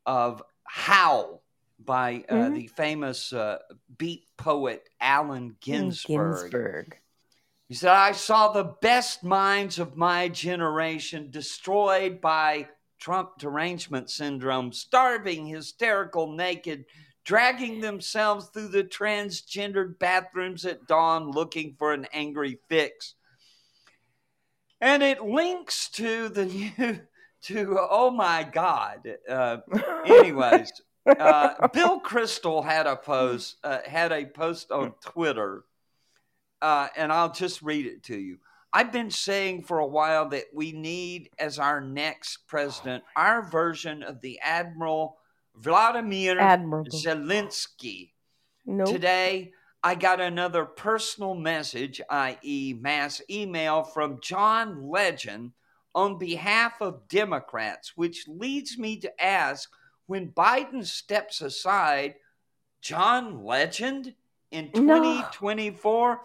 of 0.05 0.43
Howl 0.63 1.41
by 1.79 2.23
uh, 2.29 2.33
mm-hmm. 2.33 2.53
the 2.53 2.67
famous 2.67 3.33
uh, 3.33 3.59
beat 3.97 4.25
poet 4.37 4.87
Allen 4.99 5.55
Ginsberg. 5.59 6.51
Ginsberg. 6.51 6.97
He 7.67 7.75
said, 7.75 7.91
I 7.91 8.11
saw 8.11 8.51
the 8.51 8.75
best 8.81 9.23
minds 9.23 9.79
of 9.79 9.95
my 9.95 10.27
generation 10.27 11.31
destroyed 11.31 12.19
by 12.19 12.67
Trump 12.99 13.37
derangement 13.39 14.09
syndrome, 14.09 14.73
starving, 14.73 15.47
hysterical, 15.47 16.31
naked, 16.33 16.85
dragging 17.23 17.79
themselves 17.79 18.49
through 18.49 18.67
the 18.67 18.83
transgendered 18.83 19.97
bathrooms 19.99 20.65
at 20.65 20.85
dawn 20.85 21.31
looking 21.31 21.75
for 21.77 21.93
an 21.93 22.07
angry 22.13 22.59
fix 22.67 23.15
and 24.81 25.03
it 25.03 25.23
links 25.23 25.87
to 25.89 26.27
the 26.29 26.45
new 26.77 26.99
to 27.43 27.77
oh 27.89 28.11
my 28.11 28.43
god 28.43 29.07
uh, 29.29 29.57
anyways 30.05 30.71
uh, 31.07 31.67
bill 31.69 31.99
Kristol 32.01 32.63
had 32.63 32.87
a 32.87 32.95
post 32.95 33.57
uh, 33.63 33.79
had 33.85 34.11
a 34.11 34.25
post 34.25 34.71
on 34.71 34.93
twitter 35.01 35.63
uh, 36.61 36.87
and 36.95 37.11
i'll 37.11 37.31
just 37.31 37.61
read 37.61 37.85
it 37.85 38.03
to 38.03 38.17
you 38.17 38.37
i've 38.73 38.91
been 38.91 39.09
saying 39.09 39.63
for 39.63 39.79
a 39.79 39.87
while 39.87 40.29
that 40.29 40.45
we 40.53 40.71
need 40.71 41.29
as 41.39 41.57
our 41.57 41.81
next 41.81 42.47
president 42.47 43.03
our 43.15 43.41
version 43.41 44.03
of 44.03 44.21
the 44.21 44.39
admiral 44.41 45.17
vladimir 45.55 46.39
Admirable. 46.39 46.91
zelensky 46.91 48.11
nope. 48.65 48.87
today 48.87 49.51
I 49.83 49.95
got 49.95 50.21
another 50.21 50.65
personal 50.65 51.33
message, 51.33 52.01
i.e., 52.09 52.75
mass 52.79 53.21
email 53.29 53.83
from 53.83 54.19
John 54.21 54.89
Legend 54.89 55.53
on 55.95 56.19
behalf 56.19 56.81
of 56.81 57.07
Democrats, 57.07 57.93
which 57.95 58.27
leads 58.27 58.77
me 58.77 58.97
to 58.97 59.23
ask 59.23 59.69
when 60.05 60.29
Biden 60.29 60.85
steps 60.85 61.41
aside, 61.41 62.15
John 62.81 63.43
Legend 63.43 64.13
in 64.51 64.71
2024? 64.71 66.09
No. 66.13 66.21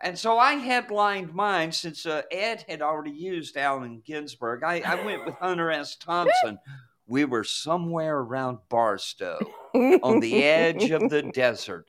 And 0.00 0.18
so 0.18 0.38
I 0.38 0.54
headlined 0.54 1.32
mine 1.32 1.72
since 1.72 2.06
uh, 2.06 2.22
Ed 2.30 2.64
had 2.68 2.82
already 2.82 3.12
used 3.12 3.56
Allen 3.56 4.02
Ginsberg. 4.04 4.62
I, 4.64 4.82
I 4.84 5.04
went 5.06 5.24
with 5.24 5.34
Hunter 5.36 5.70
S. 5.70 5.96
Thompson. 5.96 6.58
we 7.06 7.24
were 7.24 7.44
somewhere 7.44 8.18
around 8.18 8.58
Barstow 8.68 9.38
on 9.74 10.20
the 10.20 10.42
edge 10.44 10.90
of 10.90 11.08
the 11.08 11.22
desert 11.22 11.86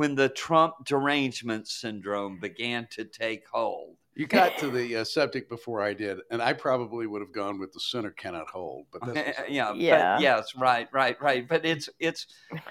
when 0.00 0.14
the 0.14 0.30
Trump 0.30 0.76
derangement 0.86 1.68
syndrome 1.68 2.40
began 2.40 2.88
to 2.90 3.04
take 3.04 3.46
hold. 3.52 3.96
You 4.14 4.26
got 4.26 4.56
to 4.56 4.70
the 4.70 4.96
uh, 4.96 5.04
subject 5.04 5.50
before 5.50 5.82
I 5.82 5.92
did, 5.92 6.20
and 6.30 6.40
I 6.40 6.54
probably 6.54 7.06
would 7.06 7.20
have 7.20 7.32
gone 7.32 7.58
with 7.58 7.74
the 7.74 7.80
center 7.80 8.10
cannot 8.10 8.48
hold. 8.48 8.86
But 8.90 9.14
yeah, 9.14 9.74
yeah, 9.74 10.14
but 10.14 10.22
yes, 10.22 10.54
right, 10.56 10.88
right, 10.90 11.20
right. 11.20 11.46
But 11.46 11.66
it's 11.66 11.90
it's, 11.98 12.28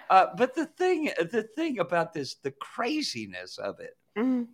uh, 0.09 0.25
but 0.35 0.55
the 0.55 0.65
thing 0.65 1.11
the 1.19 1.47
thing 1.55 1.77
about 1.77 2.15
this, 2.15 2.33
the 2.33 2.49
craziness 2.49 3.59
of 3.59 3.79
it. 3.79 3.95
Mm. 4.17 4.47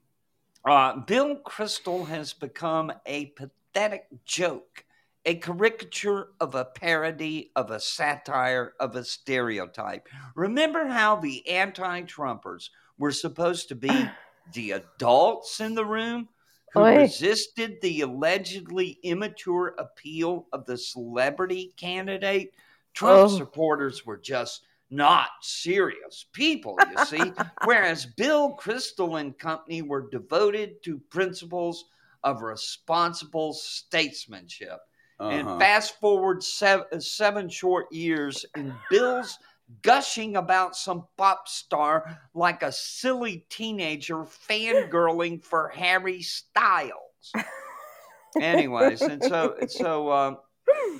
Uh, 0.66 0.98
Bill 0.98 1.38
Kristol 1.48 2.06
has 2.08 2.34
become 2.34 2.92
a 3.06 3.28
pathetic 3.38 4.08
joke 4.26 4.84
a 5.26 5.36
caricature 5.36 6.30
of 6.40 6.54
a 6.56 6.66
parody, 6.66 7.52
of 7.56 7.72
a 7.72 7.80
satire, 7.80 8.74
of 8.80 8.96
a 8.96 9.04
stereotype. 9.04 10.08
Remember 10.36 10.86
how 10.86 11.16
the 11.16 11.48
anti 11.48 12.04
Trumpers 12.04 12.70
were 12.98 13.12
supposed 13.12 13.70
to 13.70 13.76
be 13.76 14.10
the 14.54 14.72
adults 14.72 15.60
in 15.60 15.74
the 15.74 15.86
room 15.86 16.30
who 16.74 16.82
Oy. 16.82 16.98
resisted 16.98 17.82
the 17.82 18.02
allegedly 18.02 19.00
immature 19.04 19.76
appeal 19.80 20.48
of 20.54 20.66
the 20.66 20.78
celebrity 20.78 21.74
candidate? 21.78 22.52
Trump 22.94 23.32
oh. 23.32 23.38
supporters 23.38 24.06
were 24.06 24.18
just 24.18 24.62
not 24.92 25.30
serious 25.42 26.26
people, 26.32 26.78
you 26.92 27.06
see. 27.06 27.34
Whereas 27.66 28.06
Bill 28.06 28.56
Kristol 28.56 29.20
and 29.20 29.38
company 29.38 29.82
were 29.82 30.10
devoted 30.10 30.84
to 30.84 31.00
principles 31.10 31.86
of 32.24 32.42
responsible 32.42 33.54
statesmanship. 33.54 34.80
Uh-huh. 35.20 35.30
And 35.30 35.60
fast 35.60 36.00
forward 36.00 36.44
seven, 36.44 37.00
seven 37.00 37.48
short 37.48 37.92
years, 37.92 38.46
and 38.56 38.74
Bill's 38.90 39.40
gushing 39.82 40.36
about 40.36 40.76
some 40.76 41.06
pop 41.18 41.48
star 41.48 42.20
like 42.34 42.64
a 42.64 42.72
silly 42.72 43.46
teenager 43.50 44.18
fangirling 44.18 45.44
for 45.44 45.70
Harry 45.70 46.22
Styles. 46.22 47.34
Anyways, 48.42 49.02
and 49.02 49.24
so 49.24 49.56
and 49.60 49.72
so 49.72 50.12
um, 50.12 50.38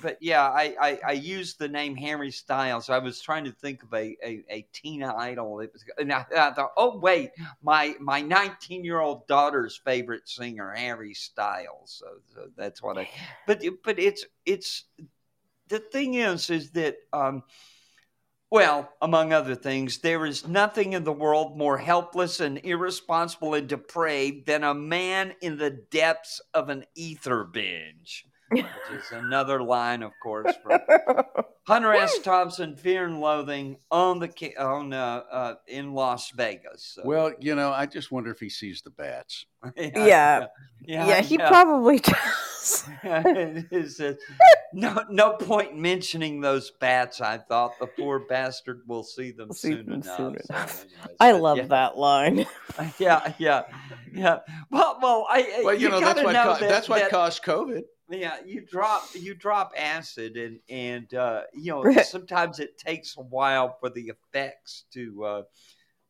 but 0.02 0.18
yeah, 0.20 0.42
I, 0.42 0.74
I, 0.80 1.00
I 1.08 1.12
used 1.12 1.58
the 1.58 1.68
name 1.68 1.96
Harry 1.96 2.30
Styles. 2.30 2.90
I 2.90 2.98
was 2.98 3.20
trying 3.20 3.44
to 3.44 3.52
think 3.52 3.82
of 3.82 3.92
a, 3.92 4.16
a, 4.24 4.44
a 4.50 4.66
Tina 4.72 5.14
Idol. 5.16 5.60
It 5.60 5.72
was, 5.72 5.84
and 5.98 6.12
I, 6.12 6.24
I 6.36 6.50
thought, 6.52 6.72
oh 6.76 6.98
wait, 6.98 7.30
my 7.62 7.94
my 8.00 8.20
19 8.20 8.84
year 8.84 9.00
old 9.00 9.26
daughter's 9.26 9.80
favorite 9.84 10.28
singer, 10.28 10.72
Harry 10.72 11.14
Styles. 11.14 12.00
So, 12.00 12.06
so, 12.34 12.48
that's 12.56 12.82
what 12.82 12.98
I. 12.98 13.08
But 13.46 13.62
but 13.84 13.98
it's 13.98 14.24
it's 14.44 14.84
the 15.68 15.78
thing 15.78 16.14
is 16.14 16.50
is 16.50 16.70
that 16.72 16.96
um, 17.12 17.42
well, 18.50 18.92
among 19.02 19.32
other 19.32 19.56
things, 19.56 19.98
there 19.98 20.24
is 20.24 20.46
nothing 20.46 20.92
in 20.92 21.02
the 21.02 21.12
world 21.12 21.58
more 21.58 21.78
helpless 21.78 22.38
and 22.38 22.58
irresponsible 22.58 23.54
and 23.54 23.68
depraved 23.68 24.46
than 24.46 24.62
a 24.62 24.72
man 24.72 25.34
in 25.42 25.58
the 25.58 25.70
depths 25.70 26.40
of 26.54 26.68
an 26.68 26.84
ether 26.94 27.42
binge. 27.42 28.24
Which 28.50 28.64
is 28.92 29.10
another 29.12 29.62
line, 29.62 30.02
of 30.02 30.12
course, 30.22 30.52
from 30.62 30.80
Hunter 31.66 31.92
S. 31.94 32.18
Thompson, 32.22 32.76
Fear 32.76 33.06
and 33.06 33.20
Loathing 33.20 33.78
on 33.90 34.18
the 34.20 34.30
on 34.58 34.92
uh, 34.92 35.22
uh, 35.30 35.54
in 35.66 35.92
Las 35.94 36.30
Vegas. 36.30 36.92
So, 36.94 37.02
Well, 37.04 37.32
you 37.40 37.54
know, 37.54 37.72
I 37.72 37.86
just 37.86 38.10
wonder 38.12 38.30
if 38.30 38.38
he 38.40 38.48
sees 38.48 38.82
the 38.82 38.90
bats. 38.90 39.46
Yeah. 39.76 40.46
yeah, 40.86 41.06
yeah, 41.08 41.20
he 41.22 41.38
probably 41.38 41.98
does. 41.98 42.84
it 43.02 43.66
is, 43.72 43.98
uh, 44.00 44.14
no, 44.72 45.02
no 45.10 45.32
point 45.32 45.76
mentioning 45.76 46.40
those 46.40 46.70
bats. 46.80 47.20
I 47.20 47.38
thought 47.38 47.72
the 47.80 47.88
poor 47.88 48.20
bastard 48.20 48.82
will 48.86 49.02
see 49.02 49.32
them 49.32 49.50
See 49.52 49.70
soon 49.72 49.86
them 49.86 50.02
enough. 50.02 50.16
soon 50.16 50.36
So 50.44 50.54
anyways, 50.54 50.86
I 51.18 51.32
but 51.32 51.40
love 51.40 51.56
yeah, 51.58 51.66
that 51.66 51.96
line. 51.98 52.46
Yeah, 53.00 53.32
yeah, 53.38 53.62
yeah. 54.12 54.38
Well, 54.70 54.98
well, 55.02 55.26
I. 55.30 55.62
Well, 55.64 55.74
you, 55.74 55.88
know, 55.88 55.98
that's 55.98 56.22
know 56.22 56.32
ca- 56.32 56.58
that- 56.58 56.68
that's 56.68 56.88
why 56.88 57.00
that- 57.00 57.10
caused 57.10 57.42
COVID. 57.42 57.82
Yeah 58.08 58.36
you 58.44 58.60
drop 58.60 59.02
you 59.14 59.34
drop 59.34 59.72
acid 59.76 60.36
and 60.36 60.60
and 60.68 61.14
uh 61.14 61.42
you 61.54 61.72
know 61.72 61.82
Right. 61.82 62.04
sometimes 62.06 62.58
it 62.60 62.78
takes 62.78 63.16
a 63.16 63.22
while 63.22 63.76
for 63.80 63.90
the 63.90 64.10
effects 64.12 64.84
to 64.92 65.24
uh 65.24 65.42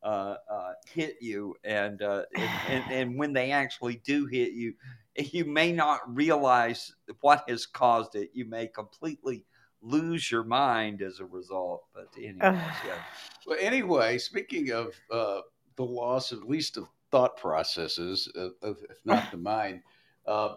uh, 0.03 0.35
uh 0.49 0.73
hit 0.85 1.17
you 1.21 1.55
and 1.63 2.01
uh 2.01 2.23
and, 2.35 2.51
and, 2.69 2.83
and 2.91 3.17
when 3.17 3.33
they 3.33 3.51
actually 3.51 3.95
do 4.05 4.25
hit 4.27 4.53
you 4.53 4.73
you 5.15 5.45
may 5.45 5.71
not 5.71 6.01
realize 6.15 6.93
what 7.21 7.43
has 7.49 7.65
caused 7.65 8.15
it 8.15 8.29
you 8.33 8.45
may 8.45 8.67
completely 8.67 9.43
lose 9.81 10.29
your 10.31 10.43
mind 10.43 11.01
as 11.01 11.19
a 11.19 11.25
result 11.25 11.85
but 11.93 12.07
anyways 12.17 12.39
yeah 12.85 13.01
Well, 13.47 13.57
anyway, 13.59 14.17
speaking 14.17 14.71
of 14.71 14.93
uh, 15.11 15.41
the 15.77 15.83
loss, 15.85 16.31
at 16.33 16.43
least 16.43 16.77
of 16.77 16.89
thought 17.11 17.37
processes, 17.37 18.29
uh, 18.35 18.49
of, 18.61 18.77
if 18.89 18.97
not 19.05 19.31
the 19.31 19.37
mind, 19.37 19.81
uh, 20.25 20.55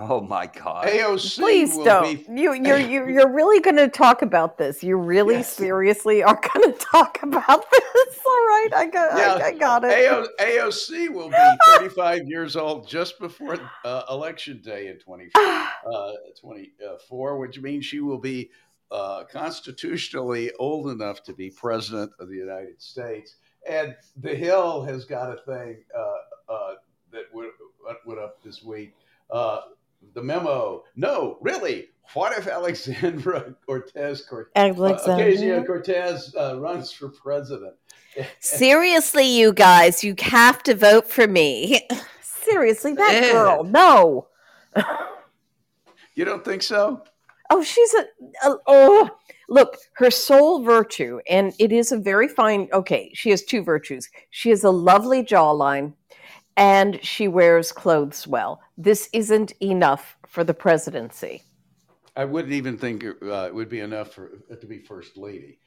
oh 0.00 0.20
my 0.20 0.46
god 0.46 0.86
AOC 0.86 1.38
Please 1.38 1.74
will 1.74 1.84
don't. 1.84 2.26
be. 2.26 2.40
You, 2.40 2.52
you're 2.54 2.78
you're 2.90 3.10
you're 3.10 3.32
really 3.32 3.60
going 3.60 3.76
to 3.76 3.88
talk 3.88 4.22
about 4.22 4.58
this. 4.58 4.82
You 4.82 4.96
really 4.96 5.36
Yes. 5.36 5.52
seriously 5.52 6.22
are 6.22 6.40
going 6.54 6.72
to 6.72 6.78
talk 6.78 7.18
about 7.22 7.64
this. 7.70 8.18
All 8.26 8.32
right, 8.46 8.68
I 8.74 8.86
got 8.86 9.18
Yeah, 9.18 9.44
I, 9.44 9.48
I 9.48 9.52
got 9.58 9.84
it. 9.84 10.08
AO, 10.10 10.26
AOC 10.40 11.08
will 11.10 11.30
be 11.30 11.56
35 11.78 12.22
years 12.26 12.56
old 12.56 12.86
just 12.88 13.18
before 13.18 13.58
uh, 13.84 14.02
election 14.10 14.60
day 14.62 14.88
in 14.88 14.98
20, 14.98 15.30
uh, 15.34 16.12
24, 16.40 17.38
which 17.38 17.60
means 17.60 17.84
she 17.84 18.00
will 18.00 18.18
be 18.18 18.50
uh, 18.90 19.24
constitutionally 19.24 20.50
old 20.58 20.88
enough 20.90 21.22
to 21.24 21.32
be 21.32 21.50
president 21.50 22.10
of 22.20 22.28
the 22.28 22.36
United 22.36 22.80
States. 22.80 23.36
And 23.68 23.94
The 24.16 24.34
Hill 24.34 24.82
has 24.84 25.04
got 25.04 25.30
a 25.32 25.40
thing 25.42 25.78
uh, 25.96 26.52
uh, 26.52 26.74
that 27.12 27.24
went, 27.32 27.50
went 28.06 28.20
up 28.20 28.42
this 28.42 28.62
week. 28.62 28.94
Uh, 29.30 29.60
the 30.14 30.22
memo. 30.22 30.84
No, 30.96 31.38
really. 31.40 31.88
What 32.14 32.36
if 32.36 32.46
Alexandra 32.46 33.54
Cortez 33.66 34.22
Cortez 34.22 34.50
Alexandria. 34.56 35.62
Cortez 35.64 36.34
uh, 36.38 36.58
runs 36.58 36.90
for 36.90 37.10
president? 37.10 37.74
Seriously, 38.40 39.24
you 39.24 39.52
guys, 39.52 40.02
you 40.02 40.14
have 40.20 40.62
to 40.64 40.74
vote 40.74 41.06
for 41.08 41.26
me. 41.26 41.86
Seriously, 42.22 42.94
that 42.94 43.12
Yeah. 43.22 43.32
girl. 43.32 43.64
No. 43.64 44.28
You 46.14 46.24
don't 46.24 46.44
think 46.44 46.62
so? 46.62 47.04
Oh, 47.50 47.62
she's 47.62 47.94
a, 47.94 48.48
a 48.48 48.56
oh. 48.66 49.10
Look, 49.50 49.78
her 49.94 50.10
sole 50.10 50.62
virtue, 50.62 51.20
and 51.28 51.54
it 51.58 51.72
is 51.72 51.90
a 51.90 51.96
very 51.96 52.28
fine. 52.28 52.68
Okay, 52.72 53.10
she 53.14 53.30
has 53.30 53.42
two 53.42 53.62
virtues. 53.62 54.10
She 54.30 54.50
has 54.50 54.62
a 54.62 54.70
lovely 54.70 55.22
jawline, 55.22 55.94
and 56.58 56.98
she 57.04 57.28
wears 57.28 57.70
clothes 57.72 58.26
well. 58.26 58.60
This 58.76 59.08
isn't 59.12 59.52
enough 59.62 60.16
for 60.26 60.42
the 60.44 60.54
presidency. 60.54 61.44
I 62.16 62.24
wouldn't 62.24 62.52
even 62.52 62.76
think 62.76 63.04
uh, 63.04 63.46
it 63.46 63.54
would 63.54 63.68
be 63.68 63.80
enough 63.80 64.12
for 64.12 64.30
to 64.60 64.66
be 64.66 64.78
first 64.80 65.16
lady. 65.16 65.58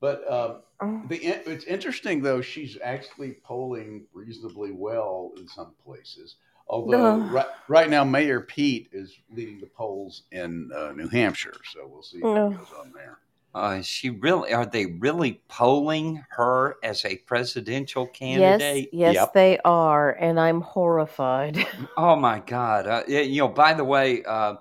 But 0.00 0.30
um, 0.30 0.62
Oh. 0.82 1.02
the 1.08 1.16
it's 1.18 1.64
interesting 1.64 2.22
though. 2.22 2.40
She's 2.40 2.78
actually 2.82 3.36
polling 3.44 4.06
reasonably 4.14 4.72
well 4.72 5.32
in 5.36 5.46
some 5.46 5.72
places. 5.84 6.36
Although 6.68 7.16
No. 7.16 7.32
right, 7.32 7.46
right 7.68 7.90
now 7.90 8.02
Mayor 8.02 8.40
Pete 8.40 8.88
is 8.92 9.14
leading 9.30 9.60
the 9.60 9.66
polls 9.66 10.22
in 10.32 10.70
uh, 10.74 10.92
New 10.92 11.08
Hampshire, 11.08 11.52
so 11.72 11.86
we'll 11.86 12.02
see 12.02 12.18
No. 12.18 12.48
what 12.48 12.58
goes 12.58 12.72
on 12.80 12.92
there. 12.92 13.18
Uh, 13.54 13.82
she 13.82 14.10
really 14.10 14.52
are 14.52 14.66
they 14.66 14.86
really 14.86 15.40
polling 15.48 16.24
her 16.30 16.76
as 16.84 17.04
a 17.04 17.16
presidential 17.18 18.06
candidate 18.06 18.90
yes, 18.92 19.14
Yep. 19.14 19.34
they 19.34 19.58
are, 19.64 20.12
and 20.12 20.38
I'm 20.38 20.60
horrified. 20.60 21.66
Oh 21.96 22.16
my 22.16 22.40
God! 22.40 22.86
Uh, 22.86 23.02
you 23.08 23.38
know, 23.40 23.48
by 23.48 23.74
the 23.74 23.84
way, 23.84 24.22
uh, 24.24 24.54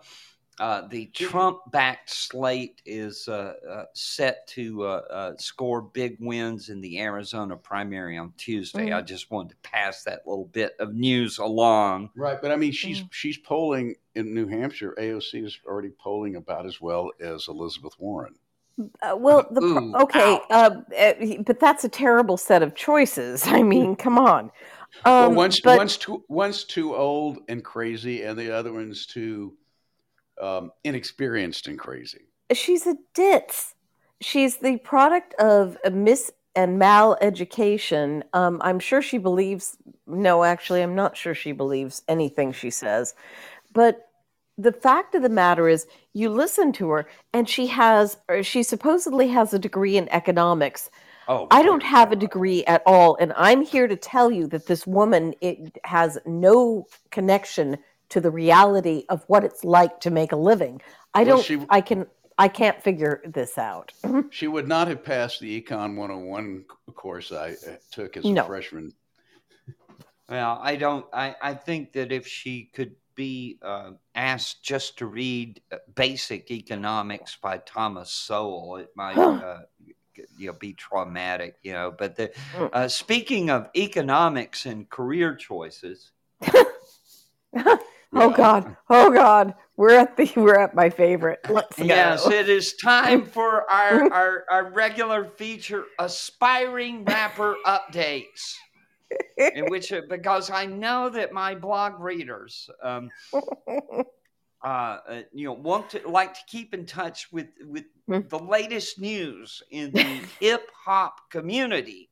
uh, 0.60 0.88
the 0.90 1.06
Trump-backed 1.08 2.10
slate 2.10 2.82
is 2.86 3.28
uh, 3.30 3.54
uh, 3.70 3.86
set 3.94 4.46
to 4.48 4.84
uh, 4.84 5.02
uh, 5.10 5.38
score 5.38 5.82
big 5.82 6.18
wins 6.20 6.68
in 6.70 6.82
the 6.82 7.00
Arizona 7.00 7.56
primary 7.56 8.18
on 8.18 8.34
Tuesday. 8.38 8.92
I 8.92 9.02
just 9.02 9.32
wanted 9.32 9.52
to 9.52 9.70
pass 9.70 10.04
that 10.04 10.28
little 10.28 10.46
bit 10.48 10.76
of 10.80 10.94
news 10.94 11.38
along. 11.38 12.10
Right, 12.16 12.42
but 12.42 12.52
I 12.52 12.58
mean 12.58 12.74
she's 12.74 13.04
she's 13.12 13.38
polling 13.38 13.96
in 14.16 14.34
New 14.34 14.48
Hampshire. 14.48 14.96
AOC 15.00 15.46
is 15.46 15.58
already 15.66 15.92
polling 15.98 16.36
about 16.36 16.66
as 16.66 16.82
well 16.82 17.12
as 17.22 17.48
Elizabeth 17.48 17.94
Warren. 17.98 18.36
Uh, 19.02 19.16
well, 19.18 19.48
the 19.52 19.62
Ooh, 19.62 19.96
okay, 19.96 20.40
uh, 20.50 20.70
but 21.46 21.60
that's 21.60 21.84
a 21.84 21.90
terrible 21.90 22.38
set 22.38 22.64
of 22.64 22.76
choices. 22.76 23.46
I 23.48 23.64
mean, 23.64 23.96
come 23.96 24.18
on. 24.18 24.52
well, 25.06 25.30
Um, 25.30 25.36
one's 25.36 25.60
but 25.60 25.78
one's 25.78 25.98
too 25.98 26.24
one's 26.30 26.64
too 26.64 26.96
old 26.96 27.40
and 27.48 27.64
crazy, 27.64 28.24
and 28.24 28.38
the 28.38 28.52
other 28.52 28.74
one's 28.74 29.06
too 29.06 29.58
um, 30.42 30.72
inexperienced 30.84 31.68
and 31.68 31.80
crazy. 31.80 32.28
she's 32.54 32.88
a 32.88 32.96
ditz. 33.14 33.76
She's 34.22 34.58
the 34.58 34.78
product 34.78 35.34
of 35.36 35.78
a 35.86 35.92
mis 35.92 36.32
and 36.56 36.78
mal-education. 36.80 38.24
Um, 38.34 38.60
I'm 38.64 38.80
sure 38.80 39.02
she 39.02 39.18
believes. 39.18 39.78
No, 40.08 40.44
actually, 40.44 40.82
I'm 40.82 40.96
not 40.96 41.16
sure 41.16 41.34
she 41.36 41.52
believes 41.52 42.02
anything 42.08 42.52
she 42.52 42.70
says. 42.70 43.16
But 43.74 44.09
the 44.60 44.72
fact 44.74 45.16
of 45.16 45.22
the 45.22 45.30
matter 45.30 45.70
is, 45.70 45.88
you 46.14 46.30
listen 46.30 46.72
to 46.74 46.90
her, 46.90 47.08
and 47.34 47.48
she 47.48 47.68
has, 47.68 48.18
or 48.28 48.44
she 48.44 48.62
supposedly 48.62 49.30
has 49.30 49.54
a 49.54 49.60
degree 49.60 49.96
in 49.98 50.10
economics. 50.10 50.92
Oh, 51.30 51.48
I 51.50 51.64
don't 51.64 51.84
have 51.84 52.12
a 52.12 52.16
degree 52.16 52.66
at 52.66 52.84
all, 52.86 53.16
and 53.22 53.32
I'm 53.38 53.62
here 53.62 53.88
to 53.88 53.96
tell 53.96 54.30
you 54.32 54.48
that 54.48 54.68
this 54.68 54.86
woman 54.86 55.34
it 55.42 55.78
has 55.86 56.18
no 56.26 56.88
connection 57.12 57.78
to 58.10 58.20
the 58.20 58.32
reality 58.32 59.06
of 59.10 59.24
what 59.28 59.44
it's 59.46 59.64
like 59.64 60.00
to 60.02 60.12
make 60.12 60.32
a 60.32 60.36
living. 60.36 60.82
I 61.14 61.24
Well, 61.24 61.38
don't. 61.38 61.46
she- 61.46 61.66
I 61.70 61.82
can. 61.82 62.06
I 62.38 62.48
can't 62.48 62.82
figure 62.82 63.22
this 63.26 63.58
out. 63.58 63.92
She 64.32 64.48
would 64.48 64.68
not 64.68 64.88
have 64.88 65.04
passed 65.04 65.40
the 65.42 65.62
Econ 65.62 65.96
101 65.98 66.66
c- 66.70 66.94
course 66.94 67.32
I 67.34 67.52
uh, 67.52 67.76
took 67.92 68.16
as 68.18 68.24
a 68.26 68.32
No. 68.32 68.46
freshman. 68.46 68.94
Well, 70.30 70.60
I 70.62 70.76
don't. 70.76 71.06
I, 71.14 71.36
I 71.42 71.54
think 71.54 71.94
that 71.94 72.12
if 72.12 72.26
she 72.28 72.70
could 72.74 72.96
be 73.20 73.58
uh, 73.62 73.92
asked 74.16 74.64
just 74.64 74.98
to 75.00 75.06
read 75.06 75.60
uh, 75.74 75.76
Basic 75.94 76.50
Economics 76.52 77.36
by 77.36 77.58
Thomas 77.58 78.10
Sowell, 78.12 78.78
it 78.78 78.92
might 78.96 79.18
uh, 79.18 79.60
you 80.38 80.48
know, 80.48 80.54
be 80.54 80.72
traumatic. 80.72 81.58
You 81.62 81.74
know. 81.74 81.92
But 81.92 82.16
the, 82.16 82.32
Mm. 82.56 82.70
uh, 82.72 82.88
speaking 82.88 83.50
of 83.50 83.68
economics 83.76 84.66
and 84.66 84.90
career 84.90 85.36
choices, 85.36 86.12
Oh 88.12 88.32
God! 88.32 88.76
Oh 88.90 89.12
God! 89.12 89.54
We're 89.78 89.94
at 90.00 90.16
the. 90.18 90.32
We're 90.36 90.58
at 90.58 90.74
my 90.74 90.90
favorite. 90.90 91.40
Let's 91.48 91.78
go. 91.78 91.84
yes, 91.86 92.26
it 92.26 92.50
is 92.50 92.74
time 92.82 93.26
for 93.36 93.70
our, 93.70 94.12
our 94.12 94.46
our 94.50 94.72
regular 94.72 95.26
feature, 95.26 95.84
aspiring 96.00 97.04
rapper 97.06 97.56
updates. 97.66 98.56
In 99.56 99.70
which 99.70 99.92
uh, 99.92 100.02
because 100.10 100.50
I 100.50 100.66
know 100.66 101.10
that 101.10 101.32
my 101.34 101.56
blog 101.56 102.00
readers, 102.00 102.70
um, 102.84 103.10
uh, 103.34 104.68
uh, 104.68 105.22
you 105.34 105.46
know, 105.46 105.54
want 105.54 105.90
to 105.92 106.08
like 106.08 106.34
to 106.34 106.42
keep 106.48 106.74
in 106.74 106.86
touch 106.86 107.32
with 107.32 107.48
with 107.62 107.86
Hmm. 108.08 108.22
the 108.28 108.40
latest 108.40 109.00
news 109.00 109.62
in 109.70 109.92
the 109.92 110.22
hip 110.40 110.68
hop 110.76 111.30
community. 111.30 112.10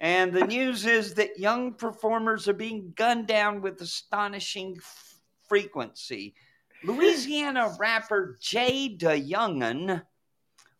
And 0.00 0.32
the 0.32 0.42
news 0.42 0.86
is 0.86 1.14
that 1.14 1.38
young 1.38 1.74
performers 1.74 2.48
are 2.48 2.52
being 2.54 2.92
gunned 2.96 3.28
down 3.28 3.60
with 3.60 3.80
astonishing 3.80 4.74
f- 4.78 5.20
frequency. 5.46 6.34
Louisiana 6.82 7.76
rapper 7.78 8.38
Jay 8.40 8.88
Da 8.88 9.10
Youngan 9.20 10.02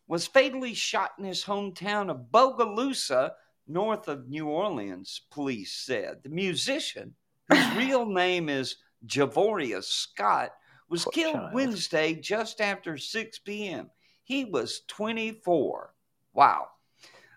was 0.07 0.27
fatally 0.27 0.73
shot 0.73 1.11
in 1.17 1.23
his 1.23 1.45
hometown 1.45 2.09
of 2.09 2.25
Bogalusa, 2.31 3.31
north 3.67 4.07
of 4.07 4.27
New 4.27 4.47
Orleans, 4.47 5.21
police 5.31 5.73
said. 5.73 6.21
The 6.23 6.29
musician, 6.29 7.15
whose 7.49 7.65
real 7.77 8.05
name 8.05 8.49
is 8.49 8.77
Javorius 9.05 9.85
Scott, 9.85 10.51
was 10.89 11.05
killed 11.05 11.35
child. 11.35 11.53
Wednesday 11.53 12.13
just 12.15 12.61
after 12.61 12.97
6 12.97 13.39
p.m. 13.39 13.89
He 14.23 14.45
was 14.45 14.81
24. 14.87 15.93
Wow. 16.33 16.67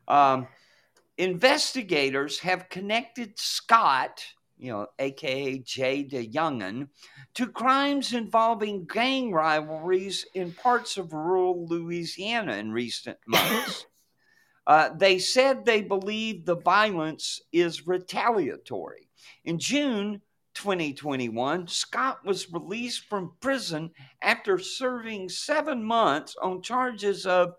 Um, 0.08 0.48
investigators 1.16 2.38
have 2.40 2.68
connected 2.68 3.38
Scott 3.38 4.24
you 4.56 4.70
know, 4.70 4.86
aka 4.98 5.58
Jay 5.58 6.02
Da 6.02 6.26
Youngan, 6.26 6.88
to 7.34 7.46
crimes 7.48 8.12
involving 8.12 8.86
gang 8.86 9.32
rivalries 9.32 10.26
in 10.34 10.52
parts 10.52 10.96
of 10.96 11.12
rural 11.12 11.66
Louisiana 11.66 12.54
in 12.56 12.72
recent 12.72 13.18
months. 13.26 13.86
Uh, 14.66 14.90
they 14.96 15.18
said 15.18 15.64
they 15.64 15.82
believe 15.82 16.44
the 16.44 16.56
violence 16.56 17.40
is 17.52 17.86
retaliatory. 17.86 19.08
In 19.44 19.58
June 19.58 20.20
2021, 20.54 21.66
Scott 21.68 22.24
was 22.24 22.52
released 22.52 23.04
from 23.04 23.32
prison 23.40 23.90
after 24.22 24.58
serving 24.58 25.28
seven 25.28 25.82
months 25.82 26.36
on 26.40 26.62
charges 26.62 27.26
of 27.26 27.54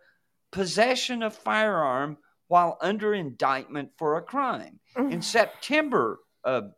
possession 0.51 1.21
of 1.21 1.35
firearm 1.35 2.17
while 2.47 2.77
under 2.81 3.13
indictment 3.13 3.89
for 3.97 4.17
a 4.17 4.21
crime. 4.21 4.79
In 5.11 5.21
September 5.21 6.19
of 6.43 6.71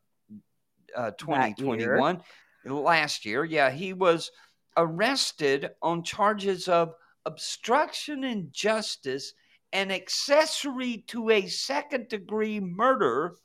uh, 0.95 1.11
2021, 1.11 2.21
last 2.65 3.25
year, 3.25 3.45
yeah, 3.45 3.69
he 3.69 3.93
was 3.93 4.31
arrested 4.75 5.71
on 5.81 6.03
charges 6.03 6.67
of 6.67 6.93
obstruction 7.25 8.23
in 8.23 8.49
justice 8.51 9.33
and 9.73 9.91
accessory 9.91 11.03
to 11.07 11.29
a 11.29 11.47
second 11.47 12.07
degree 12.09 12.59
murder 12.59 13.35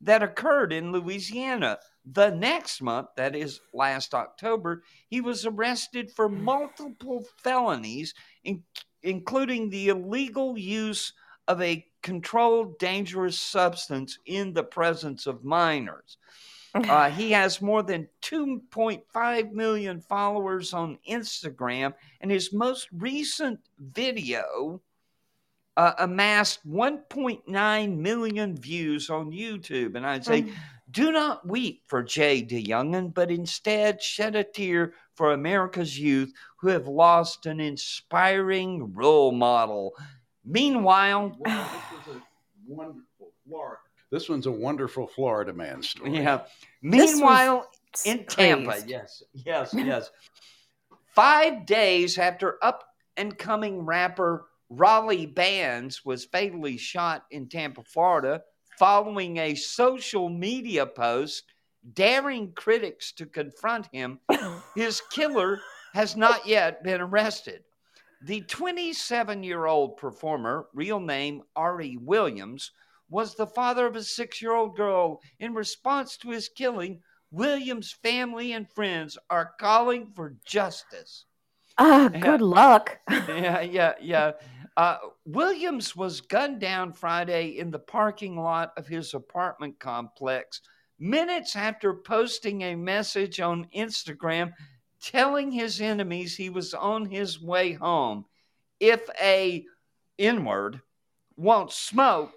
that 0.00 0.22
occurred 0.22 0.72
in 0.72 0.92
Louisiana. 0.92 1.78
The 2.04 2.30
next 2.30 2.82
month, 2.82 3.08
that 3.16 3.34
is 3.34 3.60
last 3.72 4.14
October, 4.14 4.82
he 5.08 5.20
was 5.20 5.46
arrested 5.46 6.10
for 6.10 6.28
multiple 6.28 7.24
felonies, 7.42 8.12
in, 8.44 8.62
including 9.02 9.70
the 9.70 9.88
illegal 9.88 10.58
use 10.58 11.12
of 11.48 11.62
a 11.62 11.86
controlled 12.02 12.78
dangerous 12.78 13.40
substance 13.40 14.18
in 14.26 14.52
the 14.52 14.64
presence 14.64 15.26
of 15.26 15.44
minors. 15.44 16.18
Uh, 16.74 17.08
he 17.08 17.30
has 17.30 17.62
more 17.62 17.84
than 17.84 18.08
2.5 18.22 19.52
million 19.52 20.00
followers 20.00 20.74
on 20.74 20.98
Instagram, 21.08 21.94
and 22.20 22.32
his 22.32 22.52
most 22.52 22.88
recent 22.90 23.60
video 23.78 24.82
uh, 25.76 25.92
amassed 25.98 26.66
1.9 26.68 27.96
million 27.98 28.56
views 28.56 29.10
on 29.10 29.30
YouTube. 29.32 29.96
And 29.96 30.06
I'd 30.06 30.24
say, 30.24 30.46
do 30.90 31.10
not 31.10 31.46
weep 31.46 31.82
for 31.86 32.02
Jay 32.02 32.42
Da 32.42 32.62
Youngan, 32.62 33.12
but 33.12 33.30
instead 33.30 34.00
shed 34.02 34.36
a 34.36 34.44
tear 34.44 34.94
for 35.14 35.32
America's 35.32 35.98
youth 35.98 36.32
who 36.58 36.68
have 36.68 36.86
lost 36.86 37.46
an 37.46 37.60
inspiring 37.60 38.92
role 38.94 39.32
model. 39.32 39.92
Meanwhile, 40.44 41.36
Wow, 41.46 41.70
this 42.06 42.08
is 42.08 42.16
a 42.16 42.22
wonderful 42.66 43.32
Florida. 43.46 43.80
This 44.10 44.28
one's 44.28 44.46
a 44.46 44.52
wonderful 44.52 45.06
Florida 45.08 45.52
man 45.52 45.82
story. 45.82 46.16
yeah. 46.16 46.42
Meanwhile, 46.82 47.68
in 48.04 48.24
Tampa, 48.26 48.66
crazed. 48.70 48.88
yes, 48.88 49.22
yes, 49.32 49.74
yes. 49.76 50.10
Five 51.14 51.66
days 51.66 52.18
after 52.18 52.58
up 52.62 52.84
and 53.16 53.36
coming 53.36 53.84
rapper 53.84 54.46
Rollie 54.70 55.32
Bands 55.32 56.04
was 56.04 56.24
fatally 56.24 56.76
shot 56.76 57.24
in 57.30 57.48
Tampa, 57.48 57.82
Florida, 57.82 58.42
following 58.78 59.38
a 59.38 59.54
social 59.54 60.28
media 60.28 60.86
post 60.86 61.44
daring 61.92 62.52
critics 62.52 63.12
to 63.12 63.26
confront 63.26 63.86
him, 63.92 64.18
his 64.74 65.02
killer 65.12 65.60
has 65.92 66.16
not 66.16 66.46
yet 66.46 66.82
been 66.82 67.00
arrested. 67.00 67.62
The 68.22 68.40
27 68.42 69.42
year 69.42 69.66
old 69.66 69.98
performer, 69.98 70.66
real 70.72 70.98
name 71.00 71.42
Ari 71.56 71.98
Williams, 72.00 72.70
was 73.10 73.34
the 73.34 73.46
father 73.46 73.86
of 73.86 73.96
a 73.96 74.02
six 74.02 74.40
year 74.40 74.54
old 74.54 74.76
girl. 74.76 75.20
In 75.40 75.52
response 75.52 76.16
to 76.18 76.30
his 76.30 76.48
killing, 76.48 77.02
Williams' 77.30 77.92
family 77.92 78.52
and 78.52 78.70
friends 78.70 79.18
are 79.28 79.52
calling 79.60 80.10
for 80.14 80.36
justice. 80.46 81.26
Ah, 81.76 82.08
Yeah. 82.12 82.20
good 82.20 82.40
luck. 82.40 82.98
yeah, 83.10 83.60
yeah, 83.60 83.94
yeah. 84.00 84.32
Uh, 84.76 84.98
Williams 85.24 85.94
was 85.94 86.20
gunned 86.20 86.60
down 86.60 86.92
Friday 86.92 87.58
in 87.58 87.70
the 87.70 87.78
parking 87.78 88.36
lot 88.36 88.72
of 88.76 88.86
his 88.86 89.14
apartment 89.14 89.78
complex 89.78 90.60
minutes 90.98 91.54
after 91.54 91.94
posting 91.94 92.62
a 92.62 92.74
message 92.74 93.40
on 93.40 93.68
Instagram 93.76 94.52
telling 95.00 95.52
his 95.52 95.80
enemies 95.80 96.36
he 96.36 96.50
was 96.50 96.72
on 96.74 97.04
his 97.04 97.40
way 97.40 97.72
home. 97.72 98.24
If 98.80 99.08
a 99.20 99.64
N 100.18 100.44
word 100.44 100.80
won't 101.36 101.72
smoke, 101.72 102.32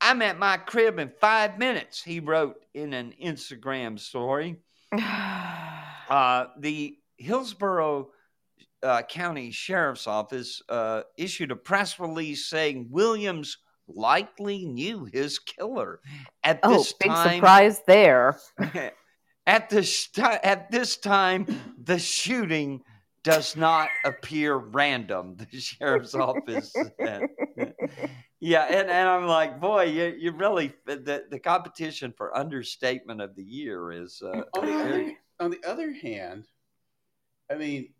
I'm 0.00 0.22
at 0.22 0.38
my 0.38 0.56
crib 0.56 0.98
in 0.98 1.10
five 1.20 1.58
minutes, 1.58 2.02
he 2.02 2.20
wrote 2.20 2.56
in 2.74 2.92
an 2.92 3.14
Instagram 3.22 3.98
story. 3.98 4.56
Uh, 6.08 6.46
the 6.58 6.96
Hillsborough 7.18 8.08
uh, 8.82 9.02
County 9.02 9.50
Sheriff's 9.50 10.06
Office 10.06 10.62
uh, 10.68 11.02
issued 11.16 11.50
a 11.50 11.56
press 11.56 11.98
release 11.98 12.48
saying 12.48 12.88
Williams 12.90 13.58
likely 13.86 14.64
knew 14.64 15.08
his 15.12 15.38
killer. 15.38 16.00
At 16.44 16.60
oh, 16.62 16.78
this 16.78 16.92
big 16.92 17.10
time, 17.10 17.36
surprise 17.36 17.82
there. 17.86 18.38
at 19.46 19.70
this 19.70 20.08
ti- 20.08 20.22
at 20.22 20.70
this 20.70 20.96
time, 20.96 21.46
the 21.82 21.98
shooting 21.98 22.82
does 23.24 23.56
not 23.56 23.88
appear 24.04 24.56
random. 24.56 25.36
The 25.50 25.60
sheriff's 25.60 26.14
office 26.14 26.74
said. 27.00 27.28
Yeah, 28.40 28.66
and, 28.66 28.88
and 28.88 29.08
I'm 29.08 29.26
like, 29.26 29.60
boy, 29.60 29.84
you, 29.84 30.14
you 30.16 30.30
really 30.32 30.72
the, 30.86 31.24
the 31.28 31.40
competition 31.40 32.14
for 32.16 32.36
understatement 32.36 33.20
of 33.20 33.34
the 33.34 33.42
year 33.42 33.90
is 33.90 34.22
uh, 34.24 34.42
on 34.56 34.66
the 34.66 34.74
other 34.74 35.12
on 35.40 35.50
the 35.50 35.60
other 35.66 35.92
hand, 35.92 36.46
I 37.50 37.56
mean, 37.56 37.90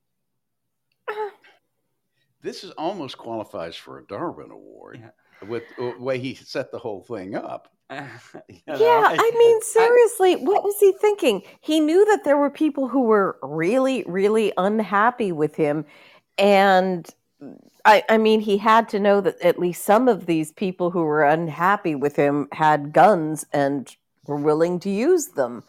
this 2.43 2.65
is 2.65 2.71
almost 2.73 3.19
qualifies 3.19 3.77
for 3.77 3.99
a 3.99 4.07
Darwin 4.07 4.51
Award 4.51 5.11
with 5.47 5.65
the 5.77 5.95
way 5.99 6.19
he 6.19 6.35
set 6.35 6.71
the 6.71 6.79
whole 6.79 7.03
thing 7.03 7.35
up. 7.35 7.73
you 7.91 7.97
yeah, 8.67 8.75
know, 8.77 9.17
I 9.19 9.33
mean, 9.39 9.61
seriously, 9.63 10.37
what 10.37 10.63
was 10.63 10.77
he 10.79 10.93
thinking? 11.01 11.43
He 11.61 11.81
knew 11.81 12.05
that 12.07 12.25
there 12.25 12.37
were 12.37 12.51
people 12.51 12.89
who 12.89 13.03
were 13.03 13.39
really, 13.43 14.05
really 14.07 14.53
unhappy 14.57 15.33
with 15.33 15.55
him. 15.55 15.87
And 16.37 17.09
I, 17.85 18.05
I 18.09 18.19
mean, 18.19 18.41
he 18.41 18.59
had 18.59 18.89
to 18.91 19.01
know 19.01 19.21
that 19.21 19.41
at 19.41 19.59
least 19.59 19.85
some 19.85 20.09
of 20.09 20.27
these 20.27 20.53
people 20.53 20.91
who 20.91 21.03
were 21.03 21.25
unhappy 21.25 21.95
with 21.95 22.17
him 22.17 22.49
had 22.53 22.93
guns 22.93 23.47
and 23.53 23.95
were 24.27 24.37
willing 24.37 24.81
to 24.81 24.91
use 24.91 25.29
them. 25.29 25.65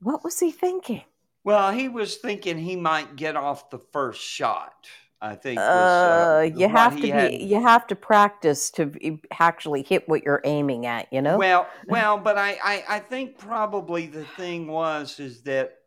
What 0.00 0.22
was 0.22 0.38
he 0.38 0.50
thinking? 0.50 1.02
Well, 1.44 1.72
he 1.72 1.88
was 1.88 2.16
thinking 2.16 2.58
he 2.58 2.76
might 2.76 3.16
get 3.16 3.36
off 3.36 3.70
the 3.70 3.78
first 3.78 4.22
shot. 4.22 4.86
I 5.20 5.36
think. 5.36 5.58
Was, 5.58 5.66
Uh, 5.68 6.50
you 6.56 6.68
have 6.68 6.96
to 6.96 7.02
be, 7.02 7.10
had- 7.10 7.32
you 7.32 7.62
have 7.62 7.86
to 7.86 7.94
practice 7.94 8.70
to 8.72 9.20
actually 9.38 9.82
hit 9.82 10.08
what 10.08 10.24
you're 10.24 10.40
aiming 10.44 10.84
at, 10.84 11.06
you 11.12 11.22
know? 11.22 11.38
Well, 11.38 11.68
well, 11.86 12.18
but 12.18 12.36
I, 12.36 12.58
I, 12.62 12.84
I 12.88 12.98
think 12.98 13.38
probably 13.38 14.08
the 14.08 14.24
thing 14.24 14.66
was 14.66 15.20
is 15.20 15.42
that 15.42 15.78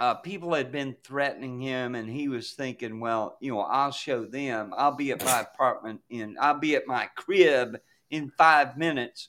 uh, 0.00 0.14
people 0.14 0.52
had 0.52 0.72
been 0.72 0.96
threatening 1.04 1.60
him, 1.60 1.94
and 1.94 2.10
he 2.10 2.26
was 2.26 2.50
thinking, 2.52 2.98
well, 2.98 3.36
you 3.40 3.52
know, 3.52 3.60
I'll 3.60 3.92
show 3.92 4.24
them. 4.24 4.74
I'll 4.76 4.96
be 4.96 5.12
at 5.12 5.24
my 5.24 5.40
apartment 5.54 6.00
in, 6.10 6.36
I'll 6.40 6.58
be 6.58 6.74
at 6.74 6.88
my 6.88 7.06
crib 7.14 7.78
in 8.10 8.32
five 8.36 8.76
minutes, 8.76 9.28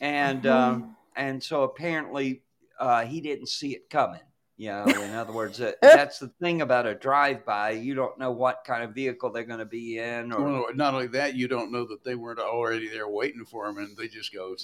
and 0.00 0.46
um, 0.46 0.96
and 1.16 1.42
so 1.42 1.64
apparently 1.64 2.42
uh, 2.78 3.04
he 3.04 3.20
didn't 3.20 3.48
see 3.48 3.74
it 3.74 3.90
coming. 3.90 4.20
You 4.58 4.70
know, 4.70 4.84
in 4.86 5.14
other 5.14 5.32
words, 5.32 5.60
uh, 5.60 5.72
that's 5.80 6.18
the 6.18 6.28
thing 6.40 6.62
about 6.62 6.84
a 6.84 6.94
drive-by. 6.94 7.70
You 7.70 7.94
don't 7.94 8.18
know 8.18 8.32
what 8.32 8.64
kind 8.66 8.82
of 8.82 8.92
vehicle 8.92 9.30
they're 9.30 9.44
going 9.44 9.60
to 9.60 9.64
be 9.64 9.98
in, 9.98 10.32
or 10.32 10.42
Well, 10.42 10.66
not 10.74 10.94
only 10.94 11.06
that, 11.08 11.34
you 11.36 11.46
don't 11.46 11.70
know 11.70 11.86
that 11.86 12.02
they 12.04 12.16
weren't 12.16 12.40
already 12.40 12.88
there 12.88 13.08
waiting 13.08 13.44
for 13.44 13.66
him, 13.68 13.78
and 13.78 13.96
they 13.96 14.08
just 14.08 14.34
go, 14.34 14.56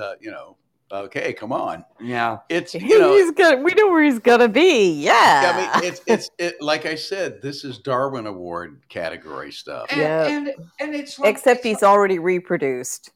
uh, 0.00 0.12
you 0.20 0.30
know, 0.30 0.56
okay, 0.92 1.32
come 1.32 1.50
on. 1.52 1.84
yeah. 2.00 2.38
It's 2.48 2.74
you 2.74 2.98
know, 2.98 3.16
he's 3.16 3.32
gonna, 3.32 3.56
we 3.60 3.74
know 3.74 3.88
where 3.88 4.04
he's 4.04 4.20
gonna 4.20 4.48
be. 4.48 4.92
Yeah. 5.02 5.52
I 5.74 5.80
mean, 5.80 5.90
it's 5.90 6.00
it's 6.06 6.30
it, 6.38 6.62
like 6.62 6.86
I 6.86 6.94
said, 6.94 7.42
this 7.42 7.64
is 7.64 7.78
Darwin 7.78 8.26
Award 8.26 8.82
category 8.88 9.50
stuff. 9.50 9.88
And, 9.90 10.00
Yeah. 10.00 10.26
and 10.28 10.48
and 10.78 10.94
it's 10.94 11.18
like, 11.18 11.28
Except 11.34 11.58
it's 11.58 11.66
he's 11.66 11.82
already 11.82 12.18
reproduced. 12.20 13.10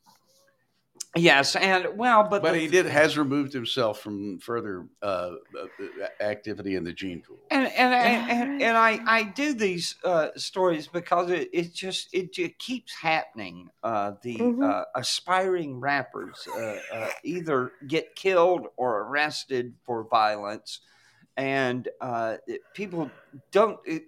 Yes, 1.17 1.55
and 1.55 1.97
well, 1.97 2.25
but, 2.25 2.43
But 2.43 2.53
the- 2.53 2.61
he 2.61 2.67
did 2.67 2.87
has 2.87 3.17
removed 3.17 3.53
himself 3.53 4.01
from 4.01 4.39
further 4.41 4.87
uh, 5.03 5.33
uh, 5.57 6.07
activity 6.21 6.75
in 6.75 6.83
the 6.85 6.93
gene 6.93 7.23
pool. 7.23 7.39
and 7.51 7.69
and 7.73 7.95
I, 7.95 7.99
and, 8.29 8.63
and 8.63 8.77
I 8.77 9.01
I 9.07 9.23
do 9.25 9.55
these 9.55 9.95
uh, 10.05 10.29
stories 10.37 10.89
because 10.89 11.31
it, 11.31 11.51
it 11.53 11.73
just 11.73 12.09
it 12.13 12.33
just 12.33 12.59
keeps 12.59 12.95
happening. 12.95 13.69
Uh, 13.83 14.13
the 14.23 14.37
Mhm. 14.37 14.63
uh, 14.71 14.85
aspiring 14.97 15.79
rappers 15.79 16.49
uh, 16.49 16.77
uh, 16.97 17.11
either 17.23 17.73
get 17.87 18.17
killed 18.17 18.67
or 18.77 19.03
arrested 19.03 19.75
for 19.85 20.09
violence, 20.11 20.81
and 21.37 21.89
uh, 22.01 22.39
it- 22.49 22.63
people 22.73 23.11
don't. 23.53 23.79
It, 23.87 24.05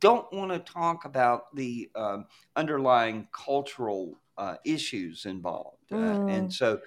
don't 0.00 0.30
want 0.32 0.50
to 0.50 0.58
talk 0.58 1.04
about 1.04 1.54
the 1.54 1.88
um, 1.94 2.26
underlying 2.56 3.28
cultural 3.32 4.18
uh, 4.38 4.56
issues 4.64 5.26
involved, 5.26 5.92
uh, 5.92 5.96
Mm. 5.96 6.24
and 6.28 6.52
so 6.52 6.80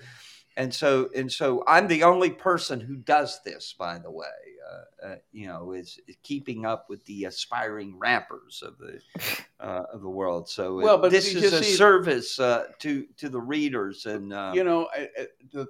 and 0.57 0.73
so 0.73 1.09
and 1.15 1.31
so 1.31 1.63
I'm 1.67 1.87
the 1.87 2.03
only 2.03 2.29
person 2.31 2.79
who 2.79 2.95
does 2.97 3.39
this, 3.43 3.73
by 3.77 3.97
the 3.99 4.11
way. 4.11 4.25
Uh, 4.69 5.07
uh, 5.07 5.15
you 5.31 5.47
know, 5.47 5.71
is, 5.71 5.99
is 6.07 6.17
keeping 6.21 6.65
up 6.65 6.85
with 6.89 7.03
the 7.05 7.23
aspiring 7.25 7.97
rappers 7.97 8.61
of 8.65 8.77
the 8.77 8.99
uh, 9.59 9.83
of 9.93 10.01
the 10.01 10.09
world. 10.09 10.47
So 10.49 10.75
Well, 10.75 10.95
uh, 10.95 11.01
but 11.01 11.11
this 11.11 11.33
is 11.33 11.53
a 11.53 11.63
see- 11.63 11.75
service 11.75 12.39
uh, 12.39 12.65
to 12.79 13.05
to 13.17 13.29
the 13.29 13.41
readers, 13.41 14.05
and 14.05 14.31
uh, 14.33 14.51
you 14.53 14.63
know 14.63 14.87
I- 14.93 15.09
I- 15.17 15.27
the 15.51 15.67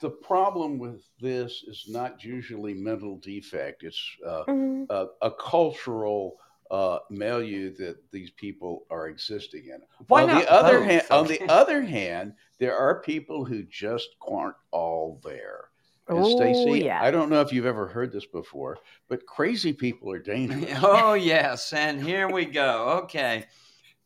the 0.00 0.10
problem 0.10 0.78
with 0.78 1.02
this 1.20 1.64
is 1.66 1.84
not 1.88 2.24
usually 2.24 2.74
mental 2.74 3.18
defect 3.18 3.82
it's 3.84 4.02
uh, 4.26 4.44
Mhm. 4.48 4.86
a, 4.90 5.06
a 5.22 5.30
cultural 5.30 6.36
uh, 6.72 6.98
milieu 7.10 7.70
that 7.76 7.98
these 8.10 8.30
people 8.30 8.86
are 8.90 9.06
existing 9.08 9.66
in 9.66 9.80
why 10.08 10.22
on 10.22 10.28
not 10.28 10.42
the 10.42 10.52
other 10.52 10.82
hand 10.82 11.02
on 11.10 11.26
the 11.26 11.40
other 11.48 11.82
hand 11.82 12.32
there 12.58 12.76
are 12.76 13.00
people 13.02 13.44
who 13.44 13.62
just 13.64 14.08
aren't 14.26 14.56
all 14.70 15.20
there 15.22 15.68
and 16.08 16.18
Oh, 16.18 16.36
Stacy, 16.36 16.84
yeah. 16.84 17.00
I 17.00 17.12
don't 17.12 17.30
know 17.30 17.40
if 17.40 17.52
you've 17.52 17.64
ever 17.64 17.86
heard 17.86 18.12
this 18.12 18.26
before, 18.26 18.78
but 19.08 19.24
crazy 19.24 19.72
people 19.72 20.10
are 20.10 20.18
dangerous. 20.18 20.78
Oh, 20.82 21.14
yes. 21.14 21.72
And 21.72 22.02
here 22.02 22.28
we 22.28 22.44
go. 22.44 23.02
Okay. 23.04 23.44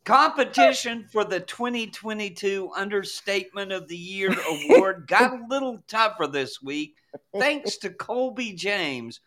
Competition 0.05 1.05
for 1.11 1.25
the 1.25 1.39
2022 1.39 2.71
Understatement 2.75 3.71
of 3.71 3.87
the 3.87 3.97
Year 3.97 4.33
award 4.47 5.07
got 5.07 5.33
a 5.33 5.45
little 5.49 5.83
tougher 5.87 6.27
this 6.27 6.61
week 6.61 6.95
thanks 7.37 7.77
to 7.77 7.89
Colby 7.89 8.53
James, 8.53 9.19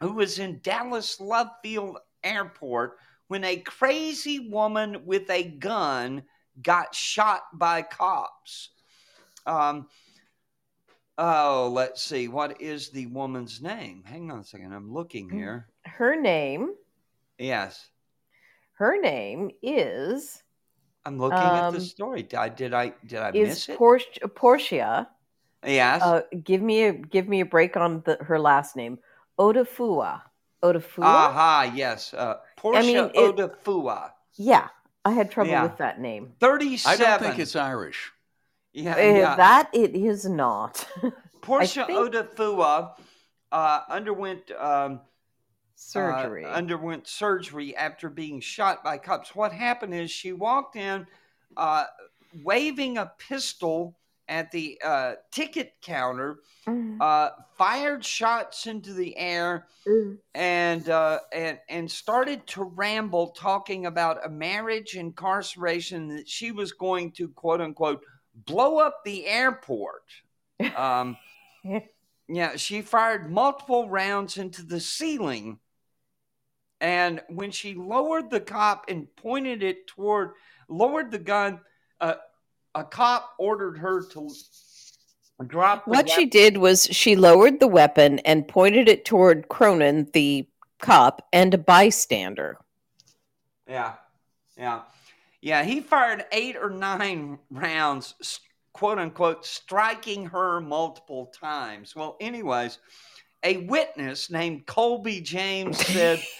who 0.00 0.12
was 0.12 0.38
in 0.38 0.60
Dallas 0.62 1.20
Love 1.20 1.48
Field 1.62 1.98
Airport 2.24 2.98
when 3.28 3.44
a 3.44 3.56
crazy 3.56 4.50
woman 4.50 5.04
with 5.06 5.28
a 5.30 5.42
gun 5.44 6.22
got 6.60 6.94
shot 6.94 7.42
by 7.54 7.82
cops. 7.82 8.70
Um, 9.46 9.88
oh, 11.18 11.70
let's 11.72 12.02
see. 12.02 12.28
What 12.28 12.60
is 12.60 12.90
the 12.90 13.06
woman's 13.06 13.60
name? 13.62 14.02
Hang 14.04 14.30
on 14.30 14.40
a 14.40 14.44
second. 14.44 14.72
I'm 14.72 14.92
looking 14.92 15.28
here. 15.30 15.68
Her 15.84 16.20
name, 16.20 16.74
Yes. 17.38 17.88
her 18.74 19.00
name 19.00 19.50
is 19.62 20.42
I'm 21.04 21.18
looking 21.18 21.38
at 21.38 21.64
Um, 21.64 21.74
the 21.74 21.80
story. 21.80 22.22
Did 22.22 22.34
I 22.38 22.48
did 22.48 22.74
I 22.74 22.92
did 23.06 23.18
I 23.18 23.30
is 23.30 23.48
miss 23.48 23.68
it? 23.70 23.78
Portia. 23.78 24.28
Portia. 24.28 25.08
yes. 25.66 26.02
Uh, 26.02 26.22
give 26.44 26.62
me 26.62 26.84
a 26.84 26.92
give 26.92 27.26
me 27.28 27.40
a 27.40 27.44
break 27.46 27.76
on 27.76 28.02
the, 28.04 28.16
her 28.20 28.38
last 28.38 28.76
name. 28.76 28.98
Odufuwa. 29.38 30.22
Odufuwa. 30.62 31.04
Aha, 31.04 31.72
yes. 31.74 32.14
Uh, 32.14 32.36
Portia 32.56 32.82
mean, 32.82 32.96
it- 32.96 33.14
Odufuwa. 33.36 34.12
Yeah, 34.34 34.68
I 35.04 35.10
had 35.12 35.30
trouble 35.30 35.50
Yeah. 35.50 35.64
with 35.64 35.76
that 35.78 36.00
name. 36.00 36.32
37. 36.40 36.92
I 36.92 36.96
don't 37.10 37.20
think 37.20 37.38
it's 37.38 37.56
Irish. 37.56 38.12
yeah, 38.72 38.94
Uh, 38.94 38.98
yeah. 38.98 39.36
That 39.36 39.68
it 39.72 39.94
is 39.94 40.24
not. 40.24 40.86
Portia 41.42 41.84
think- 41.86 41.98
Odufuwa 41.98 42.94
uh, 43.50 43.80
underwent 43.88 44.50
um, 44.58 45.00
Surgery. 45.74 46.44
uh, 46.44 46.48
underwent 46.50 47.08
surgery 47.08 47.74
after 47.76 48.08
being 48.08 48.40
shot 48.40 48.84
by 48.84 48.96
cops. 48.98 49.34
What 49.34 49.52
happened 49.52 49.94
is 49.94 50.10
she 50.10 50.32
walked 50.32 50.76
in 50.76 51.06
uh, 51.56 51.84
waving 52.44 52.98
a 52.98 53.12
pistol 53.18 53.98
at 54.28 54.50
the 54.50 54.80
uh, 54.84 55.14
ticket 55.30 55.74
counter, 55.82 56.40
Mm. 56.66 56.98
uh, 57.00 57.30
fired 57.58 58.04
shots 58.04 58.68
into 58.68 58.92
the 58.92 59.16
air, 59.16 59.66
Mm. 59.84 60.18
and 60.34 60.88
uh, 60.88 61.18
and 61.32 61.58
and 61.68 61.90
started 61.90 62.46
to 62.48 62.62
ramble, 62.62 63.28
talking 63.30 63.86
about 63.86 64.24
a 64.24 64.28
marriage 64.28 64.94
incarceration 64.94 66.06
that 66.14 66.28
she 66.28 66.52
was 66.52 66.72
going 66.72 67.10
to 67.12 67.28
quote 67.30 67.60
unquote 67.60 68.04
blow 68.34 68.78
up 68.78 69.04
the 69.04 69.26
airport. 69.26 70.04
Um, 70.76 71.16
yeah, 72.28 72.56
she 72.56 72.82
fired 72.82 73.30
multiple 73.30 73.88
rounds 73.88 74.38
into 74.38 74.62
the 74.62 74.80
ceiling, 74.80 75.58
and 76.80 77.22
when 77.28 77.50
she 77.50 77.74
lowered 77.74 78.30
the 78.30 78.40
cop 78.40 78.86
and 78.88 79.14
pointed 79.16 79.62
it 79.62 79.86
toward, 79.86 80.32
lowered 80.68 81.10
the 81.10 81.18
gun, 81.18 81.60
uh, 82.00 82.14
a 82.74 82.84
cop 82.84 83.34
ordered 83.38 83.78
her 83.78 84.02
to 84.02 84.30
drop. 85.46 85.84
The 85.84 85.90
What 85.90 86.10
she 86.10 86.26
did 86.26 86.58
was 86.58 86.84
she 86.90 87.16
lowered 87.16 87.60
the 87.60 87.68
weapon 87.68 88.18
and 88.20 88.46
pointed 88.46 88.88
it 88.88 89.04
toward 89.04 89.48
Cronin, 89.48 90.08
the 90.12 90.46
cop, 90.80 91.26
and 91.32 91.54
a 91.54 91.58
bystander. 91.58 92.58
Yeah, 93.68 93.94
yeah, 94.56 94.82
yeah. 95.40 95.64
He 95.64 95.80
fired 95.80 96.24
eight 96.32 96.56
or 96.56 96.70
nine 96.70 97.38
rounds, 97.50 98.40
quote 98.72 98.98
unquote, 98.98 99.46
striking 99.46 100.26
her 100.26 100.60
multiple 100.60 101.26
times. 101.26 101.94
Well, 101.94 102.16
anyways, 102.20 102.78
a 103.42 103.58
witness 103.58 104.30
named 104.30 104.66
Colby 104.66 105.20
James 105.20 105.78
said. 105.78 106.22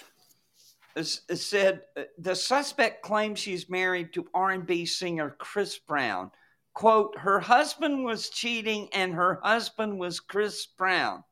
Said 1.01 1.81
uh, 1.97 2.03
the 2.17 2.35
suspect 2.35 3.01
claims 3.03 3.39
she's 3.39 3.69
married 3.69 4.13
to 4.13 4.27
R&B 4.33 4.85
singer 4.85 5.31
Chris 5.39 5.79
Brown. 5.79 6.31
"Quote: 6.73 7.17
Her 7.17 7.39
husband 7.39 8.03
was 8.03 8.29
cheating, 8.29 8.89
and 8.93 9.13
her 9.13 9.39
husband 9.43 9.99
was 9.99 10.19
Chris 10.19 10.65
Brown, 10.65 11.23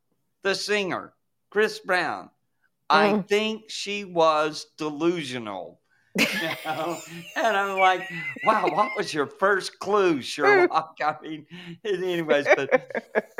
the 0.43 0.55
singer, 0.55 1.14
Chris 1.49 1.80
Brown. 1.80 2.30
I 2.89 3.14
Mm. 3.14 3.28
think 3.28 3.70
she 3.70 4.05
was 4.05 4.66
delusional." 4.78 5.80
you 6.20 6.26
know? 6.66 6.97
And 7.36 7.55
I'm 7.55 7.80
like, 7.80 8.09
wow, 8.43 8.68
what 8.68 8.91
was 8.97 9.14
your 9.14 9.28
first 9.28 9.80
clue, 9.80 10.22
Sherlock? 10.22 10.97
I 11.01 11.16
mean, 11.22 11.45
anyways, 11.86 12.47
but 12.55 12.91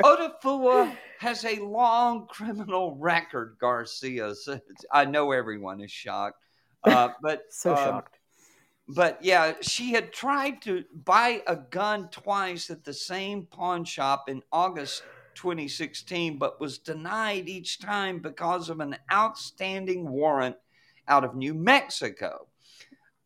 Odufuwa 0.02 0.96
has 1.18 1.44
a 1.44 1.56
long 1.56 2.26
criminal 2.28 2.96
record, 2.96 3.56
Garcia. 3.60 4.34
So 4.34 4.58
I 4.90 5.04
know 5.04 5.32
everyone 5.32 5.80
is 5.80 5.90
shocked. 5.90 6.42
Uh, 6.84 7.10
but 7.22 7.42
so 7.50 7.72
um, 7.72 7.76
shocked. 7.76 8.18
but 8.88 9.22
yeah, 9.22 9.54
she 9.60 9.92
had 9.92 10.12
tried 10.12 10.62
to 10.62 10.84
buy 11.04 11.42
a 11.46 11.56
gun 11.56 12.08
twice 12.10 12.70
at 12.70 12.84
the 12.84 12.94
same 12.94 13.46
pawn 13.46 13.84
shop 13.84 14.28
in 14.28 14.42
August 14.50 15.02
2016, 15.34 16.38
but 16.38 16.60
was 16.60 16.78
denied 16.78 17.48
each 17.48 17.80
time 17.80 18.18
because 18.18 18.68
of 18.68 18.80
an 18.80 18.96
outstanding 19.12 20.08
warrant 20.08 20.56
out 21.08 21.24
of 21.24 21.34
New 21.34 21.54
Mexico. 21.54 22.46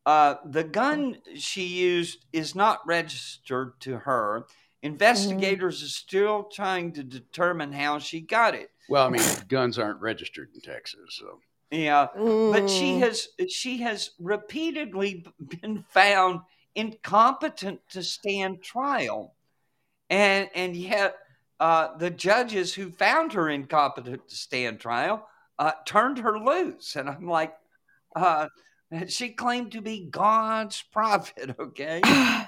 Uh, 0.07 0.37
the 0.45 0.63
gun 0.63 1.17
she 1.35 1.65
used 1.65 2.25
is 2.31 2.55
not 2.55 2.79
registered 2.87 3.79
to 3.81 3.97
her. 3.97 4.45
Investigators 4.81 5.83
are 5.83 5.87
still 5.87 6.43
trying 6.45 6.93
to 6.93 7.03
determine 7.03 7.73
how 7.73 7.99
she 7.99 8.21
got 8.21 8.55
it. 8.55 8.69
Well, 8.87 9.05
I 9.05 9.09
mean, 9.09 9.43
guns 9.49 9.77
aren't 9.77 9.99
registered 9.99 10.49
in 10.55 10.61
Texas, 10.61 11.19
so 11.19 11.39
Yeah, 11.71 12.07
but 12.49 12.69
she 12.69 12.95
Mm. 12.95 12.99
has 12.99 13.27
she 13.49 13.79
has 13.79 14.11
repeatedly 14.17 15.25
been 15.61 15.83
found 15.83 16.39
incompetent 16.73 17.81
to 17.89 18.01
stand 18.01 18.63
trial 18.63 19.35
and 20.09 20.49
and 20.55 20.75
yet 20.75 21.15
uh, 21.59 21.97
the 21.97 22.09
judges 22.09 22.73
who 22.73 22.91
found 22.91 23.33
her 23.33 23.49
incompetent 23.49 24.27
to 24.29 24.35
stand 24.35 24.79
trial 24.79 25.27
uh, 25.59 25.71
turned 25.85 26.19
her 26.19 26.39
loose 26.39 26.95
and 26.95 27.09
i'm 27.09 27.27
like 27.27 27.55
uh, 28.15 28.47
she 29.07 29.29
claimed 29.29 29.71
to 29.71 29.81
be 29.81 30.05
god's 30.09 30.83
prophet 30.91 31.55
okay 31.59 32.01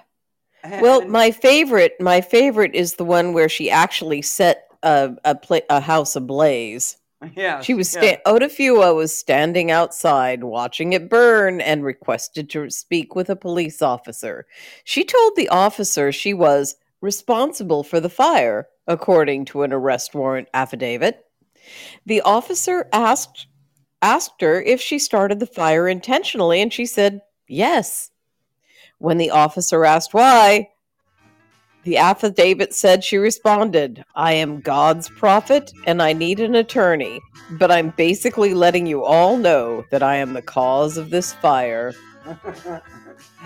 Well, 0.64 1.08
my 1.08 1.32
favorite, 1.32 1.94
my 2.00 2.22
favorite 2.22 2.76
is 2.76 2.96
the 2.96 3.06
one 3.06 3.34
where 3.34 3.50
she 3.50 3.70
actually 3.70 4.22
set 4.22 4.68
a 4.84 5.16
a, 5.24 5.36
pla- 5.36 5.60
a 5.70 5.80
house 5.80 6.16
ablaze. 6.16 6.98
yeah 7.34 7.62
She 7.62 7.74
was 7.74 7.94
yeah. 7.94 8.02
sta- 8.02 8.22
Odufuwa 8.26 8.96
was 8.96 9.18
standing 9.18 9.72
outside 9.72 10.44
watching 10.44 10.94
it 10.94 11.10
burn 11.10 11.62
and 11.62 11.84
requested 11.84 12.50
to 12.52 12.70
speak 12.70 13.16
with 13.16 13.30
a 13.30 13.36
police 13.36 13.82
officer. 13.82 14.46
She 14.84 15.04
told 15.06 15.36
the 15.36 15.50
officer 15.50 16.12
she 16.12 16.34
was 16.34 16.76
responsible 17.02 17.84
for 17.84 18.00
the 18.00 18.10
fire, 18.10 18.68
according 18.88 19.46
to 19.46 19.64
an 19.64 19.72
arrest 19.72 20.14
warrant 20.14 20.50
affidavit. 20.54 21.26
The 22.06 22.22
officer 22.22 22.88
asked 22.92 23.48
asked 24.02 24.42
her 24.42 24.62
if 24.62 24.80
she 24.82 25.00
started 25.00 25.40
the 25.40 25.46
fire 25.46 25.88
intentionally 25.88 26.62
and 26.62 26.72
she 26.72 26.86
said 26.86 27.22
yes. 27.48 28.12
When 29.00 29.18
the 29.18 29.30
officer 29.32 29.86
asked 29.86 30.14
why, 30.14 30.70
the 31.84 31.98
affidavit 31.98 32.74
said 32.74 33.04
she 33.04 33.18
responded, 33.18 34.04
I 34.16 34.34
am 34.34 34.60
God's 34.60 35.10
prophet 35.10 35.72
and 35.86 36.02
I 36.02 36.12
need 36.14 36.40
an 36.42 36.56
attorney, 36.56 37.20
but 37.52 37.72
I'm 37.72 37.92
basically 37.92 38.54
letting 38.54 38.86
you 38.86 39.04
all 39.04 39.38
know 39.38 39.86
that 39.92 40.04
I 40.04 40.16
am 40.18 40.34
the 40.34 40.42
cause 40.42 40.98
of 40.98 41.10
this 41.10 41.34
fire. 41.34 41.94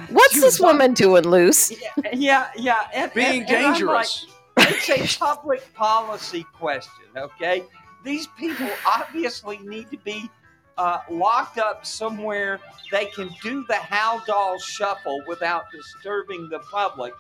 What's 0.10 0.34
She 0.34 0.40
this 0.40 0.60
was 0.60 0.62
on- 0.62 0.68
woman 0.68 0.94
doing 0.94 1.24
loose? 1.24 1.72
yeah 1.72 2.10
yeah 2.14 2.50
yeah 2.58 2.88
and, 2.94 3.14
being 3.14 3.42
and- 3.44 3.50
and 3.52 3.66
I'm 3.68 3.86
like, 3.86 4.08
dangerous. 4.08 4.28
it's 4.58 5.16
a 5.16 5.20
public 5.20 5.74
policy 5.74 6.46
question, 6.54 7.06
okay? 7.16 7.64
These 8.04 8.28
people 8.38 8.70
obviously 8.88 9.60
need 9.60 9.90
to 9.92 9.98
be 9.98 10.30
uh, 10.78 11.00
locked 11.10 11.58
up 11.58 11.86
somewhere 11.86 12.60
they 12.92 13.06
can 13.06 13.30
do 13.42 13.66
the 13.68 13.74
Haldol 13.74 14.62
shuffle 14.62 15.22
without 15.28 15.64
disturbing 15.72 16.50
the 16.50 16.60
public. 16.60 17.14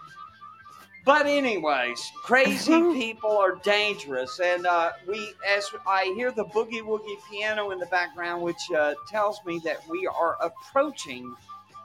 But 1.05 1.25
anyways, 1.25 1.99
crazy 2.23 2.71
people 2.93 3.37
are 3.37 3.55
dangerous, 3.55 4.39
and 4.39 4.65
uh, 4.65 4.91
we, 5.07 5.33
as 5.47 5.69
I 5.85 6.13
hear 6.15 6.31
the 6.31 6.45
boogie 6.45 6.81
woogie 6.81 7.17
piano 7.29 7.71
in 7.71 7.79
the 7.79 7.87
background, 7.87 8.41
which 8.41 8.71
uh, 8.75 8.93
tells 9.09 9.39
me 9.45 9.59
that 9.65 9.77
we 9.89 10.07
are 10.07 10.37
approaching 10.41 11.35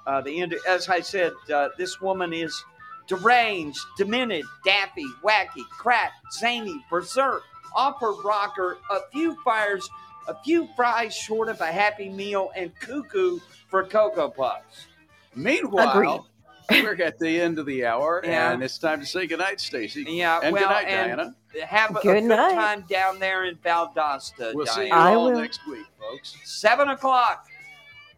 uh, 0.07 0.21
the 0.21 0.41
end. 0.41 0.55
As 0.69 0.89
I 0.89 1.01
said, 1.01 1.33
uh, 1.53 1.69
this 1.77 2.01
woman 2.01 2.33
is 2.33 2.65
deranged, 3.09 3.81
demented, 3.97 4.45
daffy, 4.65 5.07
wacky, 5.25 5.69
crack, 5.71 6.13
zany, 6.39 6.85
berserk, 6.91 7.43
opera 7.75 8.13
rocker, 8.25 8.79
a 8.91 9.01
few 9.13 9.37
fires, 9.43 9.89
a 10.29 10.37
few 10.45 10.69
fries 10.77 11.15
short 11.15 11.49
of 11.49 11.61
a 11.61 11.67
happy 11.67 12.09
meal, 12.09 12.51
and 12.55 12.73
cuckoo 12.79 13.41
for 13.69 13.85
cocoa 13.85 14.29
puffs. 14.29 14.87
Meanwhile, 15.35 16.27
Agreed. 16.71 16.83
we're 16.85 17.03
at 17.03 17.19
the 17.19 17.41
end 17.41 17.59
of 17.59 17.67
the 17.67 17.85
hour, 17.87 18.21
Yeah. 18.25 18.53
and 18.53 18.63
it's 18.63 18.79
time 18.79 19.01
to 19.01 19.07
say 19.07 19.27
goodnight, 19.27 19.61
Stacy. 19.61 20.05
Yeah, 20.09 20.41
And 20.43 20.53
well, 20.53 20.63
good 20.65 20.71
night, 20.71 20.87
and 20.89 21.21
Dianna. 21.55 21.65
have 21.67 21.97
a, 21.97 21.99
a 21.99 22.03
Good 22.03 22.23
good 22.23 22.37
time 22.37 22.85
down 22.89 23.19
there 23.19 23.45
in 23.45 23.57
Valdosta. 23.57 24.55
We'll 24.55 24.67
see 24.67 24.87
you 24.89 24.93
I 24.93 25.15
all 25.15 25.31
will. 25.33 25.41
next 25.41 25.67
week, 25.67 25.87
folks. 25.99 26.37
Seven 26.45 26.89
o'clock 26.91 27.47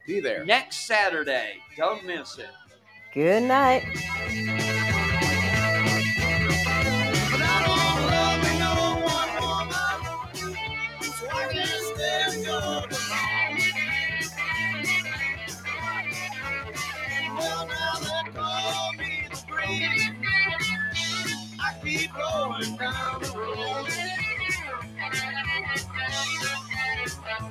Be 0.07 0.21
there. 0.21 0.45
next 0.45 0.87
Saturday. 0.87 1.55
Don't 1.77 2.05
miss 2.05 2.39
it. 2.39 2.49
Good 3.13 3.43
night. 3.45 4.77
The 23.20 23.38
road. 23.38 23.88